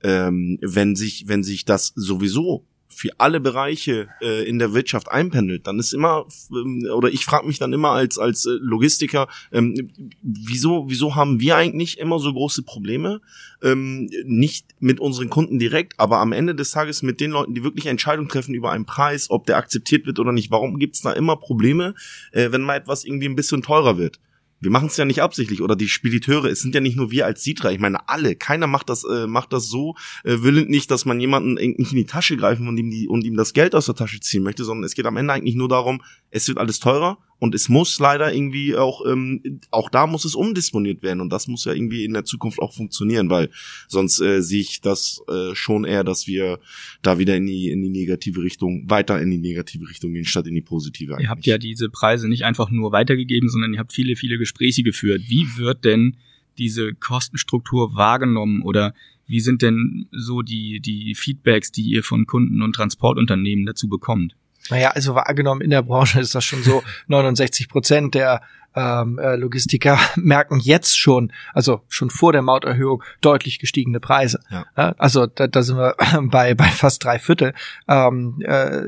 Ähm, 0.04 0.58
wenn 0.62 0.96
sich, 0.96 1.26
wenn 1.28 1.44
sich 1.44 1.66
das 1.66 1.94
sowieso 1.96 2.66
für 3.02 3.10
alle 3.18 3.40
Bereiche 3.40 4.10
äh, 4.22 4.48
in 4.48 4.60
der 4.60 4.74
Wirtschaft 4.74 5.12
einpendelt, 5.12 5.66
dann 5.66 5.80
ist 5.80 5.94
immer 5.94 6.26
ähm, 6.52 6.88
oder 6.94 7.10
ich 7.10 7.26
frage 7.26 7.48
mich 7.48 7.58
dann 7.58 7.74
immer 7.74 7.92
als 7.92 8.18
als 8.18 8.46
äh, 8.46 8.52
Logistiker, 8.60 9.28
ähm, 9.52 9.90
wieso 10.22 10.90
wieso 10.90 11.16
haben 11.16 11.40
wir 11.40 11.56
eigentlich 11.56 11.98
immer 11.98 12.20
so 12.20 12.32
große 12.32 12.64
Probleme? 12.64 13.22
Ähm, 13.64 14.10
nicht 14.26 14.68
mit 14.80 15.00
unseren 15.00 15.30
Kunden 15.30 15.58
direkt, 15.58 16.00
aber 16.00 16.20
am 16.20 16.32
Ende 16.32 16.54
des 16.54 16.72
Tages 16.72 17.02
mit 17.02 17.20
den 17.22 17.32
Leuten, 17.32 17.54
die 17.54 17.64
wirklich 17.64 17.88
Entscheidungen 17.88 18.30
treffen 18.30 18.54
über 18.54 18.72
einen 18.72 18.86
Preis, 18.86 19.30
ob 19.30 19.46
der 19.46 19.58
akzeptiert 19.58 20.06
wird 20.06 20.20
oder 20.20 20.32
nicht. 20.32 20.52
Warum 20.52 20.78
gibt 20.78 20.96
es 20.96 21.02
da 21.02 21.14
immer 21.14 21.38
Probleme, 21.38 21.96
äh, 22.32 22.52
wenn 22.52 22.62
mal 22.62 22.76
etwas 22.76 23.06
irgendwie 23.06 23.28
ein 23.28 23.36
bisschen 23.36 23.64
teurer 23.64 23.98
wird? 23.98 24.20
Wir 24.62 24.72
machen 24.72 24.88
es 24.88 24.98
ja 24.98 25.06
nicht 25.06 25.22
absichtlich. 25.22 25.62
Oder 25.62 25.76
die 25.76 25.90
Spediteure, 25.90 26.46
es 26.46 26.62
sind 26.62 26.76
ja 26.76 26.82
nicht 26.82 26.96
nur 26.96 27.12
wir 27.12 27.26
als 27.26 27.44
Sitra, 27.44 27.72
ich 27.72 27.80
meine 27.80 28.08
alle, 28.08 28.36
keiner 28.36 28.68
macht 28.68 28.90
das 28.90 29.04
äh, 29.04 29.28
macht 29.28 29.52
das 29.52 29.68
so 29.68 29.96
äh, 30.24 30.38
willend 30.42 30.70
nicht, 30.70 30.92
dass 30.92 31.06
man 31.06 31.20
jemanden 31.20 31.56
nicht 31.56 31.92
in 31.92 31.98
die 31.98 32.06
Tasche 32.06 32.38
greifen 32.38 32.68
und 32.68 32.78
ihm 32.78 32.90
die 32.90 33.08
und 33.08 33.26
ihm 33.26 33.36
das 33.36 33.54
Geld 33.54 33.76
aus 33.76 33.88
der 33.88 33.96
Tasche 33.96 34.20
ziehen 34.20 34.44
möchte, 34.44 34.64
sondern 34.64 34.86
es 34.86 34.94
geht 34.94 35.06
am 35.06 35.18
Ende 35.18 35.34
eigentlich 35.34 35.56
nur 35.56 35.68
darum, 35.68 36.02
es 36.30 36.48
wird 36.48 36.60
alles 36.60 36.80
teurer 36.80 37.18
und 37.42 37.56
es 37.56 37.70
muss 37.70 37.98
leider 37.98 38.32
irgendwie 38.32 38.76
auch, 38.76 39.04
ähm, 39.04 39.62
auch 39.72 39.90
da 39.90 40.06
muss 40.06 40.26
es 40.26 40.36
umdisponiert 40.36 41.02
werden 41.02 41.22
und 41.22 41.32
das 41.32 41.48
muss 41.48 41.66
ja 41.66 41.74
irgendwie 41.74 42.06
in 42.06 42.14
der 42.14 42.24
Zukunft 42.24 42.60
auch 42.60 42.72
funktionieren, 42.72 43.32
weil 43.32 43.50
sonst 43.88 44.22
äh, 44.22 44.44
sehe 44.44 44.62
ich 44.62 44.80
das 44.80 45.24
äh, 45.28 45.56
schon 45.56 45.84
eher, 45.84 46.04
dass 46.04 46.28
wir 46.28 46.60
da 47.02 47.18
wieder 47.18 47.36
in 47.36 47.48
die, 47.48 47.70
in 47.70 47.82
die 47.82 47.90
negative 47.90 48.44
Richtung, 48.44 48.88
weiter 48.92 49.20
in 49.20 49.32
die 49.32 49.40
negative 49.40 49.90
Richtung 49.90 50.14
gehen, 50.14 50.24
statt 50.24 50.46
in 50.46 50.54
die 50.54 50.62
positive. 50.62 51.16
Eigentlich. 51.16 51.26
Ihr 51.26 51.30
habt 51.32 51.46
ja 51.48 51.58
diese 51.58 51.90
Preise 51.90 52.30
nicht 52.30 52.46
einfach 52.46 52.70
nur 52.70 52.92
weitergegeben, 52.92 53.50
sondern 53.50 53.74
ihr 53.74 53.80
habt 53.80 53.92
viele, 53.92 54.16
viele 54.16 54.38
Gespräche 54.38 54.84
geführt. 54.84 55.24
Wie 55.28 55.48
wird 55.58 55.84
denn 55.84 56.18
diese 56.60 56.94
Kostenstruktur 56.94 57.96
wahrgenommen 57.96 58.62
oder 58.62 58.94
wie 59.26 59.40
sind 59.40 59.64
denn 59.64 60.06
so 60.12 60.44
die, 60.44 60.80
die 60.80 61.16
Feedbacks, 61.16 61.72
die 61.72 61.90
ihr 61.90 62.04
von 62.04 62.28
Kunden 62.28 62.62
und 62.62 62.76
Transportunternehmen 62.76 63.66
dazu 63.66 63.90
bekommt? 63.90 64.36
Naja, 64.70 64.92
also 64.92 65.16
wahrgenommen 65.16 65.62
in 65.62 65.70
der 65.70 65.82
Branche 65.82 66.20
ist 66.20 66.36
das 66.36 66.44
schon 66.44 66.64
so 66.64 66.84
69 67.08 67.70
Prozent 67.70 68.16
der 68.16 68.42
ähm, 68.76 69.20
äh, 69.20 69.36
Logistiker 69.36 69.98
merken 70.16 70.60
jetzt 70.60 70.98
schon, 70.98 71.32
also 71.54 71.82
schon 71.90 72.10
vor 72.10 72.32
der 72.32 72.42
Mauterhöhung, 72.42 73.04
deutlich 73.22 73.60
gestiegene 73.60 74.00
Preise. 74.00 74.40
Ja. 74.50 74.94
also 74.98 75.26
da, 75.28 75.48
da 75.48 75.62
sind 75.62 75.78
wir 75.78 75.96
bei, 76.30 76.54
bei 76.54 76.66
fast 76.66 77.04
drei 77.04 77.20
Viertel. 77.20 77.54
Ähm, 77.88 78.42
äh, 78.44 78.82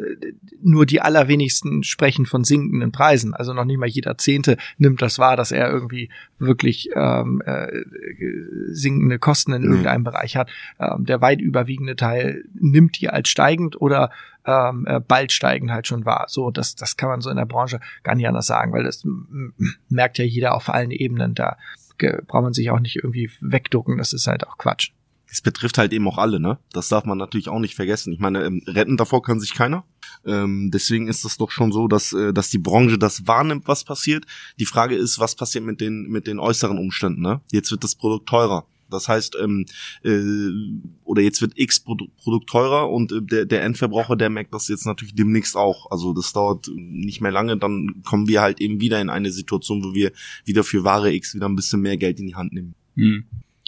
nur 0.61 0.85
die 0.85 1.01
allerwenigsten 1.01 1.83
sprechen 1.83 2.25
von 2.25 2.43
sinkenden 2.43 2.91
Preisen. 2.91 3.33
Also 3.33 3.53
noch 3.53 3.65
nicht 3.65 3.77
mal 3.77 3.87
jeder 3.87 4.17
Zehnte 4.17 4.57
nimmt 4.77 5.01
das 5.01 5.19
wahr, 5.19 5.35
dass 5.35 5.51
er 5.51 5.69
irgendwie 5.69 6.09
wirklich 6.39 6.89
ähm, 6.95 7.41
äh, 7.45 7.67
sinkende 8.67 9.19
Kosten 9.19 9.53
in 9.53 9.63
irgendeinem 9.63 10.01
mhm. 10.01 10.05
Bereich 10.05 10.37
hat. 10.37 10.49
Ähm, 10.79 11.05
der 11.05 11.21
weit 11.21 11.41
überwiegende 11.41 11.95
Teil 11.95 12.45
nimmt 12.53 12.99
die 12.99 13.09
als 13.09 13.27
steigend 13.27 13.79
oder 13.81 14.11
ähm, 14.45 14.85
äh, 14.87 14.99
bald 14.99 15.31
steigen 15.31 15.71
halt 15.71 15.87
schon 15.87 16.05
wahr. 16.05 16.25
So, 16.27 16.51
das, 16.51 16.75
das 16.75 16.97
kann 16.97 17.09
man 17.09 17.21
so 17.21 17.29
in 17.29 17.37
der 17.37 17.45
Branche 17.45 17.79
gar 18.03 18.15
nicht 18.15 18.27
anders 18.27 18.47
sagen, 18.47 18.73
weil 18.73 18.83
das 18.83 19.03
merkt 19.89 20.17
ja 20.17 20.25
jeder 20.25 20.55
auf 20.55 20.69
allen 20.69 20.91
Ebenen. 20.91 21.35
Da 21.35 21.57
braucht 22.27 22.43
man 22.43 22.53
sich 22.53 22.69
auch 22.69 22.79
nicht 22.79 22.97
irgendwie 22.97 23.31
wegducken. 23.39 23.97
Das 23.97 24.13
ist 24.13 24.27
halt 24.27 24.45
auch 24.47 24.57
Quatsch. 24.57 24.91
Es 25.25 25.41
betrifft 25.41 25.79
halt 25.79 25.93
eben 25.93 26.07
auch 26.07 26.19
alle, 26.19 26.39
ne? 26.39 26.59
Das 26.73 26.89
darf 26.89 27.05
man 27.05 27.17
natürlich 27.17 27.49
auch 27.49 27.57
nicht 27.57 27.73
vergessen. 27.73 28.13
Ich 28.13 28.19
meine, 28.19 28.43
ähm, 28.43 28.61
retten 28.67 28.97
davor 28.97 29.23
kann 29.23 29.39
sich 29.39 29.55
keiner. 29.55 29.83
Ähm, 30.25 30.69
deswegen 30.71 31.07
ist 31.07 31.25
es 31.25 31.37
doch 31.37 31.49
schon 31.49 31.71
so, 31.71 31.87
dass, 31.87 32.13
äh, 32.13 32.33
dass 32.33 32.49
die 32.49 32.59
Branche 32.59 32.99
das 32.99 33.25
wahrnimmt, 33.25 33.67
was 33.67 33.83
passiert. 33.83 34.25
Die 34.59 34.67
Frage 34.67 34.95
ist, 34.95 35.19
was 35.19 35.33
passiert 35.33 35.63
mit 35.63 35.81
den, 35.81 36.03
mit 36.07 36.27
den 36.27 36.37
äußeren 36.37 36.77
Umständen, 36.77 37.21
ne? 37.21 37.41
Jetzt 37.51 37.71
wird 37.71 37.83
das 37.83 37.95
Produkt 37.95 38.29
teurer. 38.29 38.67
Das 38.93 39.07
heißt, 39.07 39.37
ähm, 39.41 39.65
äh, 40.03 40.21
oder 41.03 41.21
jetzt 41.21 41.41
wird 41.41 41.53
X 41.55 41.81
Produ 41.81 42.07
Produkt 42.17 42.49
teurer 42.49 42.89
und 42.89 43.11
äh, 43.11 43.21
der, 43.21 43.45
der 43.45 43.63
Endverbraucher, 43.63 44.15
der 44.15 44.29
merkt 44.29 44.53
das 44.53 44.67
jetzt 44.67 44.85
natürlich 44.85 45.15
demnächst 45.15 45.57
auch. 45.57 45.91
Also 45.91 46.13
das 46.13 46.31
dauert 46.33 46.69
nicht 46.75 47.21
mehr 47.21 47.31
lange, 47.31 47.57
dann 47.57 48.01
kommen 48.05 48.27
wir 48.27 48.41
halt 48.41 48.61
eben 48.61 48.79
wieder 48.79 49.01
in 49.01 49.09
eine 49.09 49.31
Situation, 49.31 49.83
wo 49.83 49.93
wir 49.93 50.11
wieder 50.45 50.63
für 50.63 50.83
Ware 50.83 51.13
X 51.13 51.35
wieder 51.35 51.49
ein 51.49 51.55
bisschen 51.55 51.81
mehr 51.81 51.97
Geld 51.97 52.19
in 52.19 52.27
die 52.27 52.35
Hand 52.35 52.53
nehmen. 52.53 52.75
Hm. 52.95 53.25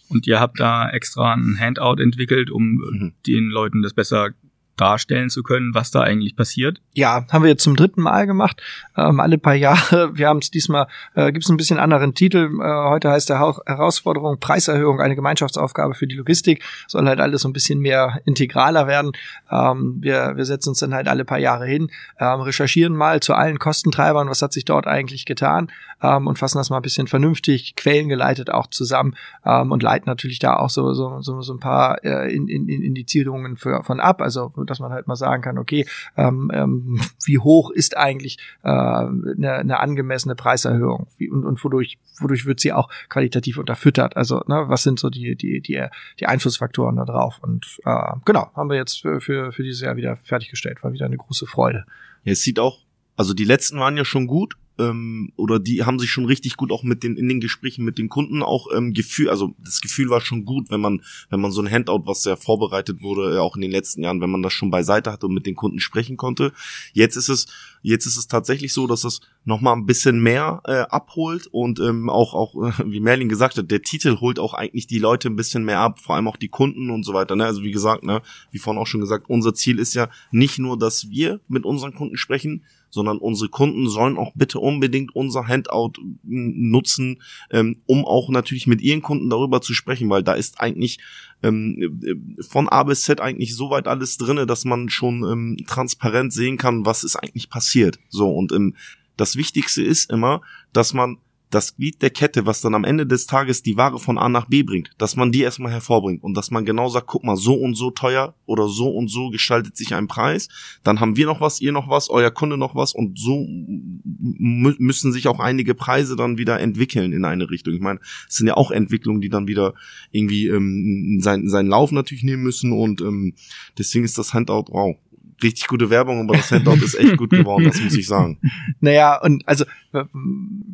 Und 0.07 0.27
ihr 0.27 0.39
habt 0.39 0.59
da 0.59 0.89
extra 0.89 1.33
ein 1.33 1.57
Handout 1.59 2.01
entwickelt, 2.01 2.51
um 2.51 2.75
mhm. 2.75 3.13
den 3.25 3.49
Leuten 3.49 3.81
das 3.81 3.93
besser 3.93 4.31
darstellen 4.77 5.29
zu 5.29 5.43
können, 5.43 5.73
was 5.73 5.91
da 5.91 6.01
eigentlich 6.01 6.35
passiert? 6.35 6.81
Ja, 6.93 7.25
haben 7.31 7.43
wir 7.43 7.49
jetzt 7.49 7.63
zum 7.63 7.75
dritten 7.75 8.01
Mal 8.01 8.27
gemacht, 8.27 8.61
ähm, 8.97 9.19
alle 9.19 9.37
paar 9.37 9.55
Jahre. 9.55 10.11
Wir 10.15 10.27
haben 10.27 10.39
es 10.39 10.51
diesmal, 10.51 10.87
äh, 11.13 11.31
gibt 11.31 11.45
es 11.45 11.49
ein 11.49 11.57
bisschen 11.57 11.79
anderen 11.79 12.13
Titel. 12.13 12.49
Äh, 12.61 12.89
heute 12.89 13.09
heißt 13.09 13.29
der 13.29 13.39
ha 13.39 13.55
Herausforderung 13.65 14.39
Preiserhöhung, 14.39 15.01
eine 15.01 15.15
Gemeinschaftsaufgabe 15.15 15.93
für 15.93 16.07
die 16.07 16.15
Logistik. 16.15 16.63
Soll 16.87 17.07
halt 17.07 17.19
alles 17.19 17.45
ein 17.45 17.53
bisschen 17.53 17.79
mehr 17.79 18.21
integraler 18.25 18.87
werden. 18.87 19.11
Ähm, 19.51 19.97
wir, 19.99 20.33
wir 20.35 20.45
setzen 20.45 20.69
uns 20.69 20.79
dann 20.79 20.93
halt 20.93 21.07
alle 21.07 21.25
paar 21.25 21.39
Jahre 21.39 21.65
hin, 21.65 21.89
ähm, 22.19 22.41
recherchieren 22.41 22.95
mal 22.95 23.19
zu 23.19 23.33
allen 23.33 23.59
Kostentreibern, 23.59 24.29
was 24.29 24.41
hat 24.41 24.53
sich 24.53 24.65
dort 24.65 24.87
eigentlich 24.87 25.25
getan 25.25 25.69
ähm, 26.01 26.27
und 26.27 26.39
fassen 26.39 26.57
das 26.57 26.69
mal 26.69 26.77
ein 26.77 26.81
bisschen 26.81 27.07
vernünftig, 27.07 27.75
quellengeleitet 27.75 28.49
auch 28.49 28.67
zusammen 28.67 29.15
ähm, 29.45 29.71
und 29.71 29.83
leiten 29.83 30.09
natürlich 30.09 30.39
da 30.39 30.57
auch 30.57 30.69
so, 30.69 30.93
so, 30.93 31.21
so, 31.21 31.41
so 31.41 31.53
ein 31.53 31.59
paar 31.59 32.03
äh, 32.03 32.33
in, 32.33 32.47
in, 32.47 32.67
Indizierungen 32.67 33.57
für, 33.57 33.83
von 33.83 33.99
ab. 33.99 34.21
Also 34.21 34.51
dass 34.69 34.79
man 34.79 34.91
halt 34.91 35.07
mal 35.07 35.15
sagen 35.15 35.41
kann, 35.43 35.57
okay, 35.57 35.85
ähm, 36.17 36.51
ähm, 36.53 37.01
wie 37.25 37.39
hoch 37.39 37.71
ist 37.71 37.97
eigentlich 37.97 38.37
äh, 38.63 38.69
eine, 38.69 39.53
eine 39.53 39.79
angemessene 39.79 40.35
Preiserhöhung 40.35 41.07
wie, 41.17 41.29
und, 41.29 41.45
und 41.45 41.63
wodurch, 41.63 41.97
wodurch 42.19 42.45
wird 42.45 42.59
sie 42.59 42.73
auch 42.73 42.89
qualitativ 43.09 43.57
unterfüttert? 43.57 44.17
Also 44.17 44.43
ne, 44.47 44.65
was 44.67 44.83
sind 44.83 44.99
so 44.99 45.09
die, 45.09 45.35
die, 45.35 45.61
die, 45.61 45.85
die 46.19 46.25
Einflussfaktoren 46.25 46.95
da 46.95 47.05
drauf? 47.05 47.39
Und 47.41 47.79
äh, 47.85 48.13
genau, 48.25 48.51
haben 48.55 48.69
wir 48.69 48.77
jetzt 48.77 49.01
für, 49.01 49.21
für, 49.21 49.51
für 49.51 49.63
dieses 49.63 49.81
Jahr 49.81 49.95
wieder 49.95 50.15
fertiggestellt. 50.17 50.83
War 50.83 50.93
wieder 50.93 51.05
eine 51.05 51.17
große 51.17 51.45
Freude. 51.45 51.85
Ja, 52.23 52.33
es 52.33 52.41
sieht 52.41 52.59
auch, 52.59 52.79
also 53.17 53.33
die 53.33 53.45
letzten 53.45 53.79
waren 53.79 53.97
ja 53.97 54.05
schon 54.05 54.27
gut, 54.27 54.57
ähm, 54.77 55.31
oder 55.35 55.59
die 55.59 55.83
haben 55.83 55.99
sich 55.99 56.09
schon 56.09 56.25
richtig 56.25 56.57
gut 56.57 56.71
auch 56.71 56.83
mit 56.83 57.03
den 57.03 57.17
in 57.17 57.29
den 57.29 57.39
Gesprächen 57.39 57.85
mit 57.85 57.97
den 57.97 58.09
Kunden 58.09 58.41
auch 58.43 58.67
ähm, 58.75 58.93
Gefühl, 58.93 59.29
also 59.29 59.53
das 59.63 59.81
Gefühl 59.81 60.09
war 60.09 60.21
schon 60.21 60.45
gut, 60.45 60.69
wenn 60.69 60.81
man 60.81 61.01
wenn 61.29 61.39
man 61.39 61.51
so 61.51 61.61
ein 61.61 61.71
Handout, 61.71 62.03
was 62.05 62.23
ja 62.25 62.35
vorbereitet 62.35 63.01
wurde, 63.01 63.35
äh, 63.35 63.39
auch 63.39 63.55
in 63.55 63.61
den 63.61 63.71
letzten 63.71 64.03
Jahren, 64.03 64.21
wenn 64.21 64.29
man 64.29 64.41
das 64.41 64.53
schon 64.53 64.71
beiseite 64.71 65.11
hatte 65.11 65.27
und 65.27 65.33
mit 65.33 65.45
den 65.45 65.55
Kunden 65.55 65.79
sprechen 65.79 66.17
konnte. 66.17 66.51
Jetzt 66.93 67.15
ist 67.15 67.29
es 67.29 67.47
jetzt 67.81 68.05
ist 68.05 68.17
es 68.17 68.27
tatsächlich 68.27 68.73
so, 68.73 68.87
dass 68.87 69.03
es 69.03 69.21
noch 69.43 69.61
mal 69.61 69.73
ein 69.73 69.85
bisschen 69.85 70.21
mehr 70.21 70.61
äh, 70.65 70.79
abholt 70.89 71.47
und 71.47 71.79
ähm, 71.79 72.09
auch 72.09 72.33
auch 72.33 72.55
wie 72.85 72.99
Merlin 72.99 73.29
gesagt 73.29 73.57
hat, 73.57 73.71
der 73.71 73.81
Titel 73.81 74.17
holt 74.19 74.39
auch 74.39 74.53
eigentlich 74.53 74.87
die 74.87 74.99
Leute 74.99 75.29
ein 75.29 75.35
bisschen 75.35 75.63
mehr 75.63 75.79
ab, 75.79 75.99
vor 75.99 76.15
allem 76.15 76.27
auch 76.27 76.37
die 76.37 76.49
Kunden 76.49 76.89
und 76.89 77.03
so 77.03 77.13
weiter. 77.13 77.35
Ne? 77.35 77.45
Also 77.45 77.63
wie 77.63 77.71
gesagt, 77.71 78.03
ne, 78.03 78.21
wie 78.51 78.57
vorhin 78.57 78.81
auch 78.81 78.87
schon 78.87 79.01
gesagt, 79.01 79.29
unser 79.29 79.53
Ziel 79.53 79.79
ist 79.79 79.93
ja 79.93 80.09
nicht 80.31 80.59
nur, 80.59 80.77
dass 80.77 81.09
wir 81.09 81.39
mit 81.47 81.65
unseren 81.65 81.93
Kunden 81.93 82.17
sprechen, 82.17 82.63
sondern 82.95 83.17
unsere 83.17 83.49
Kunden 83.49 83.89
sollen 83.89 84.17
auch 84.17 84.31
bitte 84.35 84.57
unbedingt 84.57 85.13
unser 85.13 85.47
Handout 85.47 85.91
nutzen, 86.23 87.21
ähm, 87.51 87.81
um 87.85 88.05
auch 88.05 88.29
natürlich 88.29 88.67
mit 88.67 88.81
ihren 88.81 89.01
Kunden 89.01 89.29
darüber 89.29 89.59
zu 89.59 89.73
sprechen, 89.73 90.09
weil 90.09 90.23
da 90.23 90.33
ist 90.33 90.61
eigentlich 90.61 90.99
ähm, 91.43 91.99
äh, 92.01 92.41
von 92.41 92.69
A 92.69 92.83
bis 92.83 93.01
Z 93.01 93.19
eigentlich 93.19 93.53
so 93.53 93.69
weit 93.69 93.87
alles 93.87 94.17
drinne, 94.17 94.45
dass 94.45 94.63
man 94.63 94.87
schon 94.87 95.23
ähm, 95.29 95.57
transparent 95.67 96.31
sehen 96.31 96.57
kann, 96.57 96.85
was 96.85 97.03
ist 97.03 97.17
eigentlich 97.17 97.49
passiert. 97.49 97.99
So 98.07 98.31
und 98.31 98.53
ähm, 98.53 98.75
das 99.17 99.35
Wichtigste 99.35 99.83
ist 99.83 100.09
immer, 100.09 100.41
dass 100.71 100.93
man 100.93 101.17
das 101.55 101.77
Glied 101.77 102.01
der 102.01 102.09
Kette, 102.09 102.45
was 102.45 102.59
dann 102.59 102.75
am 102.75 102.83
Ende 102.83 103.07
des 103.07 103.27
Tages 103.27 103.63
die 103.63 103.77
Ware 103.77 103.97
von 103.97 104.17
A 104.17 104.27
nach 104.27 104.47
B 104.47 104.61
bringt, 104.61 104.91
dass 104.97 105.15
man 105.15 105.31
die 105.31 105.41
erstmal 105.41 105.71
hervorbringt. 105.71 106.21
Und 106.21 106.35
dass 106.35 106.51
man 106.51 106.65
genau 106.65 106.89
sagt, 106.89 107.07
guck 107.07 107.23
mal, 107.23 107.37
so 107.37 107.53
und 107.53 107.75
so 107.75 107.91
teuer 107.91 108.35
oder 108.45 108.67
so 108.67 108.89
und 108.89 109.07
so 109.07 109.29
gestaltet 109.29 109.77
sich 109.77 109.95
ein 109.95 110.07
Preis, 110.07 110.49
dann 110.83 110.99
haben 110.99 111.15
wir 111.15 111.25
noch 111.25 111.39
was, 111.39 111.61
ihr 111.61 111.71
noch 111.71 111.87
was, 111.87 112.09
euer 112.09 112.29
Kunde 112.29 112.57
noch 112.57 112.75
was. 112.75 112.93
Und 112.93 113.17
so 113.17 113.47
müssen 113.47 115.13
sich 115.13 115.29
auch 115.29 115.39
einige 115.39 115.75
Preise 115.75 116.17
dann 116.17 116.37
wieder 116.37 116.59
entwickeln 116.59 117.13
in 117.13 117.23
eine 117.23 117.49
Richtung. 117.49 117.73
Ich 117.73 117.79
meine, 117.79 118.01
es 118.27 118.35
sind 118.35 118.47
ja 118.47 118.57
auch 118.57 118.71
Entwicklungen, 118.71 119.21
die 119.21 119.29
dann 119.29 119.47
wieder 119.47 119.75
irgendwie 120.11 120.47
ähm, 120.47 121.19
seinen, 121.21 121.49
seinen 121.49 121.69
Lauf 121.69 121.93
natürlich 121.93 122.25
nehmen 122.25 122.43
müssen. 122.43 122.73
Und 122.73 122.99
ähm, 122.99 123.33
deswegen 123.77 124.03
ist 124.03 124.17
das 124.17 124.33
Handout, 124.33 124.65
wow, 124.71 124.97
richtig 125.43 125.67
gute 125.67 125.89
Werbung, 125.89 126.21
aber 126.21 126.37
das 126.37 126.51
Handout 126.51 126.83
ist 126.83 126.95
echt 126.95 127.17
gut 127.17 127.29
geworden, 127.29 127.65
das 127.65 127.81
muss 127.81 127.95
ich 127.95 128.07
sagen. 128.07 128.39
Naja, 128.79 129.19
und 129.21 129.47
also, 129.47 129.65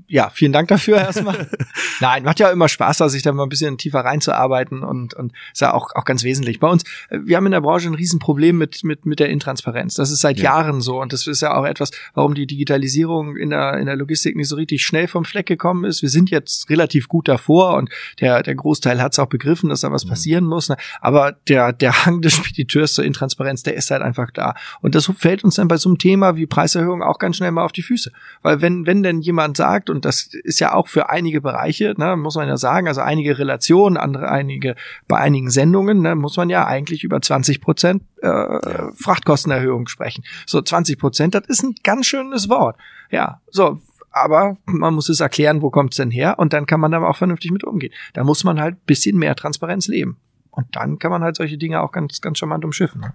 ja, 0.07 0.29
vielen 0.29 0.51
Dank 0.51 0.67
dafür 0.67 0.97
erstmal. 0.97 1.47
Nein, 1.99 2.23
macht 2.23 2.39
ja 2.39 2.49
immer 2.51 2.67
Spaß, 2.67 2.97
da 2.97 3.09
sich 3.09 3.21
da 3.21 3.31
mal 3.31 3.43
ein 3.43 3.49
bisschen 3.49 3.77
tiefer 3.77 3.99
reinzuarbeiten 3.99 4.83
und, 4.83 5.13
und 5.13 5.33
ist 5.53 5.61
ja 5.61 5.73
auch, 5.73 5.95
auch 5.95 6.05
ganz 6.05 6.23
wesentlich. 6.23 6.59
Bei 6.59 6.67
uns, 6.67 6.83
wir 7.09 7.37
haben 7.37 7.45
in 7.45 7.51
der 7.51 7.61
Branche 7.61 7.87
ein 7.87 7.93
Riesenproblem 7.93 8.57
mit, 8.57 8.83
mit, 8.83 9.05
mit 9.05 9.19
der 9.19 9.29
Intransparenz. 9.29 9.95
Das 9.95 10.11
ist 10.11 10.21
seit 10.21 10.37
ja. 10.37 10.43
Jahren 10.45 10.81
so 10.81 11.01
und 11.01 11.13
das 11.13 11.27
ist 11.27 11.41
ja 11.41 11.55
auch 11.55 11.65
etwas, 11.65 11.91
warum 12.13 12.33
die 12.33 12.47
Digitalisierung 12.47 13.37
in 13.37 13.51
der, 13.51 13.77
in 13.77 13.85
der 13.85 13.95
Logistik 13.95 14.35
nicht 14.35 14.47
so 14.47 14.55
richtig 14.55 14.83
schnell 14.83 15.07
vom 15.07 15.25
Fleck 15.25 15.45
gekommen 15.45 15.85
ist. 15.85 16.01
Wir 16.01 16.09
sind 16.09 16.29
jetzt 16.29 16.69
relativ 16.69 17.07
gut 17.07 17.27
davor 17.27 17.75
und 17.77 17.89
der, 18.19 18.43
der 18.43 18.55
Großteil 18.55 19.01
hat 19.01 19.13
es 19.13 19.19
auch 19.19 19.27
begriffen, 19.27 19.69
dass 19.69 19.81
da 19.81 19.91
was 19.91 20.05
mhm. 20.05 20.09
passieren 20.09 20.45
muss. 20.45 20.69
Ne? 20.69 20.77
Aber 20.99 21.33
der, 21.47 21.73
der 21.73 22.05
Hang 22.05 22.21
des 22.21 22.33
Spediteurs 22.33 22.93
zur 22.93 23.05
Intransparenz, 23.05 23.63
der 23.63 23.75
ist 23.75 23.91
halt 23.91 24.01
einfach 24.01 24.31
da. 24.31 24.50
Und 24.81 24.95
das 24.95 25.11
fällt 25.17 25.43
uns 25.43 25.55
dann 25.55 25.67
bei 25.67 25.77
so 25.77 25.89
einem 25.89 25.97
Thema 25.97 26.35
wie 26.35 26.45
Preiserhöhung 26.45 27.03
auch 27.03 27.19
ganz 27.19 27.37
schnell 27.37 27.51
mal 27.51 27.63
auf 27.63 27.71
die 27.71 27.81
Füße. 27.81 28.11
Weil 28.41 28.61
wenn, 28.61 28.85
wenn 28.85 29.03
denn 29.03 29.21
jemand 29.21 29.57
sagt, 29.57 29.89
und 29.89 30.05
das 30.05 30.29
ist 30.43 30.59
ja 30.59 30.73
auch 30.73 30.87
für 30.87 31.09
einige 31.09 31.41
Bereiche, 31.41 31.93
ne, 31.97 32.15
muss 32.15 32.35
man 32.35 32.47
ja 32.47 32.57
sagen, 32.57 32.87
also 32.87 33.01
einige 33.01 33.37
Relationen, 33.37 33.97
andere 33.97 34.29
einige, 34.29 34.75
bei 35.07 35.17
einigen 35.17 35.49
Sendungen, 35.49 36.01
ne, 36.01 36.15
muss 36.15 36.37
man 36.37 36.49
ja 36.49 36.65
eigentlich 36.65 37.03
über 37.03 37.21
20 37.21 37.61
Prozent 37.61 38.03
äh, 38.21 38.59
Frachtkostenerhöhung 38.95 39.87
sprechen. 39.87 40.23
So 40.45 40.61
20 40.61 40.99
Prozent, 40.99 41.35
das 41.35 41.45
ist 41.47 41.63
ein 41.63 41.75
ganz 41.83 42.05
schönes 42.05 42.49
Wort. 42.49 42.77
Ja, 43.09 43.41
so, 43.49 43.81
aber 44.11 44.57
man 44.65 44.93
muss 44.93 45.09
es 45.09 45.19
erklären, 45.19 45.61
wo 45.61 45.69
kommt's 45.69 45.97
denn 45.97 46.11
her 46.11 46.37
und 46.37 46.53
dann 46.53 46.65
kann 46.65 46.79
man 46.79 46.91
da 46.91 47.01
auch 47.03 47.17
vernünftig 47.17 47.51
mit 47.51 47.63
umgehen. 47.63 47.93
Da 48.13 48.23
muss 48.23 48.43
man 48.43 48.59
halt 48.59 48.85
bisschen 48.85 49.17
mehr 49.17 49.35
Transparenz 49.35 49.87
leben. 49.87 50.17
Und 50.51 50.75
dann 50.75 50.99
kann 50.99 51.11
man 51.11 51.23
halt 51.23 51.37
solche 51.37 51.57
Dinge 51.57 51.81
auch 51.81 51.93
ganz, 51.93 52.19
ganz 52.19 52.37
charmant 52.37 52.65
umschiffen. 52.65 53.05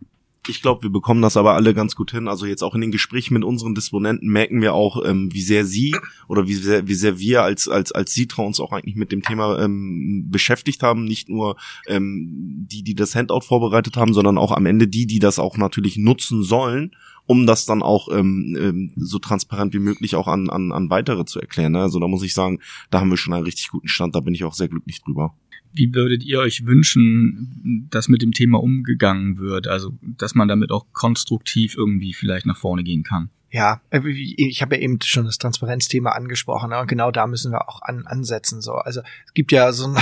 Ich 0.49 0.63
glaube, 0.63 0.85
wir 0.85 0.91
bekommen 0.91 1.23
das 1.23 1.37
aber 1.37 1.55
alle 1.55 1.75
ganz 1.75 1.97
gut 1.97 2.11
hin. 2.11 2.29
Also 2.29 2.47
jetzt 2.47 2.63
auch 2.63 2.75
in 2.75 2.81
den 2.81 2.93
Gesprächen 2.93 3.35
mit 3.35 3.45
unseren 3.45 3.75
Disponenten 3.75 4.29
merken 4.29 4.61
wir 4.63 4.75
auch, 4.75 5.05
ähm, 5.05 5.33
wie 5.33 5.43
sehr 5.43 5.65
sie 5.65 5.95
oder 6.29 6.47
wie 6.47 6.55
sehr, 6.55 6.87
wie 6.87 6.95
sehr 6.95 7.19
wir 7.19 7.43
als 7.43 7.69
als 7.69 7.93
als 7.93 8.15
Sitra 8.15 8.43
uns 8.43 8.61
auch 8.61 8.73
eigentlich 8.73 8.97
mit 8.97 9.13
dem 9.13 9.23
Thema 9.23 9.59
ähm, 9.59 10.27
beschäftigt 10.31 10.83
haben. 10.83 11.05
Nicht 11.05 11.29
nur 11.29 11.57
ähm, 11.87 12.67
die, 12.71 12.83
die 12.83 12.95
das 12.95 13.15
Handout 13.15 13.43
vorbereitet 13.43 13.97
haben, 13.97 14.15
sondern 14.15 14.39
auch 14.39 14.53
am 14.53 14.67
Ende 14.67 14.89
die, 14.89 15.07
die 15.07 15.19
das 15.19 15.39
auch 15.39 15.57
natürlich 15.57 15.97
nutzen 15.97 16.43
sollen 16.43 16.93
um 17.27 17.47
das 17.47 17.67
dann 17.67 17.83
auch 17.83 18.09
ähm, 18.09 18.57
ähm, 18.59 18.93
so 18.97 19.19
transparent 19.19 19.75
wie 19.75 19.81
möglich 19.81 20.15
auch 20.15 20.29
an, 20.29 20.49
an, 20.49 20.73
an 20.73 20.91
weitere 20.91 21.25
zu 21.25 21.41
erklären. 21.41 21.73
Ne? 21.73 21.83
Also 21.83 21.99
da 21.99 22.07
muss 22.07 22.23
ich 22.23 22.35
sagen, 22.35 22.61
da 22.91 23.01
haben 23.01 23.11
wir 23.11 23.17
schon 23.17 23.35
einen 23.35 23.45
richtig 23.45 23.69
guten 23.69 23.89
Stand, 23.89 24.15
da 24.15 24.21
bin 24.21 24.35
ich 24.35 24.45
auch 24.45 24.55
sehr 24.55 24.69
glücklich 24.69 25.03
drüber. 25.03 25.35
Wie 25.77 25.95
würdet 25.95 26.25
ihr 26.25 26.41
euch 26.41 26.67
wünschen, 26.67 27.89
dass 27.91 28.09
mit 28.09 28.23
dem 28.23 28.33
Thema 28.33 28.63
umgegangen 28.63 29.39
wird? 29.39 29.69
Also, 29.69 29.93
dass 30.03 30.35
man 30.35 30.49
damit 30.49 30.71
auch 30.71 30.87
konstruktiv 30.93 31.77
irgendwie 31.77 32.15
vielleicht 32.15 32.47
nach 32.47 32.57
vorne 32.57 32.83
gehen 32.83 33.03
kann? 33.03 33.31
Ja, 33.51 33.81
äh, 33.91 34.01
ich 34.09 34.63
habe 34.63 34.77
ja 34.77 34.83
eben 34.83 34.99
schon 35.03 35.25
das 35.25 35.39
Transparenzthema 35.39 36.11
angesprochen 36.11 36.71
ne? 36.71 36.81
und 36.81 36.89
genau 36.89 37.11
da 37.11 37.27
müssen 37.27 37.53
wir 37.53 37.69
auch 37.69 37.83
an, 37.83 38.07
ansetzen. 38.07 38.61
So, 38.61 38.73
also 38.73 39.03
es 39.27 39.35
gibt 39.35 39.53
ja 39.53 39.73
so 39.73 39.87
ein, 39.87 39.97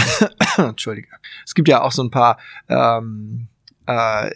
entschuldige, 0.57 1.09
es 1.45 1.55
gibt 1.55 1.69
ja 1.69 1.83
auch 1.83 1.93
so 1.93 2.03
ein 2.03 2.11
paar 2.11 2.39
ähm, 2.69 3.49
äh, 3.87 4.31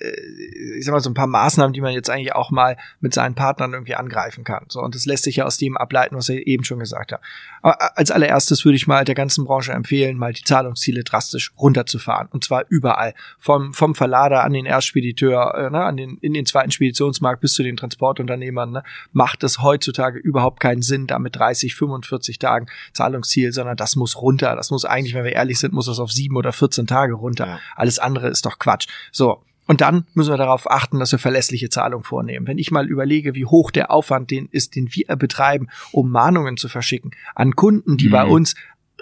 ich 0.79 0.85
sag 0.85 0.93
mal, 0.93 1.01
so 1.01 1.11
ein 1.11 1.15
paar 1.15 1.27
Maßnahmen, 1.27 1.73
die 1.73 1.81
man 1.81 1.93
jetzt 1.93 2.11
eigentlich 2.11 2.35
auch 2.35 2.51
mal 2.51 2.77
mit 3.01 3.15
seinen 3.15 3.35
Partnern 3.35 3.73
irgendwie 3.73 3.95
angreifen 3.95 4.45
kann. 4.45 4.67
So, 4.69 4.81
und 4.81 4.95
das 4.95 5.07
lässt 5.07 5.25
sich 5.25 5.37
ja 5.37 5.45
aus 5.45 5.57
dem 5.57 5.77
ableiten, 5.77 6.17
was 6.17 6.29
er 6.29 6.47
eben 6.47 6.65
schon 6.65 6.79
gesagt 6.79 7.13
hat. 7.13 7.21
Aber 7.63 7.97
als 7.97 8.11
allererstes 8.11 8.65
würde 8.65 8.77
ich 8.77 8.87
mal 8.87 9.05
der 9.05 9.15
ganzen 9.15 9.45
Branche 9.45 9.73
empfehlen, 9.73 10.17
mal 10.17 10.33
die 10.33 10.45
Zahlungsziele 10.45 11.05
drastisch 11.05 11.53
runterzufahren. 11.59 12.29
Und 12.31 12.45
zwar 12.45 12.65
überall. 12.69 13.15
Vom, 13.39 13.75
vom 13.75 13.95
Verlader 13.95 14.45
an 14.45 14.53
den 14.53 14.67
Erstspediteur, 14.67 15.55
äh, 15.55 15.71
ne, 15.71 15.85
an 15.85 15.97
den, 15.97 16.19
in 16.19 16.35
den 16.35 16.47
zweiten 16.47 16.71
Speditionsmarkt 16.71 17.41
bis 17.41 17.55
zu 17.55 17.63
den 17.63 17.77
Transportunternehmern, 17.77 18.71
ne, 18.71 18.83
macht 19.13 19.43
es 19.43 19.63
heutzutage 19.63 20.19
überhaupt 20.19 20.61
keinen 20.61 20.83
Sinn, 20.83 21.07
da 21.07 21.19
mit 21.19 21.37
30, 21.37 21.75
45 21.75 22.39
Tagen 22.39 22.67
Zahlungsziel, 22.93 23.53
sondern 23.53 23.77
das 23.77 23.97
muss 23.97 24.21
runter. 24.21 24.55
Das 24.57 24.71
muss 24.71 24.85
eigentlich, 24.85 25.15
wenn 25.15 25.25
wir 25.25 25.33
ehrlich 25.33 25.59
sind, 25.59 25.73
muss 25.73 25.87
das 25.87 25.99
auf 25.99 26.13
sieben 26.13 26.37
oder 26.37 26.53
14 26.53 26.87
Tage 26.87 27.15
runter. 27.15 27.47
Ja. 27.47 27.61
Alles 27.77 27.99
andere 27.99 28.29
ist 28.29 28.47
doch 28.47 28.59
Quatsch. 28.59 28.87
So, 29.13 29.43
und 29.69 29.83
dann 29.83 30.07
müssen 30.15 30.33
wir 30.33 30.39
darauf 30.39 30.69
achten, 30.69 30.99
dass 30.99 31.13
wir 31.13 31.19
verlässliche 31.19 31.69
Zahlungen 31.69 32.03
vornehmen. 32.03 32.47
Wenn 32.47 32.57
ich 32.57 32.71
mal 32.71 32.89
überlege, 32.89 33.35
wie 33.35 33.45
hoch 33.45 33.71
der 33.71 33.91
Aufwand 33.91 34.31
den 34.31 34.49
ist, 34.51 34.75
den 34.75 34.89
wir 34.95 35.15
betreiben, 35.17 35.69
um 35.93 36.11
Mahnungen 36.11 36.57
zu 36.57 36.69
verschicken 36.69 37.13
an 37.35 37.55
Kunden, 37.55 37.99
die 37.99 38.09
mhm. 38.09 38.13
bei 38.13 38.25
uns 38.25 38.55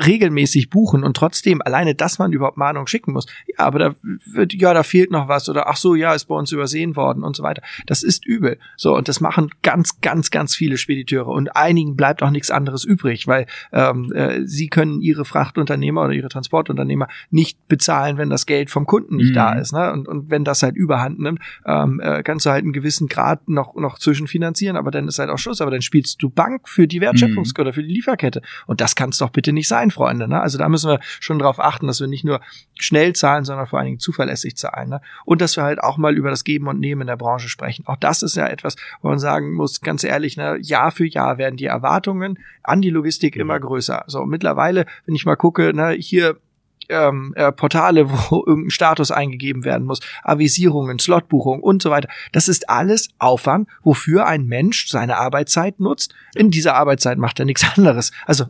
regelmäßig 0.05 0.71
buchen 0.71 1.05
und 1.05 1.17
trotzdem 1.17 1.63
alleine, 1.63 1.95
dass 1.95 2.19
man 2.19 2.33
überhaupt 2.33 2.57
Mahnung 2.57 2.87
schicken 2.87 3.13
muss. 3.13 3.27
Ja, 3.47 3.67
aber 3.67 3.79
da 3.79 3.95
wird, 4.27 4.53
ja, 4.55 4.75
da 4.75 4.83
fehlt 4.83 5.11
noch 5.11 5.29
was 5.29 5.49
oder 5.49 5.69
ach 5.69 5.77
so, 5.77 5.95
ja, 5.95 6.15
ist 6.15 6.27
bei 6.27 6.35
uns 6.35 6.53
übersehen 6.53 6.97
worden 6.97 7.25
und 7.25 7.37
so 7.37 7.43
weiter. 7.43 7.63
Das 7.87 8.03
ist 8.03 8.27
übel. 8.27 8.59
So, 8.77 8.95
und 8.95 9.09
das 9.09 9.21
machen 9.21 9.51
ganz, 9.63 10.01
ganz, 10.01 10.31
ganz 10.31 10.55
viele 10.55 10.77
Spediteure 10.77 11.29
und 11.29 11.57
einigen 11.57 11.97
bleibt 11.97 12.23
auch 12.23 12.31
nichts 12.31 12.51
anderes 12.51 12.85
übrig, 12.85 13.27
weil 13.27 13.47
ähm, 13.73 14.13
äh, 14.13 14.47
sie 14.47 14.69
können 14.69 15.01
ihre 15.01 15.25
Frachtunternehmer 15.25 16.03
oder 16.03 16.13
ihre 16.13 16.29
Transportunternehmer 16.29 17.09
nicht 17.31 17.67
bezahlen, 17.69 18.19
wenn 18.19 18.31
das 18.31 18.47
Geld 18.47 18.71
vom 18.71 18.87
Kunden 18.87 19.17
nicht 19.17 19.31
mhm. 19.31 19.35
da 19.35 19.53
ist. 19.55 19.73
Ne? 19.73 19.93
Und, 19.93 20.09
und 20.09 20.31
wenn 20.31 20.45
das 20.45 20.63
halt 20.63 20.77
überhand 20.77 21.19
nimmt, 21.19 21.41
ähm, 21.65 22.01
äh, 22.01 22.23
kannst 22.23 22.47
du 22.47 22.51
halt 22.51 22.65
einen 22.65 22.73
gewissen 22.73 23.09
Grad 23.09 23.49
noch, 23.49 23.75
noch 23.77 23.99
zwischenfinanzieren, 23.99 24.77
aber 24.77 24.91
dann 24.91 25.09
ist 25.09 25.19
halt 25.19 25.31
auch 25.31 25.39
Schluss. 25.39 25.61
Aber 25.61 25.71
dann 25.71 25.83
spielst 25.83 26.23
du 26.23 26.31
Bank 26.31 26.69
für 26.69 26.87
die 26.87 27.01
Wertschöpfungskette 27.01 27.63
mhm. 27.63 27.69
oder 27.69 27.75
für 27.75 27.83
die 27.83 27.95
Lieferkette. 27.95 28.43
Und 28.67 28.81
das 28.81 28.95
kann 28.95 29.11
es 29.11 29.19
doch 29.19 29.31
bitte 29.31 29.53
nicht 29.53 29.69
sein 29.69 29.86
sein, 29.87 29.91
Freunde. 29.91 30.29
Ne? 30.29 30.41
Also 30.41 30.59
da 30.59 30.69
müssen 30.69 30.91
wir 30.91 31.01
schon 31.21 31.39
darauf 31.39 31.61
achten, 31.61 31.87
dass 31.87 32.01
wir 32.01 32.07
nicht 32.07 32.25
nur 32.25 32.41
schnell 32.79 33.15
zahlen, 33.15 33.45
sondern 33.45 33.67
vor 33.67 33.79
allen 33.79 33.87
Dingen 33.87 33.99
zuverlässig 33.99 34.57
zahlen. 34.57 34.91
Ne? 34.91 35.01
Und 35.25 35.41
dass 35.41 35.57
wir 35.57 35.65
halt 35.65 35.83
auch 35.83 35.97
mal 35.97 36.17
über 36.17 36.31
das 36.31 36.45
Geben 36.45 36.69
und 36.69 36.81
Nehmen 36.81 37.03
in 37.03 37.07
der 37.07 37.17
Branche 37.17 37.49
sprechen. 37.49 37.87
Auch 37.87 37.97
das 37.97 38.23
ist 38.23 38.37
ja 38.37 38.47
etwas, 38.47 38.77
wo 39.03 39.09
man 39.09 39.19
sagen 39.19 39.53
muss, 39.55 39.81
ganz 39.81 40.05
ehrlich, 40.05 40.37
ne, 40.37 40.59
Jahr 40.61 40.91
für 40.91 41.07
Jahr 41.07 41.39
werden 41.39 41.57
die 41.57 41.67
Erwartungen 41.67 42.39
an 42.63 42.83
die 42.83 42.91
Logistik 42.91 43.37
immer 43.37 43.59
größer. 43.59 44.05
So 44.07 44.25
mittlerweile, 44.27 44.87
wenn 45.07 45.15
ich 45.15 45.27
mal 45.27 45.37
gucke, 45.37 45.73
ne, 45.75 45.93
hier 45.93 46.37
ähm, 46.89 47.33
äh, 47.37 47.53
Portale, 47.53 48.11
wo 48.31 48.45
irgendein 48.47 48.71
Status 48.71 49.11
eingegeben 49.11 49.65
werden 49.65 49.87
muss, 49.87 50.01
Avisierungen, 50.23 50.99
Slotbuchungen 50.99 51.63
und 51.63 51.83
so 51.83 51.91
weiter. 51.91 52.09
Das 52.33 52.49
ist 52.49 52.69
alles 52.69 53.09
Aufwand, 53.19 53.69
wofür 53.83 54.27
ein 54.27 54.47
Mensch 54.47 54.89
seine 54.89 55.17
Arbeitszeit 55.19 55.81
nutzt. 55.81 56.15
In 56.35 56.51
dieser 56.51 56.75
Arbeitszeit 56.75 57.19
macht 57.19 57.39
er 57.39 57.45
nichts 57.45 57.67
anderes. 57.77 58.13
Also 58.27 58.47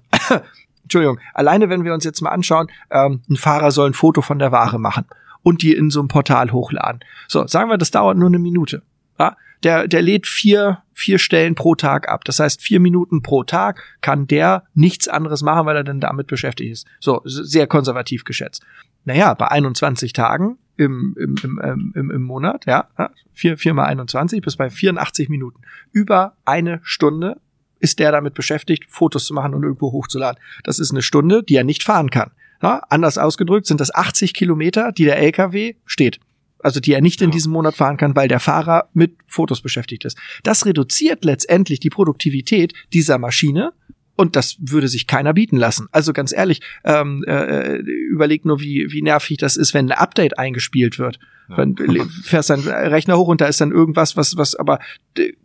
Entschuldigung, 0.86 1.18
alleine 1.34 1.68
wenn 1.68 1.84
wir 1.84 1.92
uns 1.92 2.04
jetzt 2.04 2.20
mal 2.20 2.30
anschauen, 2.30 2.68
ähm, 2.92 3.20
ein 3.28 3.34
Fahrer 3.34 3.72
soll 3.72 3.90
ein 3.90 3.94
Foto 3.94 4.22
von 4.22 4.38
der 4.38 4.52
Ware 4.52 4.78
machen 4.78 5.04
und 5.42 5.62
die 5.62 5.74
in 5.74 5.90
so 5.90 5.98
einem 5.98 6.08
Portal 6.08 6.52
hochladen. 6.52 7.00
So, 7.26 7.44
sagen 7.48 7.68
wir, 7.68 7.76
das 7.76 7.90
dauert 7.90 8.16
nur 8.16 8.28
eine 8.28 8.38
Minute. 8.38 8.82
Ja? 9.18 9.36
Der, 9.64 9.88
der 9.88 10.00
lädt 10.00 10.28
vier, 10.28 10.82
vier 10.92 11.18
Stellen 11.18 11.56
pro 11.56 11.74
Tag 11.74 12.08
ab. 12.08 12.24
Das 12.24 12.38
heißt, 12.38 12.62
vier 12.62 12.78
Minuten 12.78 13.20
pro 13.20 13.42
Tag 13.42 13.82
kann 14.00 14.28
der 14.28 14.62
nichts 14.74 15.08
anderes 15.08 15.42
machen, 15.42 15.66
weil 15.66 15.76
er 15.76 15.82
dann 15.82 15.98
damit 15.98 16.28
beschäftigt 16.28 16.70
ist. 16.70 16.86
So, 17.00 17.20
sehr 17.24 17.66
konservativ 17.66 18.22
geschätzt. 18.22 18.64
Naja, 19.04 19.34
bei 19.34 19.48
21 19.48 20.12
Tagen 20.12 20.56
im, 20.76 21.16
im, 21.18 21.34
im, 21.42 21.92
im, 21.96 22.10
im 22.12 22.22
Monat, 22.22 22.66
ja, 22.66 22.88
vier, 23.32 23.58
vier 23.58 23.74
mal 23.74 23.86
21 23.86 24.40
bis 24.40 24.56
bei 24.56 24.70
84 24.70 25.28
Minuten. 25.28 25.62
Über 25.90 26.36
eine 26.44 26.80
Stunde 26.84 27.40
ist 27.80 27.98
der 27.98 28.12
damit 28.12 28.34
beschäftigt, 28.34 28.84
Fotos 28.88 29.26
zu 29.26 29.34
machen 29.34 29.54
und 29.54 29.62
irgendwo 29.62 29.92
hochzuladen. 29.92 30.42
Das 30.64 30.78
ist 30.78 30.90
eine 30.90 31.02
Stunde, 31.02 31.42
die 31.42 31.56
er 31.56 31.64
nicht 31.64 31.82
fahren 31.82 32.10
kann. 32.10 32.30
Ja, 32.62 32.82
anders 32.88 33.18
ausgedrückt 33.18 33.66
sind 33.66 33.80
das 33.80 33.94
80 33.94 34.32
Kilometer, 34.34 34.92
die 34.92 35.04
der 35.04 35.18
LKW 35.18 35.74
steht. 35.84 36.20
Also 36.60 36.80
die 36.80 36.92
er 36.92 37.02
nicht 37.02 37.20
in 37.20 37.30
diesem 37.30 37.52
Monat 37.52 37.76
fahren 37.76 37.98
kann, 37.98 38.16
weil 38.16 38.28
der 38.28 38.40
Fahrer 38.40 38.88
mit 38.94 39.14
Fotos 39.26 39.60
beschäftigt 39.60 40.04
ist. 40.04 40.16
Das 40.42 40.64
reduziert 40.64 41.24
letztendlich 41.24 41.80
die 41.80 41.90
Produktivität 41.90 42.72
dieser 42.92 43.18
Maschine 43.18 43.72
und 44.16 44.34
das 44.34 44.56
würde 44.58 44.88
sich 44.88 45.06
keiner 45.06 45.34
bieten 45.34 45.56
lassen. 45.56 45.88
Also 45.92 46.12
ganz 46.12 46.32
ehrlich, 46.32 46.60
ähm, 46.84 47.22
äh, 47.26 47.76
überleg 47.76 48.44
nur, 48.44 48.60
wie, 48.60 48.90
wie 48.90 49.02
nervig 49.02 49.36
das 49.38 49.56
ist, 49.56 49.74
wenn 49.74 49.90
ein 49.90 49.98
Update 49.98 50.38
eingespielt 50.38 50.98
wird. 50.98 51.18
Ja. 51.48 51.58
Wenn 51.58 51.76
fährst 52.24 52.50
dein 52.50 52.60
Rechner 52.60 53.16
hoch 53.18 53.28
und 53.28 53.40
da 53.40 53.46
ist 53.46 53.60
dann 53.60 53.70
irgendwas, 53.70 54.16
was, 54.16 54.36
was 54.36 54.54
aber, 54.56 54.80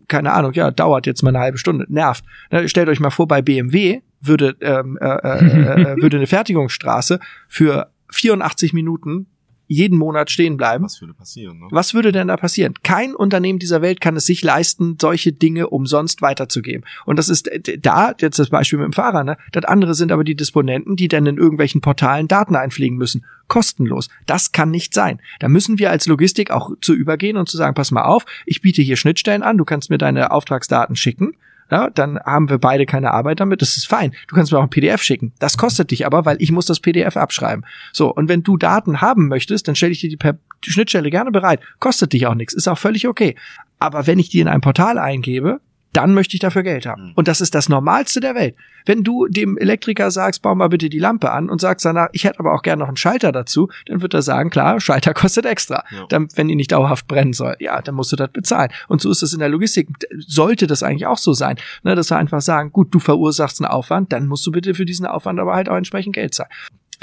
keine 0.07 0.33
Ahnung, 0.33 0.53
ja, 0.53 0.71
dauert 0.71 1.05
jetzt 1.05 1.21
mal 1.21 1.29
eine 1.29 1.39
halbe 1.39 1.57
Stunde, 1.57 1.85
nervt. 1.89 2.23
Na, 2.49 2.67
stellt 2.67 2.89
euch 2.89 2.99
mal 2.99 3.11
vor, 3.11 3.27
bei 3.27 3.41
BMW 3.41 4.01
würde, 4.19 4.55
ähm, 4.61 4.97
äh, 5.01 5.05
äh, 5.05 5.81
äh, 5.81 6.01
würde 6.01 6.17
eine 6.17 6.27
Fertigungsstraße 6.27 7.19
für 7.47 7.91
84 8.11 8.73
Minuten 8.73 9.27
jeden 9.71 9.97
Monat 9.97 10.29
stehen 10.29 10.57
bleiben. 10.57 10.83
Was 10.83 10.99
würde 10.99 11.13
passieren? 11.13 11.59
Ne? 11.59 11.67
Was 11.71 11.93
würde 11.93 12.11
denn 12.11 12.27
da 12.27 12.35
passieren? 12.35 12.73
Kein 12.83 13.15
Unternehmen 13.15 13.57
dieser 13.57 13.81
Welt 13.81 14.01
kann 14.01 14.17
es 14.17 14.25
sich 14.25 14.43
leisten, 14.43 14.97
solche 14.99 15.31
Dinge 15.31 15.69
umsonst 15.69 16.21
weiterzugeben. 16.21 16.85
Und 17.05 17.17
das 17.17 17.29
ist 17.29 17.49
da 17.79 18.13
jetzt 18.19 18.37
das 18.37 18.49
Beispiel 18.49 18.79
mit 18.79 18.87
dem 18.87 18.93
Fahrer. 18.93 19.23
Ne? 19.23 19.37
Das 19.53 19.63
andere 19.63 19.95
sind 19.95 20.11
aber 20.11 20.25
die 20.25 20.35
Disponenten, 20.35 20.97
die 20.97 21.07
dann 21.07 21.25
in 21.25 21.37
irgendwelchen 21.37 21.79
Portalen 21.79 22.27
Daten 22.27 22.57
einpflegen 22.57 22.97
müssen. 22.97 23.25
Kostenlos. 23.47 24.09
Das 24.25 24.51
kann 24.51 24.71
nicht 24.71 24.93
sein. 24.93 25.21
Da 25.39 25.47
müssen 25.47 25.79
wir 25.79 25.89
als 25.89 26.05
Logistik 26.05 26.51
auch 26.51 26.71
zu 26.81 26.93
übergehen 26.93 27.37
und 27.37 27.47
zu 27.47 27.55
sagen, 27.55 27.73
pass 27.73 27.91
mal 27.91 28.03
auf, 28.03 28.25
ich 28.45 28.61
biete 28.61 28.81
hier 28.81 28.97
Schnittstellen 28.97 29.41
an, 29.41 29.57
du 29.57 29.63
kannst 29.63 29.89
mir 29.89 29.97
deine 29.97 30.31
Auftragsdaten 30.31 30.95
schicken 30.97 31.33
ja, 31.71 31.89
dann 31.89 32.19
haben 32.19 32.49
wir 32.49 32.57
beide 32.57 32.85
keine 32.85 33.11
Arbeit 33.11 33.39
damit. 33.39 33.61
Das 33.61 33.77
ist 33.77 33.87
fein. 33.87 34.13
Du 34.27 34.35
kannst 34.35 34.51
mir 34.51 34.59
auch 34.59 34.63
ein 34.63 34.69
PDF 34.69 35.01
schicken. 35.01 35.31
Das 35.39 35.57
kostet 35.57 35.91
dich 35.91 36.05
aber, 36.05 36.25
weil 36.25 36.35
ich 36.39 36.51
muss 36.51 36.65
das 36.65 36.81
PDF 36.81 37.15
abschreiben. 37.15 37.65
So, 37.93 38.13
und 38.13 38.27
wenn 38.27 38.43
du 38.43 38.57
Daten 38.57 38.99
haben 38.99 39.29
möchtest, 39.29 39.67
dann 39.67 39.75
stelle 39.75 39.93
ich 39.93 40.01
dir 40.01 40.09
die 40.09 40.17
per 40.17 40.37
Schnittstelle 40.63 41.09
gerne 41.09 41.31
bereit. 41.31 41.61
Kostet 41.79 42.11
dich 42.11 42.27
auch 42.27 42.35
nichts. 42.35 42.53
Ist 42.53 42.67
auch 42.67 42.77
völlig 42.77 43.07
okay. 43.07 43.35
Aber 43.79 44.05
wenn 44.05 44.19
ich 44.19 44.29
die 44.29 44.41
in 44.41 44.49
ein 44.49 44.61
Portal 44.61 44.97
eingebe, 44.97 45.61
dann 45.93 46.13
möchte 46.13 46.35
ich 46.35 46.39
dafür 46.39 46.63
Geld 46.63 46.85
haben. 46.85 47.07
Mhm. 47.07 47.11
Und 47.15 47.27
das 47.27 47.41
ist 47.41 47.53
das 47.53 47.69
Normalste 47.69 48.19
der 48.19 48.35
Welt. 48.35 48.55
Wenn 48.85 49.03
du 49.03 49.27
dem 49.27 49.57
Elektriker 49.57 50.09
sagst, 50.09 50.41
bau 50.41 50.55
mal 50.55 50.69
bitte 50.69 50.89
die 50.89 50.99
Lampe 50.99 51.31
an 51.31 51.49
und 51.49 51.61
sagst 51.61 51.85
danach, 51.85 52.09
ich 52.13 52.23
hätte 52.23 52.39
aber 52.39 52.53
auch 52.53 52.61
gerne 52.61 52.81
noch 52.81 52.87
einen 52.87 52.97
Schalter 52.97 53.31
dazu, 53.31 53.69
dann 53.85 54.01
wird 54.01 54.13
er 54.13 54.21
sagen, 54.21 54.49
klar, 54.49 54.79
Schalter 54.79 55.13
kostet 55.13 55.45
extra, 55.45 55.83
ja. 55.91 56.05
dann, 56.09 56.27
wenn 56.35 56.47
die 56.47 56.55
nicht 56.55 56.71
dauerhaft 56.71 57.07
brennen 57.07 57.33
soll. 57.33 57.55
Ja, 57.59 57.81
dann 57.81 57.95
musst 57.95 58.11
du 58.11 58.15
das 58.15 58.31
bezahlen. 58.31 58.71
Und 58.87 59.01
so 59.01 59.11
ist 59.11 59.21
es 59.21 59.33
in 59.33 59.39
der 59.39 59.49
Logistik. 59.49 59.89
Sollte 60.17 60.67
das 60.67 60.83
eigentlich 60.83 61.07
auch 61.07 61.17
so 61.17 61.33
sein, 61.33 61.57
ne, 61.83 61.95
dass 61.95 62.09
wir 62.09 62.17
einfach 62.17 62.41
sagen, 62.41 62.71
gut, 62.71 62.93
du 62.93 62.99
verursachst 62.99 63.61
einen 63.61 63.71
Aufwand, 63.71 64.13
dann 64.13 64.27
musst 64.27 64.45
du 64.47 64.51
bitte 64.51 64.73
für 64.73 64.85
diesen 64.85 65.05
Aufwand 65.05 65.39
aber 65.39 65.53
halt 65.53 65.69
auch 65.69 65.77
entsprechend 65.77 66.15
Geld 66.15 66.33
zahlen 66.33 66.51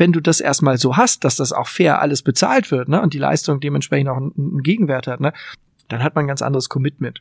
wenn 0.01 0.13
du 0.13 0.21
das 0.21 0.39
erstmal 0.39 0.79
so 0.79 0.97
hast, 0.97 1.25
dass 1.25 1.35
das 1.35 1.53
auch 1.53 1.67
fair 1.67 2.01
alles 2.01 2.23
bezahlt 2.23 2.71
wird, 2.71 2.89
ne, 2.89 3.03
und 3.03 3.15
die 3.15 3.19
Leistung 3.19 3.59
dementsprechend 3.59 4.09
auch 4.09 4.17
einen, 4.17 4.33
einen 4.39 4.63
Gegenwert 4.63 5.09
hat, 5.09 5.19
ne, 5.19 5.33
dann 5.89 6.05
hat 6.05 6.15
man 6.15 6.25
ein 6.25 6.29
ganz 6.29 6.41
anderes 6.41 6.69
Commitment 6.69 7.21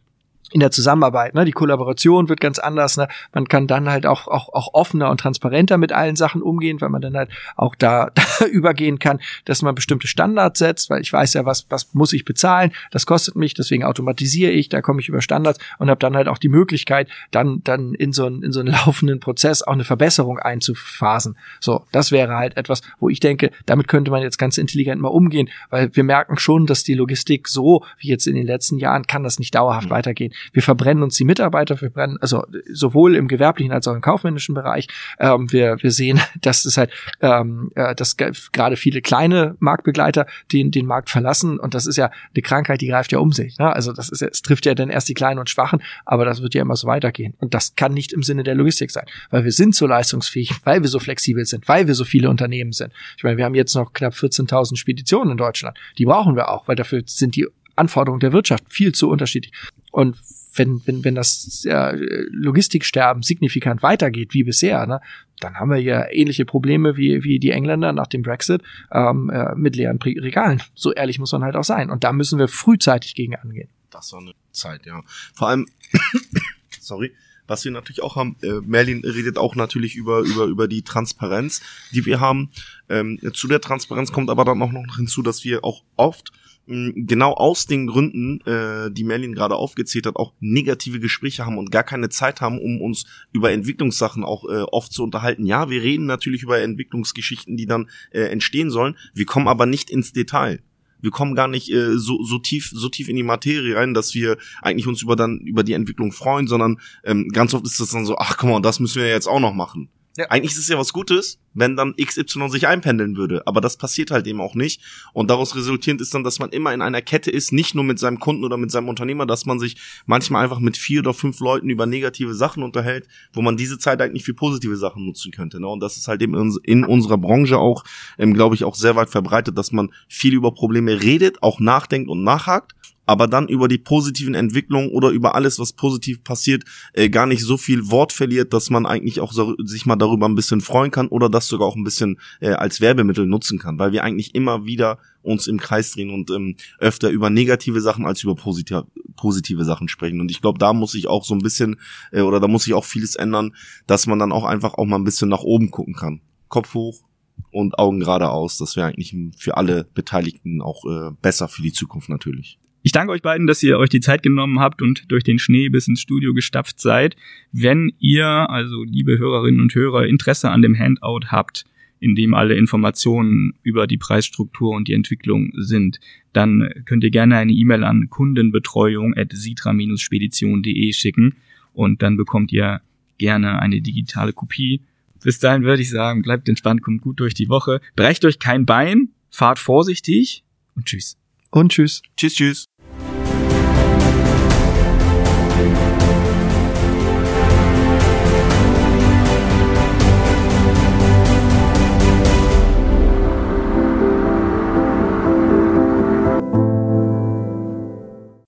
in 0.52 0.62
der 0.62 0.72
Zusammenarbeit, 0.72 1.36
ne? 1.36 1.44
Die 1.44 1.52
Kollaboration 1.52 2.30
wird 2.30 2.40
ganz 2.40 2.58
anders, 2.58 2.96
ne? 2.96 3.10
Man 3.34 3.48
kann 3.48 3.68
dann 3.68 3.90
halt 3.90 4.06
auch, 4.06 4.28
auch, 4.28 4.54
auch 4.54 4.74
offener 4.74 5.10
und 5.10 5.20
transparenter 5.20 5.78
mit 5.78 5.92
allen 5.92 6.16
Sachen 6.16 6.42
umgehen, 6.42 6.80
weil 6.80 6.90
man 6.90 7.02
dann 7.02 7.18
halt 7.18 7.30
auch 7.58 7.76
da, 7.76 8.12
da 8.40 8.46
übergehen 8.46 8.98
kann, 8.98 9.20
dass 9.44 9.62
man 9.62 9.76
bestimmte 9.76 10.08
Standards 10.08 10.60
setzt, 10.60 10.90
weil 10.90 11.02
ich 11.02 11.12
weiß 11.12 11.34
ja, 11.34 11.46
was, 11.46 11.66
was 11.70 11.94
muss 11.94 12.14
ich 12.14 12.24
bezahlen, 12.24 12.72
das 12.92 13.06
kostet 13.06 13.36
mich, 13.36 13.56
deswegen 13.56 13.84
automatisiere 13.84 14.52
ich, 14.52 14.70
da 14.70 14.82
komme 14.82 15.02
ich 15.02 15.10
über 15.10 15.22
Standards 15.22 15.60
und 15.80 15.90
habe 15.90 16.00
dann 16.00 16.16
halt 16.16 16.30
auch 16.30 16.38
die 16.38 16.50
Möglichkeit, 16.50 17.10
dann, 17.32 17.62
dann 17.66 17.94
in 17.94 18.14
so 18.14 18.26
einen, 18.26 18.42
in 18.42 18.54
so 18.54 18.62
einen 18.62 18.72
laufenden 18.86 19.20
Prozess 19.20 19.64
auch 19.64 19.74
eine 19.74 19.84
Verbesserung 19.84 20.40
einzuphasen. 20.40 21.38
So, 21.60 21.86
das 21.92 22.12
wäre 22.12 22.36
halt 22.36 22.56
etwas, 22.56 22.82
wo 23.00 23.10
ich 23.10 23.20
denke, 23.20 23.52
damit 23.66 23.90
könnte 23.90 24.12
man 24.12 24.22
jetzt 24.22 24.38
ganz 24.38 24.58
intelligent 24.58 25.02
mal 25.02 25.10
umgehen, 25.10 25.50
weil 25.70 25.94
wir 25.94 26.06
merken 26.06 26.38
schon, 26.38 26.68
dass 26.68 26.86
die 26.86 26.94
Logistik 26.94 27.50
so, 27.50 27.84
wie 28.00 28.08
jetzt 28.08 28.28
in 28.28 28.36
den 28.36 28.48
letzten 28.48 28.78
Jahren, 28.78 29.08
kann 29.08 29.24
das 29.24 29.40
nicht 29.40 29.54
dauerhaft 29.54 29.90
mhm. 29.90 29.94
weitergehen 29.94 30.34
wir 30.54 30.62
verbrennen 30.62 31.04
uns 31.04 31.16
die 31.16 31.26
Mitarbeiter, 31.26 31.80
wir 31.82 31.90
brennen, 31.90 32.18
also 32.22 32.46
sowohl 32.72 33.16
im 33.16 33.28
gewerblichen 33.28 33.72
als 33.72 33.88
auch 33.88 33.96
im 33.96 34.02
kaufmännischen 34.02 34.56
Bereich. 34.56 34.88
Ähm, 35.20 35.52
wir, 35.52 35.78
wir 35.82 35.92
sehen, 35.92 36.20
dass 36.42 36.66
es 36.66 36.78
halt, 36.78 36.92
ähm, 37.22 37.72
äh, 37.76 37.96
dass 37.96 38.18
gerade 38.18 38.78
viele 38.78 39.02
kleine 39.02 39.56
Marktbegleiter 39.60 40.26
den, 40.52 40.72
den 40.72 40.86
Markt 40.86 41.10
verlassen 41.10 41.60
und 41.60 41.74
das 41.74 41.86
ist 41.86 41.98
ja 41.98 42.12
eine 42.34 42.42
Krankheit, 42.42 42.82
die 42.82 42.88
greift 42.88 43.12
ja 43.12 43.20
um 43.20 43.32
sich. 43.32 43.58
Ne? 43.58 43.74
Also 43.74 43.94
das 43.94 44.10
ist 44.10 44.22
ja, 44.22 44.28
es 44.28 44.42
trifft 44.42 44.66
ja 44.66 44.76
dann 44.76 44.90
erst 44.90 45.10
die 45.10 45.14
Kleinen 45.14 45.40
und 45.40 45.50
Schwachen, 45.50 45.82
aber 46.06 46.26
das 46.26 46.42
wird 46.42 46.54
ja 46.54 46.62
immer 46.62 46.76
so 46.76 46.88
weitergehen. 46.88 47.34
Und 47.40 47.54
das 47.54 47.76
kann 47.76 47.94
nicht 47.94 48.14
im 48.14 48.24
Sinne 48.24 48.44
der 48.44 48.56
Logistik 48.56 48.92
sein, 48.92 49.06
weil 49.30 49.44
wir 49.44 49.52
sind 49.52 49.76
so 49.76 49.88
leistungsfähig, 49.88 50.52
weil 50.64 50.82
wir 50.82 50.90
so 50.90 51.00
flexibel 51.00 51.46
sind, 51.46 51.68
weil 51.68 51.88
wir 51.88 51.96
so 51.96 52.04
viele 52.04 52.30
Unternehmen 52.30 52.72
sind. 52.72 52.94
Ich 53.18 53.24
meine, 53.24 53.38
wir 53.38 53.46
haben 53.46 53.56
jetzt 53.56 53.76
noch 53.76 53.94
knapp 53.94 54.14
14.000 54.14 54.78
Speditionen 54.78 55.32
in 55.32 55.38
Deutschland. 55.38 55.78
Die 55.98 56.06
brauchen 56.06 56.36
wir 56.36 56.50
auch, 56.50 56.68
weil 56.68 56.76
dafür 56.76 57.02
sind 57.06 57.36
die 57.36 57.48
Anforderungen 57.78 58.20
der 58.20 58.34
Wirtschaft 58.34 58.66
viel 58.70 58.94
zu 58.94 59.10
unterschiedlich. 59.10 59.54
Und 59.92 60.18
wenn, 60.58 60.82
wenn, 60.86 61.04
wenn 61.04 61.16
das 61.16 61.66
äh, 61.66 61.96
Logistiksterben 62.32 63.24
signifikant 63.24 63.84
weitergeht 63.84 64.34
wie 64.34 64.44
bisher, 64.44 64.86
ne, 64.88 65.00
dann 65.40 65.56
haben 65.56 65.70
wir 65.70 65.78
ja 65.78 66.10
ähnliche 66.12 66.46
Probleme 66.46 66.98
wie, 66.98 67.24
wie 67.24 67.40
die 67.40 67.52
Engländer 67.52 67.94
nach 67.94 68.08
dem 68.08 68.24
Brexit 68.24 68.62
ähm, 68.92 69.30
äh, 69.30 69.54
mit 69.56 69.76
leeren 69.76 70.00
Regalen. 70.02 70.62
So 70.74 70.92
ehrlich 70.94 71.20
muss 71.20 71.32
man 71.32 71.44
halt 71.44 71.56
auch 71.56 71.64
sein. 71.64 71.90
Und 71.90 72.04
da 72.04 72.12
müssen 72.12 72.40
wir 72.40 72.48
frühzeitig 72.48 73.16
gegen 73.16 73.36
angehen. 73.36 73.70
Das 73.90 74.12
war 74.14 74.20
eine 74.20 74.34
Zeit, 74.52 74.86
ja. 74.86 75.02
Vor 75.34 75.50
allem, 75.50 75.68
sorry, 76.80 77.14
was 77.48 77.64
wir 77.64 77.72
natürlich 77.72 78.04
auch 78.04 78.16
haben, 78.16 78.36
äh, 78.42 78.60
Merlin 78.66 79.04
redet 79.06 79.38
auch 79.38 79.56
natürlich 79.56 79.96
über, 79.96 80.20
über, 80.20 80.46
über 80.46 80.68
die 80.68 80.82
Transparenz, 80.82 81.62
die 81.92 82.06
wir 82.06 82.20
haben. 82.20 82.50
Ähm, 82.90 83.20
zu 83.34 83.48
der 83.48 83.62
Transparenz 83.62 84.12
kommt 84.12 84.30
aber 84.30 84.44
dann 84.44 84.62
auch 84.62 84.72
noch 84.72 84.98
hinzu, 84.98 85.22
dass 85.22 85.44
wir 85.46 85.64
auch 85.64 85.84
oft 85.96 86.32
genau 86.68 87.34
aus 87.34 87.66
den 87.66 87.88
Gründen, 87.88 88.42
äh, 88.42 88.92
die 88.92 89.04
Merlin 89.04 89.34
gerade 89.34 89.56
aufgezählt 89.56 90.06
hat, 90.06 90.18
auch 90.18 90.34
negative 90.40 91.00
Gespräche 91.00 91.46
haben 91.46 91.58
und 91.58 91.72
gar 91.72 91.84
keine 91.84 92.10
Zeit 92.10 92.42
haben, 92.42 92.60
um 92.60 92.82
uns 92.82 93.06
über 93.32 93.52
Entwicklungssachen 93.52 94.24
auch 94.24 94.44
äh, 94.46 94.64
oft 94.64 94.92
zu 94.92 95.04
unterhalten. 95.04 95.46
Ja, 95.46 95.70
wir 95.70 95.82
reden 95.82 96.06
natürlich 96.06 96.44
über 96.44 96.60
Entwicklungsgeschichten, 96.60 97.56
die 97.56 97.66
dann 97.66 97.90
äh, 98.12 98.24
entstehen 98.24 98.70
sollen. 98.70 98.98
Wir 99.14 99.26
kommen 99.26 99.48
aber 99.48 99.66
nicht 99.66 99.90
ins 99.90 100.12
Detail. 100.12 100.62
Wir 101.00 101.12
kommen 101.12 101.36
gar 101.36 101.48
nicht 101.48 101.72
äh, 101.72 101.98
so, 101.98 102.24
so 102.24 102.40
tief 102.40 102.72
so 102.74 102.90
tief 102.90 103.08
in 103.08 103.16
die 103.16 103.24
Materie 103.24 103.76
rein, 103.76 103.94
dass 103.94 104.14
wir 104.14 104.38
eigentlich 104.62 104.88
uns 104.88 105.02
über 105.02 105.16
dann 105.16 105.40
über 105.40 105.64
die 105.64 105.74
Entwicklung 105.74 106.12
freuen, 106.12 106.48
sondern 106.48 106.80
ähm, 107.04 107.30
ganz 107.30 107.54
oft 107.54 107.66
ist 107.66 107.80
das 107.80 107.92
dann 107.92 108.06
so, 108.06 108.18
ach 108.18 108.38
komm 108.38 108.50
mal, 108.50 108.62
das 108.62 108.80
müssen 108.80 109.02
wir 109.02 109.08
jetzt 109.08 109.28
auch 109.28 109.40
noch 109.40 109.54
machen. 109.54 109.90
Ja. 110.18 110.26
Eigentlich 110.30 110.54
ist 110.54 110.58
es 110.58 110.68
ja 110.68 110.78
was 110.80 110.94
Gutes, 110.94 111.40
wenn 111.54 111.76
dann 111.76 111.96
XY 111.96 112.50
sich 112.50 112.68
einpendeln 112.68 113.18
würde. 113.18 113.46
Aber 113.46 113.62
das 113.62 113.78
passiert 113.78 114.10
halt 114.10 114.26
eben 114.26 114.42
auch 114.42 114.56
nicht. 114.56 114.82
Und 115.14 115.30
daraus 115.30 115.56
resultierend 115.56 116.02
ist 116.02 116.14
dann, 116.14 116.24
dass 116.24 116.40
man 116.40 116.50
immer 116.50 116.74
in 116.74 116.82
einer 116.82 117.04
Kette 117.04 117.30
ist, 117.30 117.54
nicht 117.54 117.76
nur 117.76 117.84
mit 117.84 118.00
seinem 118.00 118.20
Kunden 118.20 118.44
oder 118.44 118.58
mit 118.58 118.72
seinem 118.72 118.90
Unternehmer, 118.90 119.28
dass 119.28 119.46
man 119.46 119.60
sich 119.60 119.78
manchmal 120.08 120.44
einfach 120.44 120.60
mit 120.60 120.76
vier 120.76 121.02
oder 121.02 121.14
fünf 121.14 121.40
Leuten 121.40 121.70
über 121.70 121.86
negative 121.86 122.34
Sachen 122.34 122.64
unterhält, 122.64 123.08
wo 123.32 123.42
man 123.44 123.58
diese 123.58 123.78
Zeit 123.78 124.02
eigentlich 124.02 124.24
für 124.24 124.34
positive 124.34 124.76
Sachen 124.76 125.06
nutzen 125.06 125.32
könnte. 125.32 125.60
Ne? 125.60 125.68
Und 125.68 125.82
das 125.82 125.98
ist 125.98 126.08
halt 126.08 126.22
eben 126.24 126.60
in, 126.64 126.84
unserer 126.84 127.20
Branche 127.20 127.60
auch, 127.60 127.84
ähm, 128.18 128.34
glaube 128.34 128.56
ich, 128.56 128.64
auch 128.64 128.76
sehr 128.76 128.96
weit 128.96 129.10
verbreitet, 129.10 129.58
dass 129.58 129.72
man 129.72 129.92
viel 130.10 130.34
über 130.34 130.52
Probleme 130.52 131.02
redet, 131.02 131.44
auch 131.44 131.60
nachdenkt 131.60 132.10
und 132.10 132.24
nachhakt 132.24 132.74
aber 133.08 133.28
dann 133.28 133.48
über 133.48 133.68
die 133.68 133.78
positiven 133.78 134.36
Entwicklungen 134.36 134.90
oder 134.90 135.10
über 135.10 135.34
alles, 135.34 135.58
was 135.58 135.74
positiv 135.74 136.24
passiert, 136.24 136.64
äh, 136.94 137.10
gar 137.10 137.26
nicht 137.26 137.42
so 137.42 137.58
viel 137.58 137.90
Wort 137.90 138.14
verliert, 138.14 138.54
dass 138.54 138.70
man 138.70 138.86
eigentlich 138.86 139.22
auch 139.22 139.32
so, 139.32 139.56
sich 139.64 139.86
mal 139.86 139.96
darüber 139.96 140.28
ein 140.28 140.36
bisschen 140.36 140.62
freuen 140.62 140.92
kann 140.92 141.08
oder 141.08 141.30
das 141.30 141.48
sogar 141.48 141.68
auch 141.68 141.76
ein 141.76 141.84
bisschen 141.84 142.20
äh, 142.42 142.50
als 142.50 142.82
Werbemittel 142.82 143.26
nutzen 143.26 143.58
kann, 143.58 143.80
weil 143.80 143.94
wir 143.94 144.04
eigentlich 144.04 144.36
immer 144.36 144.66
wieder 144.66 145.00
uns 145.24 145.48
im 145.48 145.60
Kreis 145.60 145.92
drehen 145.92 146.12
und 146.12 146.30
ähm, 146.30 146.56
öfter 146.80 147.10
über 147.10 147.30
negative 147.30 147.82
Sachen 147.82 148.06
als 148.06 148.24
über 148.24 148.36
positive, 148.36 148.86
positive 149.16 149.64
Sachen 149.64 149.88
sprechen. 149.88 150.22
Und 150.22 150.30
ich 150.30 150.42
glaube, 150.42 150.60
da 150.60 150.74
muss 150.74 150.94
ich 150.94 151.08
auch 151.08 151.26
so 151.26 151.34
ein 151.34 151.42
bisschen 151.42 151.78
äh, 152.12 152.22
oder 152.22 152.40
da 152.40 152.48
muss 152.48 152.68
ich 152.68 152.74
auch 152.74 152.86
vieles 152.86 153.16
ändern, 153.16 153.56
dass 153.88 154.06
man 154.06 154.20
dann 154.20 154.32
auch 154.32 154.44
einfach 154.44 154.76
auch 154.76 154.86
mal 154.86 154.98
ein 154.98 155.06
bisschen 155.06 155.30
nach 155.30 155.44
oben 155.44 155.72
gucken 155.72 155.96
kann. 155.96 156.22
Kopf 156.50 156.74
hoch, 156.74 157.08
und 157.52 157.80
Augen 157.80 158.00
geradeaus. 158.00 158.58
Das 158.58 158.76
wäre 158.76 158.88
eigentlich 158.88 159.16
für 159.38 159.58
alle 159.58 159.86
Beteiligten 159.94 160.62
auch 160.62 160.84
äh, 160.86 161.12
besser 161.22 161.48
für 161.48 161.62
die 161.62 161.72
Zukunft 161.72 162.10
natürlich. 162.10 162.60
Ich 162.88 162.94
danke 162.94 163.12
euch 163.12 163.22
beiden, 163.22 163.46
dass 163.48 163.62
ihr 163.64 163.78
euch 163.80 163.90
die 163.90 164.00
Zeit 164.00 164.24
genommen 164.24 164.62
habt 164.62 164.82
und 164.82 165.12
durch 165.12 165.26
den 165.26 165.40
Schnee 165.40 165.68
bis 165.68 165.90
ins 165.90 166.00
Studio 166.00 166.34
gestapft 166.34 166.80
seid. 166.80 167.18
Wenn 167.52 167.92
ihr, 168.00 168.26
also 168.26 168.86
liebe 168.86 169.18
Hörerinnen 169.18 169.60
und 169.60 169.76
Hörer, 169.76 170.08
Interesse 170.08 170.52
an 170.52 170.62
dem 170.62 170.74
Handout 170.74 171.28
habt, 171.28 171.66
in 172.00 172.16
dem 172.16 172.34
alle 172.34 172.56
Informationen 172.56 173.56
über 173.62 173.88
die 173.88 173.98
Preisstruktur 173.98 174.74
und 174.74 174.88
die 174.88 174.94
Entwicklung 174.94 175.52
sind, 175.58 176.00
dann 176.32 176.70
könnt 176.86 177.04
ihr 177.04 177.10
gerne 177.10 177.36
eine 177.36 177.52
E-Mail 177.52 177.84
an 177.84 178.10
kundenbetreuung.sitra-spedition.de 178.10 180.94
schicken 180.94 181.36
und 181.74 182.02
dann 182.02 182.16
bekommt 182.16 182.54
ihr 182.54 182.80
gerne 183.18 183.62
eine 183.62 183.82
digitale 183.82 184.32
Kopie. 184.32 184.80
Bis 185.22 185.40
dahin 185.40 185.64
würde 185.64 185.82
ich 185.82 185.90
sagen, 185.90 186.22
bleibt 186.22 186.48
entspannt, 186.48 186.82
kommt 186.82 187.02
gut 187.02 187.20
durch 187.20 187.34
die 187.34 187.50
Woche, 187.50 187.82
brecht 187.98 188.24
euch 188.24 188.40
kein 188.40 188.66
Bein, 188.66 189.10
fahrt 189.30 189.60
vorsichtig 189.60 190.46
und 190.74 190.86
tschüss. 190.86 191.18
Und 191.50 191.74
tschüss. 191.74 192.02
Tschüss, 192.16 192.36
tschüss. 192.36 192.66